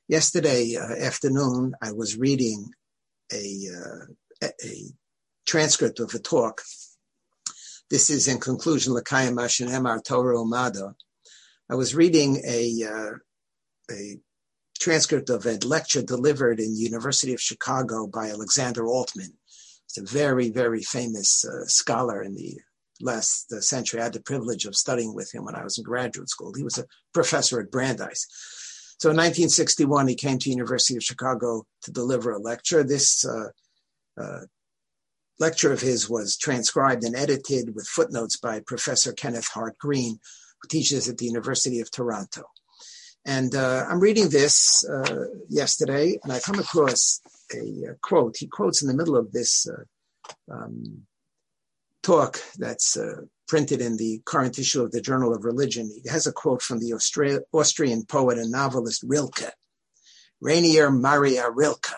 Yesterday 0.09 0.75
uh, 0.77 0.97
afternoon, 1.01 1.75
I 1.81 1.93
was 1.93 2.17
reading 2.17 2.71
a, 3.33 3.69
uh, 3.73 4.47
a 4.65 4.93
transcript 5.47 6.01
of 6.01 6.13
a 6.13 6.19
talk. 6.19 6.61
This 7.89 8.11
is 8.11 8.27
in 8.27 8.41
conclusion, 8.41 8.95
Lakayim 8.95 9.35
Ashenem 9.35 9.89
Ar 9.89 10.01
Torah 10.01 10.39
Umada, 10.39 10.95
I 11.71 11.75
was 11.77 11.95
reading 11.95 12.43
a 12.47 12.85
uh, 12.85 13.13
a 13.91 14.19
transcript 14.79 15.31
of 15.31 15.47
a 15.47 15.59
lecture 15.67 16.03
delivered 16.03 16.61
in 16.61 16.77
University 16.77 17.33
of 17.33 17.41
Chicago 17.41 18.07
by 18.07 18.29
Alexander 18.29 18.83
Altmann. 18.83 19.33
He's 19.87 20.03
a 20.03 20.13
very, 20.13 20.51
very 20.51 20.83
famous 20.83 21.45
uh, 21.45 21.65
scholar 21.67 22.23
in 22.23 22.35
the 22.35 22.59
last 23.01 23.53
uh, 23.53 23.61
century. 23.61 24.01
I 24.01 24.05
had 24.05 24.13
the 24.13 24.21
privilege 24.21 24.67
of 24.67 24.77
studying 24.77 25.15
with 25.15 25.35
him 25.35 25.45
when 25.45 25.55
I 25.55 25.65
was 25.65 25.79
in 25.79 25.85
graduate 25.85 26.29
school. 26.29 26.53
He 26.55 26.65
was 26.65 26.79
a 26.79 26.87
professor 27.13 27.61
at 27.61 27.71
Brandeis. 27.71 28.27
So 28.99 29.11
in 29.11 29.17
1961, 29.17 30.09
he 30.09 30.15
came 30.15 30.39
to 30.39 30.51
University 30.51 30.97
of 30.97 31.03
Chicago 31.03 31.67
to 31.83 31.91
deliver 31.91 32.33
a 32.33 32.39
lecture. 32.39 32.83
This 32.83 33.25
uh, 33.25 33.49
uh, 34.21 34.41
lecture 35.39 35.73
of 35.73 35.81
his 35.81 36.09
was 36.09 36.37
transcribed 36.37 37.05
and 37.05 37.17
edited 37.17 37.75
with 37.75 37.87
footnotes 37.87 38.37
by 38.39 38.61
Professor 38.61 39.13
Kenneth 39.13 39.49
Hart 39.49 39.77
Green, 39.79 40.19
teaches 40.69 41.09
at 41.09 41.19
the 41.19 41.27
University 41.27 41.81
of 41.81 41.91
Toronto. 41.91 42.45
And 43.27 43.55
uh, 43.55 43.87
I'm 43.89 44.01
reading 44.01 44.29
this 44.29 44.85
uh, 44.85 45.27
yesterday, 45.49 46.19
and 46.23 46.33
I 46.33 46.41
come 46.41 46.59
across 46.59 47.21
a, 47.55 47.91
a, 47.91 47.95
quote. 48.03 48.37
He 48.39 48.47
quotes 48.47 48.83
in 48.83 48.89
the 48.89 48.95
middle 48.95 49.17
of 49.17 49.33
this 49.33 49.67
uh, 49.67 50.53
um, 50.53 51.07
talk 52.03 52.39
that's 52.59 52.97
uh, 52.99 53.23
printed 53.49 53.81
in 53.81 53.97
the 53.97 54.21
current 54.27 54.59
issue 54.59 54.83
of 54.83 54.93
the 54.93 55.01
Journal 55.01 55.35
of 55.35 55.45
Religion. 55.45 55.91
He 56.03 56.09
has 56.09 56.27
a 56.27 56.33
quote 56.33 56.61
from 56.61 56.81
the 56.81 56.93
Austria- 56.93 57.41
Austrian 57.53 58.05
poet 58.05 58.39
and 58.39 58.51
novelist 58.51 59.03
Rilke, 59.03 59.53
Rainer 60.41 60.91
Maria 60.91 61.51
Rilke, 61.51 61.95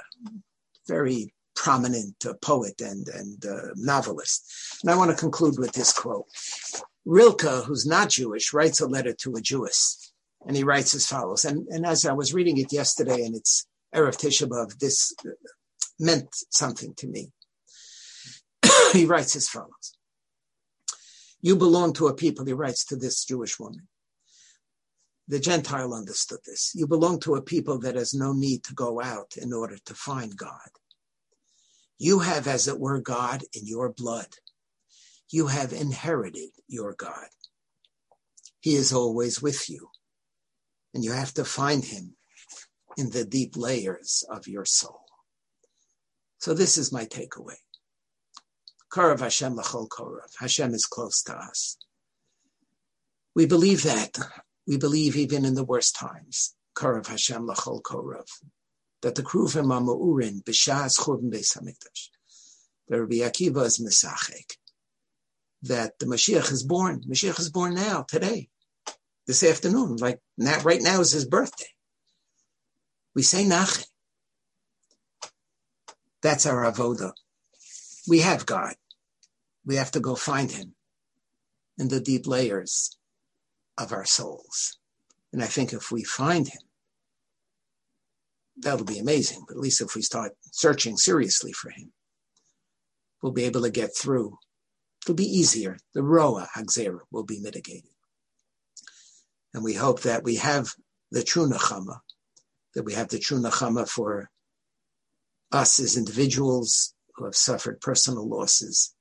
very 0.86 1.34
prominent 1.56 2.14
uh, 2.24 2.34
poet 2.40 2.80
and, 2.80 3.08
and 3.08 3.44
uh, 3.44 3.72
novelist. 3.74 4.78
And 4.82 4.92
I 4.92 4.96
want 4.96 5.10
to 5.10 5.16
conclude 5.16 5.58
with 5.58 5.72
this 5.72 5.92
quote. 5.92 6.26
Rilke, 7.06 7.64
who's 7.64 7.86
not 7.86 8.10
Jewish, 8.10 8.52
writes 8.52 8.80
a 8.80 8.86
letter 8.86 9.14
to 9.20 9.36
a 9.36 9.40
Jewess, 9.40 10.12
and 10.44 10.56
he 10.56 10.64
writes 10.64 10.92
as 10.92 11.06
follows. 11.06 11.44
And, 11.44 11.68
and 11.68 11.86
as 11.86 12.04
I 12.04 12.12
was 12.12 12.34
reading 12.34 12.58
it 12.58 12.72
yesterday, 12.72 13.24
and 13.24 13.36
it's 13.36 13.68
Erev 13.94 14.16
Tisha 14.16 14.78
this 14.80 15.14
meant 16.00 16.28
something 16.50 16.94
to 16.96 17.06
me. 17.06 17.30
he 18.92 19.06
writes 19.06 19.36
as 19.36 19.48
follows. 19.48 19.96
You 21.40 21.54
belong 21.54 21.92
to 21.94 22.08
a 22.08 22.14
people, 22.14 22.44
he 22.44 22.52
writes 22.52 22.84
to 22.86 22.96
this 22.96 23.24
Jewish 23.24 23.60
woman. 23.60 23.86
The 25.28 25.38
Gentile 25.38 25.94
understood 25.94 26.40
this. 26.44 26.72
You 26.74 26.88
belong 26.88 27.20
to 27.20 27.36
a 27.36 27.42
people 27.42 27.78
that 27.80 27.94
has 27.94 28.14
no 28.14 28.32
need 28.32 28.64
to 28.64 28.74
go 28.74 29.00
out 29.00 29.36
in 29.36 29.52
order 29.52 29.76
to 29.84 29.94
find 29.94 30.36
God. 30.36 30.70
You 31.98 32.18
have, 32.20 32.48
as 32.48 32.66
it 32.66 32.80
were, 32.80 33.00
God 33.00 33.42
in 33.52 33.64
your 33.64 33.92
blood 33.92 34.28
you 35.30 35.48
have 35.48 35.72
inherited 35.72 36.50
your 36.68 36.94
God. 36.94 37.28
He 38.60 38.74
is 38.74 38.92
always 38.92 39.42
with 39.42 39.68
you, 39.68 39.90
and 40.94 41.04
you 41.04 41.12
have 41.12 41.34
to 41.34 41.44
find 41.44 41.84
him 41.84 42.16
in 42.96 43.10
the 43.10 43.24
deep 43.24 43.56
layers 43.56 44.24
of 44.30 44.48
your 44.48 44.64
soul. 44.64 45.04
So 46.38 46.54
this 46.54 46.78
is 46.78 46.92
my 46.92 47.04
takeaway. 47.04 47.56
Karav 48.92 49.20
Hashem 49.20 49.56
lachol 49.56 49.88
korav. 49.88 50.30
Hashem 50.38 50.72
is 50.72 50.86
close 50.86 51.22
to 51.24 51.34
us. 51.34 51.76
We 53.34 53.46
believe 53.46 53.82
that. 53.82 54.16
We 54.66 54.78
believe 54.78 55.16
even 55.16 55.44
in 55.44 55.54
the 55.54 55.64
worst 55.64 55.96
times. 55.96 56.54
Karav 56.76 57.08
Hashem 57.08 57.46
lachol 57.46 57.82
korav. 57.82 58.26
That 59.02 59.14
the 59.14 59.22
kruvim 59.22 59.66
ma'urin 59.66 60.42
b'shas 60.44 60.98
churban 60.98 61.32
beis 61.32 61.56
hamikdash. 61.56 62.08
The 62.88 63.00
Rabbi 63.02 63.16
Akiva 63.16 63.64
is 63.64 63.78
misachek. 63.78 64.56
That 65.62 65.98
the 65.98 66.06
Mashiach 66.06 66.52
is 66.52 66.62
born. 66.62 67.02
Mashiach 67.08 67.40
is 67.40 67.50
born 67.50 67.74
now, 67.74 68.02
today, 68.02 68.48
this 69.26 69.42
afternoon. 69.42 69.96
Like 69.96 70.20
now, 70.36 70.60
right 70.60 70.82
now 70.82 71.00
is 71.00 71.12
his 71.12 71.26
birthday. 71.26 71.66
We 73.14 73.22
say 73.22 73.44
nache. 73.44 73.86
That's 76.22 76.46
our 76.46 76.70
avoda. 76.70 77.12
We 78.08 78.20
have 78.20 78.46
God. 78.46 78.74
We 79.64 79.76
have 79.76 79.90
to 79.92 80.00
go 80.00 80.14
find 80.14 80.50
him 80.50 80.74
in 81.78 81.88
the 81.88 82.00
deep 82.00 82.26
layers 82.26 82.96
of 83.78 83.92
our 83.92 84.04
souls. 84.04 84.78
And 85.32 85.42
I 85.42 85.46
think 85.46 85.72
if 85.72 85.90
we 85.90 86.04
find 86.04 86.48
him, 86.48 86.60
that'll 88.56 88.86
be 88.86 88.98
amazing. 88.98 89.44
But 89.46 89.54
at 89.56 89.60
least 89.60 89.80
if 89.80 89.94
we 89.94 90.02
start 90.02 90.32
searching 90.52 90.96
seriously 90.96 91.52
for 91.52 91.70
him, 91.70 91.92
we'll 93.22 93.32
be 93.32 93.44
able 93.44 93.62
to 93.62 93.70
get 93.70 93.96
through. 93.96 94.38
It'll 95.06 95.14
be 95.14 95.24
easier. 95.24 95.78
The 95.94 96.02
Roa 96.02 96.48
Hagzera 96.56 96.98
will 97.12 97.22
be 97.22 97.38
mitigated. 97.38 97.92
And 99.54 99.62
we 99.62 99.74
hope 99.74 100.02
that 100.02 100.24
we 100.24 100.34
have 100.36 100.74
the 101.12 101.22
true 101.22 101.48
Nachama, 101.48 102.00
that 102.74 102.82
we 102.82 102.94
have 102.94 103.08
the 103.08 103.20
true 103.20 103.40
Nachama 103.40 103.88
for 103.88 104.32
us 105.52 105.78
as 105.78 105.96
individuals 105.96 106.92
who 107.14 107.24
have 107.24 107.36
suffered 107.36 107.80
personal 107.80 108.28
losses, 108.28 108.96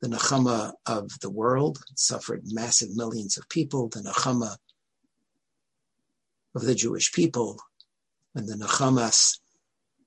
the 0.00 0.08
Nachama 0.08 0.72
of 0.86 1.10
the 1.20 1.30
world, 1.30 1.80
suffered 1.96 2.40
massive 2.46 2.96
millions 2.96 3.36
of 3.36 3.46
people, 3.50 3.90
the 3.90 4.00
Nachama 4.00 4.56
of 6.54 6.62
the 6.62 6.74
Jewish 6.74 7.12
people, 7.12 7.60
and 8.34 8.48
the 8.48 8.56
Nachamas 8.56 9.38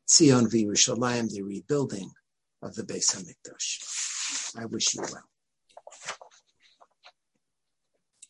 Tzion 0.07 0.47
V'Yerushalayim, 0.47 1.30
the 1.30 1.43
rebuilding 1.43 2.09
of 2.64 2.76
the 2.76 2.84
Beis 2.84 3.14
Hamikdash. 3.14 4.57
I 4.57 4.66
wish 4.66 4.95
you 4.95 5.01
well. 5.01 5.32